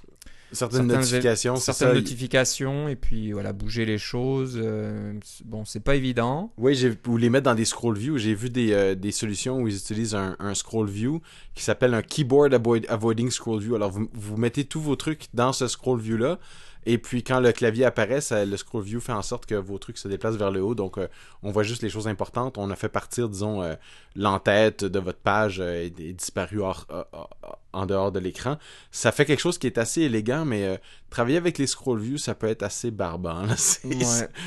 Certaines 0.55 0.87
notifications, 0.88 1.57
certaines 1.57 1.88
ça. 1.88 1.95
notifications 1.95 2.87
et 2.87 2.95
puis 2.95 3.33
voilà, 3.33 3.55
bouger 3.55 3.87
les 3.87 3.97
choses. 3.97 4.61
euh, 4.62 5.14
bon, 5.47 5.64
c'est 5.64 5.81
pas 5.81 5.95
évident. 5.95 6.53
Oui, 6.59 6.79
ou 7.09 7.16
les 7.16 7.31
mettre 7.31 7.45
dans 7.45 7.55
des 7.55 7.64
scroll 7.64 7.97
view. 7.97 8.18
J'ai 8.18 8.35
vu 8.35 8.51
des, 8.51 8.73
euh, 8.75 8.95
des 8.95 9.12
solutions 9.12 9.61
où 9.62 9.68
ils 9.68 9.77
utilisent 9.77 10.14
un, 10.14 10.37
un 10.40 10.55
scroll 10.55 10.90
view 10.90 11.23
qui 11.55 11.62
s'appelle 11.62 11.95
un 11.95 12.03
keyboard 12.03 12.53
avoid- 12.53 12.87
avoiding 12.88 13.31
scroll 13.31 13.61
view. 13.62 13.77
Alors 13.77 13.90
vous, 13.92 14.11
vous 14.12 14.37
mettez 14.37 14.64
tous 14.66 14.81
vos 14.83 14.95
trucs 14.95 15.29
dans 15.33 15.55
ce 15.55 15.68
scroll 15.68 16.01
view 16.01 16.18
là. 16.18 16.38
Et 16.85 16.99
puis 16.99 17.23
quand 17.23 17.40
le 17.40 17.53
clavier 17.53 17.85
apparaît, 17.85 18.21
ça- 18.21 18.45
le 18.45 18.57
scroll 18.57 18.83
view 18.83 19.01
fait 19.01 19.12
en 19.12 19.23
sorte 19.23 19.47
que 19.47 19.55
vos 19.55 19.79
trucs 19.79 19.99
se 19.99 20.09
déplacent 20.09 20.37
vers 20.37 20.51
le 20.51 20.61
haut. 20.62 20.75
Donc 20.75 20.99
euh, 20.99 21.07
on 21.42 21.51
voit 21.51 21.62
juste 21.62 21.83
les 21.83 21.90
choses 21.90 22.09
importantes. 22.09 22.59
On 22.59 22.71
a 22.71 22.77
fait 22.77 22.88
partir, 22.88 23.29
disons, 23.29 23.62
euh, 23.62 23.75
l'entête 24.16 24.85
de 24.85 24.99
votre 24.99 25.18
page 25.18 25.61
euh, 25.61 25.85
est, 25.85 26.01
est 26.01 26.33
hors- 26.59 26.87
hors- 26.90 27.31
en 27.73 27.87
dehors 27.87 28.12
de 28.12 28.18
l'écran. 28.18 28.59
Ça 28.90 29.12
fait 29.12 29.25
quelque 29.25 29.40
chose 29.40 29.59
qui 29.59 29.66
est 29.66 29.79
assez 29.79 30.03
élégant, 30.03 30.45
mais 30.45 30.64
euh, 30.64 30.77
travailler 31.09 31.38
avec 31.38 31.57
les 31.59 31.66
scroll 31.66 32.01
view, 32.01 32.18
ça 32.18 32.35
peut 32.35 32.49
être 32.49 32.62
assez 32.62 32.90
barbant. 32.90 33.45
C'est- 33.57 33.87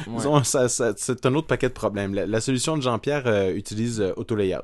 Ouais, 0.07 0.13
ouais. 0.15 0.21
Un 1.25 1.35
autre 1.35 1.47
paquet 1.47 1.69
de 1.69 1.73
problèmes. 1.73 2.13
La, 2.13 2.25
la 2.25 2.41
solution 2.41 2.77
de 2.77 2.81
Jean-Pierre 2.81 3.49
utilise 3.55 4.01
Auto 4.17 4.35
Layout. 4.35 4.61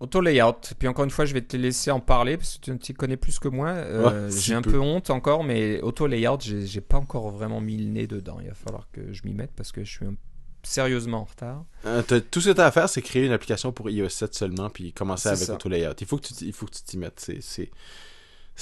Auto 0.00 0.20
layout. 0.20 0.54
Puis 0.78 0.88
encore 0.88 1.04
une 1.04 1.10
fois, 1.10 1.26
je 1.26 1.34
vais 1.34 1.42
te 1.42 1.56
laisser 1.56 1.90
en 1.90 2.00
parler 2.00 2.36
parce 2.38 2.56
que 2.56 2.70
tu 2.72 2.78
t'y 2.78 2.94
connais 2.94 3.16
plus 3.18 3.38
que 3.38 3.48
moi. 3.48 3.68
Euh, 3.68 4.26
Ouais, 4.28 4.36
j'ai 4.36 4.54
un 4.54 4.62
peu. 4.62 4.72
peu 4.72 4.80
honte 4.80 5.10
encore, 5.10 5.44
mais 5.44 5.80
auto 5.82 6.06
layout, 6.06 6.38
j'ai 6.40 6.80
pas 6.80 6.96
encore 6.96 7.30
vraiment 7.30 7.60
mis 7.60 7.76
le 7.76 7.84
nez 7.90 8.06
dedans. 8.06 8.38
Il 8.40 8.48
va 8.48 8.54
falloir 8.54 8.88
que 8.92 9.12
je 9.12 9.20
m'y 9.24 9.34
mette 9.34 9.52
parce 9.54 9.72
que 9.72 9.84
je 9.84 9.90
suis 9.90 10.06
un- 10.06 10.14
sérieusement 10.62 11.18
en 11.20 11.24
retard. 11.24 11.64
Euh, 11.86 12.02
tout 12.30 12.40
ce 12.40 12.50
que 12.50 12.54
tu 12.54 12.60
as 12.60 12.66
à 12.66 12.70
faire, 12.70 12.88
c'est 12.88 13.02
créer 13.02 13.24
une 13.26 13.32
application 13.32 13.72
pour 13.72 13.88
iOS 13.90 14.08
7 14.10 14.34
seulement, 14.34 14.68
puis 14.70 14.92
commencer 14.92 15.28
avec 15.28 15.40
ça. 15.40 15.54
Auto 15.54 15.68
Layout. 15.68 15.94
Il 16.00 16.06
faut 16.06 16.16
que 16.18 16.26
tu 16.26 16.34
t'y- 16.34 16.46
il 16.48 16.52
faut 16.52 16.66
que 16.66 16.72
tu 16.74 16.82
t'y 16.82 16.98
mettes. 16.98 17.20
C'est- 17.38 17.70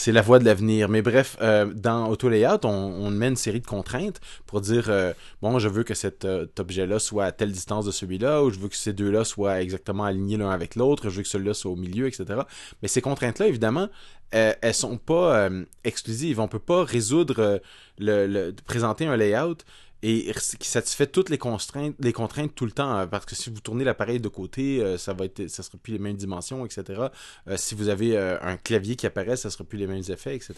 C'est 0.01 0.13
la 0.13 0.23
voie 0.23 0.39
de 0.39 0.45
l'avenir. 0.45 0.89
Mais 0.89 1.03
bref, 1.03 1.37
euh, 1.41 1.67
dans 1.75 2.09
Auto 2.09 2.29
Layout, 2.29 2.65
on, 2.65 3.11
met 3.11 3.27
une 3.27 3.35
série 3.35 3.61
de 3.61 3.67
contraintes 3.67 4.21
pour 4.47 4.61
dire 4.61 4.85
euh, 4.91 5.13
bon, 5.43 5.59
je 5.59 5.69
veux 5.69 5.83
que 5.83 5.95
cet, 5.95 6.25
euh, 6.25 6.47
objet-là 6.57 7.01
soit 7.01 7.25
à 7.25 7.33
telle 7.33 7.51
distance 7.51 7.85
de 7.85 7.91
celui-là, 7.91 8.45
ou 8.45 8.51
je 8.51 8.61
veux 8.61 8.69
que 8.69 8.77
ces 8.77 8.93
deux-là 8.93 9.25
soient 9.25 9.61
exactement 9.61 10.05
alignés 10.05 10.37
l'un 10.37 10.51
avec 10.51 10.77
l'autre, 10.77 11.11
je 11.11 11.17
veux 11.17 11.23
que 11.25 11.29
celui-là 11.29 11.53
soit 11.53 11.73
au 11.73 11.77
milieu, 11.77 12.07
etc. 12.07 12.43
Mais 12.81 12.87
ces 12.87 13.01
contraintes-là, 13.01 13.49
évidemment, 13.49 13.89
euh, 14.37 14.53
elles 14.63 14.75
sont 14.75 14.99
pas 14.99 15.51
exclusives. 15.83 16.39
On 16.39 16.47
peut 16.47 16.61
pas 16.61 16.85
résoudre 16.85 17.61
le- 17.99 18.53
présenter 18.67 19.05
un 19.05 19.17
layout 19.17 19.57
et 20.03 20.33
qui 20.61 20.69
satisfait 20.69 21.09
toutes 21.09 21.29
les 21.29 21.39
contraintes, 21.39 21.97
les 21.99 22.13
contraintes 22.13 22.55
tout 22.55 22.65
le 22.65 22.71
temps. 22.71 22.97
euh, 22.99 23.07
Parce 23.07 23.27
que 23.27 23.35
si 23.35 23.51
vous 23.51 23.61
tournez 23.61 23.85
l'appareil 23.85 24.21
de 24.21 24.29
côté, 24.29 24.81
euh, 24.81 24.97
ça 24.97 25.13
va 25.13 25.25
être, 25.25 25.49
ça 25.49 25.63
sera 25.63 25.77
plus 25.79 25.93
les 25.93 25.99
mêmes 25.99 26.17
dimensions, 26.17 26.65
etc. 26.65 27.09
Euh, 27.49 27.57
si 27.57 27.75
vous 27.75 27.89
avez 27.89 28.17
euh, 28.17 28.39
un 28.41 28.57
clavier 28.57 28.95
qui 28.97 29.07
apparaît, 29.07 29.37
ça 29.37 29.51
sera 29.51 29.65
plus 29.65 29.79
les 29.79 29.87
mêmes 29.89 30.05
effets, 30.09 30.37
etc. 30.37 30.55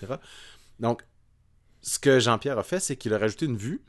Donc, 0.79 1.03
ce 1.81 1.99
que 1.99 2.21
Jean-Pierre 2.21 2.59
a 2.59 2.63
fait, 2.63 2.81
c'est 2.81 2.97
qu'il 2.97 3.15
a 3.15 3.19
rajouté 3.19 3.47
une 3.47 3.57
vue 3.57 3.83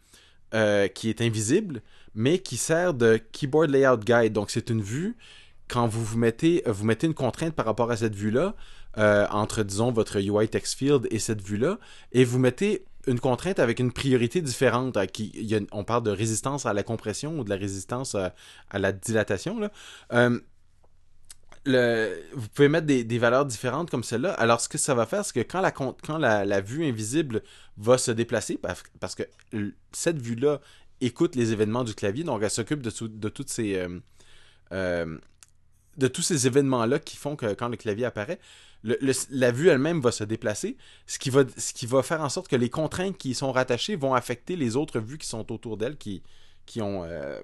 qui 0.95 1.09
est 1.09 1.21
invisible, 1.21 1.81
mais 2.13 2.39
qui 2.39 2.57
sert 2.57 2.93
de 2.93 3.15
keyboard 3.31 3.69
layout 3.69 3.99
guide. 4.03 4.33
Donc, 4.33 4.51
c'est 4.51 4.69
une 4.69 4.81
vue 4.81 5.15
quand 5.69 5.87
vous 5.87 6.03
vous 6.03 6.17
mettez, 6.17 6.61
vous 6.65 6.83
mettez 6.83 7.07
une 7.07 7.13
contrainte 7.13 7.55
par 7.55 7.65
rapport 7.65 7.89
à 7.89 7.95
cette 7.95 8.15
vue-là, 8.15 8.55
entre, 8.97 9.63
disons, 9.63 9.93
votre 9.93 10.19
UI 10.19 10.49
text 10.49 10.77
field 10.77 11.07
et 11.09 11.19
cette 11.19 11.41
vue-là, 11.41 11.79
et 12.11 12.25
vous 12.25 12.37
mettez 12.37 12.83
une 13.07 13.19
contrainte 13.19 13.59
avec 13.59 13.79
une 13.79 13.91
priorité 13.91 14.41
différente. 14.41 15.05
qui, 15.07 15.55
on 15.71 15.83
parle 15.83 16.03
de 16.03 16.11
résistance 16.11 16.65
à 16.65 16.73
la 16.73 16.83
compression 16.83 17.39
ou 17.39 17.43
de 17.43 17.49
la 17.49 17.57
résistance 17.57 18.15
à, 18.15 18.33
la 18.73 18.91
dilatation. 18.91 19.59
Là. 19.59 19.71
Euh, 21.67 22.19
vous 22.33 22.47
pouvez 22.49 22.69
mettre 22.69 22.87
des, 22.87 23.19
valeurs 23.19 23.45
différentes 23.45 23.91
comme 23.91 24.03
celle-là. 24.03 24.33
Alors, 24.33 24.61
ce 24.61 24.69
que 24.69 24.77
ça 24.77 24.95
va 24.95 25.05
faire, 25.05 25.23
c'est 25.23 25.33
que 25.33 25.51
quand 25.51 25.61
la, 25.61 25.71
quand 25.71 26.17
la, 26.17 26.61
vue 26.61 26.85
invisible 26.85 27.43
va 27.77 27.97
se 27.97 28.11
déplacer, 28.11 28.57
parce, 28.99 29.15
que 29.15 29.23
cette 29.91 30.19
vue-là 30.19 30.59
écoute 31.01 31.35
les 31.35 31.51
événements 31.51 31.83
du 31.83 31.93
clavier, 31.93 32.23
donc 32.23 32.41
elle 32.41 32.49
s'occupe 32.49 32.81
de, 32.81 32.89
tout- 32.89 33.07
de 33.07 33.29
toutes 33.29 33.49
ces... 33.49 33.75
euh, 33.75 33.99
euh, 34.71 35.17
de 35.97 36.07
tous 36.07 36.21
ces 36.21 36.47
événements-là 36.47 36.99
qui 36.99 37.17
font 37.17 37.35
que 37.35 37.53
quand 37.53 37.67
le 37.67 37.77
clavier 37.77 38.05
apparaît, 38.05 38.39
la 38.83 39.51
vue 39.51 39.69
elle-même 39.69 40.01
va 40.01 40.11
se 40.11 40.23
déplacer, 40.23 40.77
ce 41.05 41.19
qui, 41.19 41.29
va, 41.29 42.03
faire 42.03 42.21
en 42.21 42.29
sorte 42.29 42.47
que 42.47 42.55
les 42.55 42.69
contraintes 42.69 43.17
qui 43.17 43.31
y 43.31 43.33
sont 43.35 43.51
rattachées 43.51 43.95
vont 43.95 44.13
affecter 44.13 44.55
les 44.55 44.75
autres 44.75 44.99
vues 44.99 45.17
qui 45.17 45.27
sont 45.27 45.51
autour 45.51 45.77
d'elle, 45.77 45.97
qui, 45.97 46.23
qui 46.65 46.81
ont, 46.81 47.03
euh, 47.05 47.41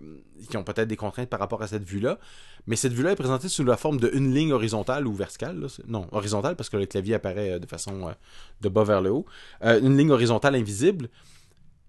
qui 0.50 0.58
ont 0.58 0.64
peut-être 0.64 0.88
des 0.88 0.96
contraintes 0.96 1.30
par 1.30 1.40
rapport 1.40 1.62
à 1.62 1.68
cette 1.68 1.84
vue-là. 1.84 2.18
Mais 2.66 2.76
cette 2.76 2.94
vue-là 2.94 3.12
est 3.12 3.16
présentée 3.16 3.50
sous 3.50 3.64
la 3.64 3.78
forme 3.78 4.00
d'une 4.00 4.34
ligne 4.34 4.52
horizontale 4.52 5.06
ou 5.06 5.14
verticale. 5.14 5.68
Non, 5.88 6.08
horizontale 6.12 6.56
parce 6.56 6.70
que 6.70 6.78
le 6.78 6.86
clavier 6.86 7.16
apparaît 7.16 7.52
euh, 7.52 7.60
de 7.60 7.68
façon 7.68 8.10
euh, 8.10 8.14
de 8.62 8.70
bas 8.70 8.84
vers 8.84 9.02
le 9.02 9.12
haut. 9.12 9.26
Une 9.62 9.96
ligne 9.96 10.12
horizontale 10.12 10.56
invisible. 10.56 11.10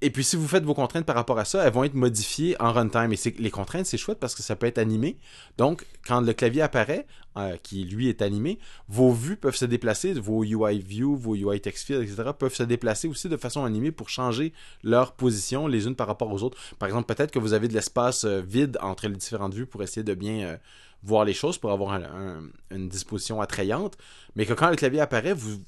Et 0.01 0.11
puis 0.11 0.23
si 0.23 0.37
vous 0.37 0.47
faites 0.47 0.63
vos 0.63 0.75
contraintes 0.75 1.05
par 1.05 1.17
rapport 1.17 1.39
à 1.41 1.45
ça, 1.45 1.65
elles 1.67 1.73
vont 1.73 1.83
être 1.83 1.95
modifiées 1.95 2.55
en 2.63 2.73
runtime. 2.73 3.13
Et 3.13 3.35
les 3.39 3.51
contraintes, 3.51 3.87
c'est 3.87 3.99
chouette 3.99 4.21
parce 4.21 4.37
que 4.37 4.43
ça 4.45 4.55
peut 4.55 4.67
être 4.67 4.79
animé. 4.79 5.19
Donc, 5.57 5.85
quand 6.07 6.21
le 6.21 6.33
clavier 6.35 6.63
apparaît, 6.63 7.05
euh, 7.37 7.57
qui 7.65 7.85
lui 7.85 8.09
est 8.09 8.23
animé, 8.23 8.59
vos 8.89 9.13
vues 9.13 9.37
peuvent 9.37 9.57
se 9.57 9.65
déplacer, 9.65 10.13
vos 10.15 10.45
UI 10.45 10.79
view, 10.79 11.17
vos 11.17 11.35
UI 11.35 11.61
text 11.61 11.85
field, 11.87 12.03
etc., 12.03 12.31
peuvent 12.39 12.55
se 12.55 12.63
déplacer 12.63 13.09
aussi 13.09 13.29
de 13.29 13.37
façon 13.37 13.65
animée 13.65 13.91
pour 13.91 14.09
changer 14.09 14.53
leur 14.85 15.13
position 15.13 15.67
les 15.67 15.87
unes 15.87 15.97
par 15.97 16.07
rapport 16.07 16.33
aux 16.33 16.45
autres. 16.45 16.57
Par 16.79 16.89
exemple, 16.89 17.13
peut-être 17.13 17.33
que 17.33 17.39
vous 17.41 17.53
avez 17.53 17.67
de 17.67 17.75
l'espace 17.75 18.25
euh, 18.25 18.41
vide 18.41 18.79
entre 18.81 19.09
les 19.09 19.17
différentes 19.17 19.55
vues 19.55 19.67
pour 19.67 19.83
essayer 19.83 20.05
de 20.05 20.15
bien 20.15 20.47
euh, 20.47 20.57
voir 21.03 21.25
les 21.25 21.35
choses, 21.35 21.59
pour 21.59 21.73
avoir 21.73 21.93
un- 21.93 22.03
un- 22.05 22.43
une 22.77 22.89
disposition 22.89 23.41
attrayante, 23.41 23.97
mais 24.37 24.47
que 24.47 24.53
quand 24.53 24.71
le 24.71 24.77
clavier 24.77 25.01
apparaît, 25.01 25.33
vous 25.35 25.59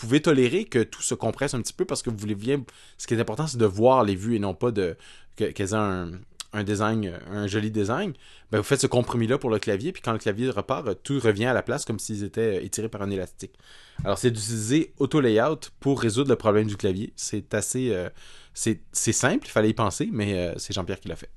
pouvez 0.00 0.20
tolérer 0.20 0.64
que 0.64 0.82
tout 0.82 1.02
se 1.02 1.14
compresse 1.14 1.54
un 1.54 1.62
petit 1.62 1.72
peu 1.72 1.84
parce 1.84 2.02
que 2.02 2.10
vous 2.10 2.16
voulez 2.16 2.34
bien... 2.34 2.62
Ce 2.98 3.06
qui 3.06 3.14
est 3.14 3.20
important, 3.20 3.46
c'est 3.46 3.58
de 3.58 3.66
voir 3.66 4.02
les 4.04 4.16
vues 4.16 4.36
et 4.36 4.38
non 4.38 4.54
pas 4.54 4.70
de 4.70 4.96
que- 5.36 5.50
qu'elles 5.52 5.70
aient 5.70 5.74
un, 5.74 6.12
un 6.52 6.64
design, 6.64 7.18
un 7.30 7.46
joli 7.46 7.70
design. 7.70 8.12
Ben, 8.50 8.58
vous 8.58 8.64
faites 8.64 8.80
ce 8.80 8.86
compromis-là 8.86 9.38
pour 9.38 9.50
le 9.50 9.58
clavier, 9.58 9.92
puis 9.92 10.02
quand 10.02 10.12
le 10.12 10.18
clavier 10.18 10.50
repart, 10.50 11.02
tout 11.02 11.20
revient 11.20 11.46
à 11.46 11.52
la 11.52 11.62
place 11.62 11.84
comme 11.84 11.98
s'ils 11.98 12.24
étaient 12.24 12.64
étirés 12.64 12.88
par 12.88 13.02
un 13.02 13.10
élastique. 13.10 13.56
Alors, 14.04 14.18
c'est 14.18 14.30
d'utiliser 14.30 14.92
Auto-Layout 14.98 15.70
pour 15.78 16.00
résoudre 16.00 16.30
le 16.30 16.36
problème 16.36 16.66
du 16.66 16.76
clavier. 16.76 17.12
C'est 17.16 17.54
assez... 17.54 17.92
euh, 17.92 18.08
c'est 18.52 19.12
simple, 19.12 19.46
il 19.46 19.50
fallait 19.50 19.70
y 19.70 19.74
penser, 19.74 20.08
mais 20.12 20.34
euh, 20.34 20.54
c'est 20.56 20.72
Jean-Pierre 20.72 21.00
qui 21.00 21.08
l'a 21.08 21.16
fait. 21.16 21.30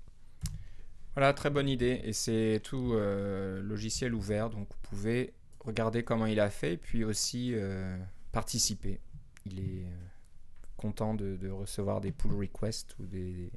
Voilà, 1.16 1.32
très 1.34 1.52
bonne 1.52 1.70
idée. 1.70 2.02
Et 2.04 2.14
c'est 2.14 2.60
tout 2.64 2.94
euh, 2.94 3.62
logiciel 3.62 4.16
ouvert, 4.16 4.50
donc 4.50 4.68
vous 4.68 4.90
pouvez 4.90 5.34
regarder 5.60 6.04
comment 6.04 6.26
il 6.26 6.40
a 6.40 6.50
fait, 6.50 6.76
puis 6.76 7.04
aussi 7.06 7.52
euh, 7.54 7.96
participer. 8.34 9.00
Il 9.46 9.60
est 9.60 9.86
euh, 9.86 10.06
content 10.76 11.14
de, 11.14 11.38
de 11.38 11.50
recevoir 11.50 12.02
des 12.02 12.12
pull 12.12 12.34
requests 12.34 12.98
ou 13.00 13.06
des, 13.06 13.50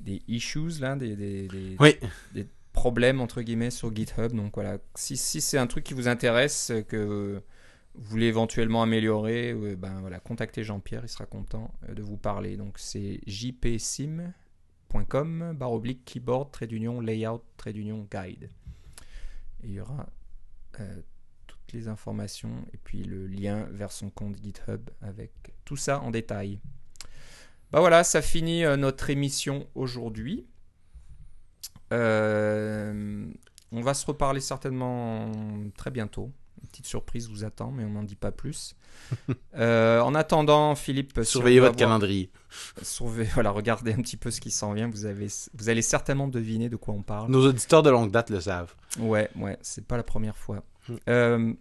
des 0.00 0.22
issues, 0.28 0.78
là, 0.80 0.94
des, 0.94 1.16
des, 1.16 1.48
des- 1.48 1.76
Oui. 1.80 1.96
des 2.32 2.46
problèmes, 2.72 3.20
entre 3.20 3.42
guillemets, 3.42 3.70
sur 3.70 3.94
GitHub. 3.94 4.32
Donc 4.32 4.54
voilà, 4.54 4.78
si, 4.94 5.16
si 5.16 5.40
c'est 5.40 5.58
un 5.58 5.66
truc 5.66 5.82
qui 5.84 5.94
vous 5.94 6.06
intéresse, 6.06 6.72
que 6.88 7.42
vous 7.94 8.04
voulez 8.10 8.26
éventuellement 8.26 8.82
améliorer, 8.82 9.52
euh, 9.52 9.76
ben 9.76 10.00
voilà, 10.00 10.18
contactez 10.20 10.64
Jean-Pierre, 10.64 11.02
il 11.04 11.08
sera 11.08 11.26
content 11.26 11.74
euh, 11.88 11.94
de 11.94 12.02
vous 12.02 12.16
parler. 12.16 12.56
Donc 12.56 12.78
c'est 12.78 13.20
jpsim 13.26 14.32
.com, 15.08 15.54
barre 15.56 15.72
oblique, 15.72 16.04
keyboard, 16.04 16.50
trait 16.52 16.66
d'union, 16.66 17.00
layout, 17.00 17.42
trait 17.56 17.72
d'union, 17.72 18.06
guide. 18.10 18.50
Et 19.62 19.68
il 19.68 19.72
y 19.72 19.80
aura 19.80 20.06
euh, 20.80 21.00
toutes 21.72 21.80
les 21.80 21.88
informations 21.88 22.50
et 22.74 22.76
puis 22.76 23.02
le 23.02 23.26
lien 23.26 23.66
vers 23.70 23.92
son 23.92 24.10
compte 24.10 24.36
GitHub 24.42 24.90
avec 25.00 25.32
tout 25.64 25.76
ça 25.76 26.00
en 26.00 26.10
détail. 26.10 26.60
Bah 27.70 27.80
voilà, 27.80 28.04
ça 28.04 28.20
finit 28.20 28.64
euh, 28.64 28.76
notre 28.76 29.08
émission 29.08 29.66
aujourd'hui. 29.74 30.46
Euh, 31.92 33.26
on 33.70 33.80
va 33.80 33.94
se 33.94 34.04
reparler 34.04 34.40
certainement 34.40 35.32
très 35.76 35.90
bientôt. 35.90 36.30
Une 36.62 36.68
petite 36.68 36.86
surprise 36.86 37.28
vous 37.28 37.44
attend, 37.44 37.72
mais 37.72 37.84
on 37.84 37.90
n'en 37.90 38.02
dit 38.02 38.16
pas 38.16 38.32
plus. 38.32 38.74
Euh, 39.54 40.00
en 40.00 40.14
attendant, 40.14 40.74
Philippe, 40.74 41.20
Surveillez 41.24 41.60
votre 41.60 41.76
calendrier. 41.76 42.30
Surveillez- 42.82 43.30
voilà, 43.34 43.50
regardez 43.50 43.92
un 43.92 44.00
petit 44.00 44.16
peu 44.16 44.30
ce 44.30 44.40
qui 44.40 44.50
s'en 44.50 44.72
vient. 44.72 44.88
Vous, 44.88 45.04
avez, 45.04 45.28
vous 45.54 45.68
allez 45.68 45.82
certainement 45.82 46.26
deviner 46.28 46.68
de 46.70 46.76
quoi 46.76 46.94
on 46.94 47.02
parle. 47.02 47.30
Nos 47.30 47.46
auditeurs 47.46 47.82
de 47.82 47.90
longue 47.90 48.10
date 48.10 48.30
le 48.30 48.40
savent. 48.40 48.74
Ouais, 48.98 49.28
ouais, 49.36 49.58
c'est 49.60 49.86
pas 49.86 49.96
la 49.98 50.02
première 50.02 50.36
fois. 50.36 50.62
Euh, 51.08 51.52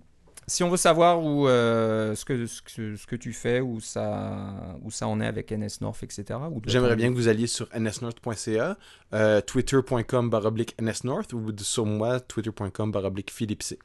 si 0.47 0.63
on 0.63 0.69
veut 0.69 0.77
savoir 0.77 1.23
où, 1.23 1.47
euh, 1.47 2.15
ce, 2.15 2.25
que, 2.25 2.45
ce, 2.45 2.61
que, 2.61 2.95
ce 2.95 3.07
que 3.07 3.15
tu 3.15 3.31
fais, 3.31 3.61
où 3.61 3.79
ça, 3.79 4.77
où 4.81 4.91
ça 4.91 5.07
en 5.07 5.21
est 5.21 5.25
avec 5.25 5.51
NS 5.51 5.81
North, 5.81 6.03
etc. 6.03 6.39
J'aimerais 6.65 6.95
bien 6.95 7.09
que 7.09 7.15
vous 7.15 7.27
alliez 7.27 7.47
sur 7.47 7.69
nsnorth.ca, 7.77 8.77
euh, 9.13 9.41
twitter.com 9.41 10.29
baroblique 10.29 10.75
nsnorth 10.81 11.33
ou 11.33 11.51
sur 11.59 11.85
moi, 11.85 12.19
twitter.com 12.19 12.91
baroblique 12.91 13.31
Philippe 13.31 13.63
C. 13.63 13.79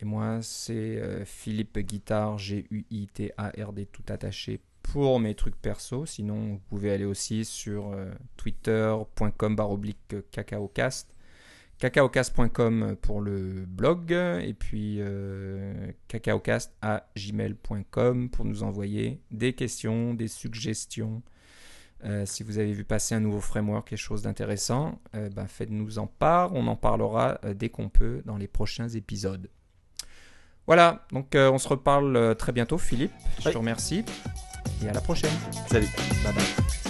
Et 0.00 0.04
moi, 0.04 0.40
c'est 0.42 0.74
euh, 0.74 1.24
Philippe 1.24 1.78
Guitard, 1.78 2.38
G-U-I-T-A-R-D, 2.38 3.86
tout 3.86 4.04
attaché 4.08 4.60
pour 4.82 5.18
mes 5.20 5.34
trucs 5.34 5.56
perso. 5.56 6.06
Sinon, 6.06 6.52
vous 6.52 6.60
pouvez 6.68 6.92
aller 6.92 7.04
aussi 7.04 7.44
sur 7.44 7.92
euh, 7.92 8.12
twitter.com 8.36 9.56
baroblique 9.56 10.16
cacaocast, 10.30 11.08
cacaocast.com 11.78 12.96
pour 13.00 13.20
le 13.20 13.64
blog, 13.66 14.12
et 14.12 14.54
puis 14.54 14.96
euh, 15.00 15.90
cacaocast 16.08 16.72
à 16.82 17.06
gmail.com 17.16 18.30
pour 18.30 18.44
nous 18.44 18.62
envoyer 18.62 19.20
des 19.30 19.52
questions, 19.52 20.14
des 20.14 20.28
suggestions. 20.28 21.22
Euh, 22.04 22.24
si 22.26 22.44
vous 22.44 22.58
avez 22.58 22.72
vu 22.72 22.84
passer 22.84 23.14
un 23.16 23.20
nouveau 23.20 23.40
framework, 23.40 23.88
quelque 23.88 23.98
chose 23.98 24.22
d'intéressant, 24.22 25.00
euh, 25.16 25.28
ben, 25.30 25.46
faites-nous 25.48 25.98
en 25.98 26.06
part. 26.06 26.54
On 26.54 26.66
en 26.68 26.76
parlera 26.76 27.40
euh, 27.44 27.54
dès 27.54 27.70
qu'on 27.70 27.88
peut 27.88 28.22
dans 28.24 28.36
les 28.36 28.46
prochains 28.46 28.88
épisodes. 28.88 29.50
Voilà, 30.66 31.06
donc 31.12 31.28
on 31.34 31.56
se 31.56 31.66
reparle 31.66 32.36
très 32.36 32.52
bientôt, 32.52 32.76
Philippe. 32.76 33.12
Je 33.40 33.46
Oui. 33.46 33.52
te 33.54 33.58
remercie 33.58 34.04
et 34.84 34.88
à 34.88 34.92
la 34.92 35.00
prochaine. 35.00 35.32
Salut. 35.66 35.88
Bye 36.22 36.34
bye. 36.34 36.87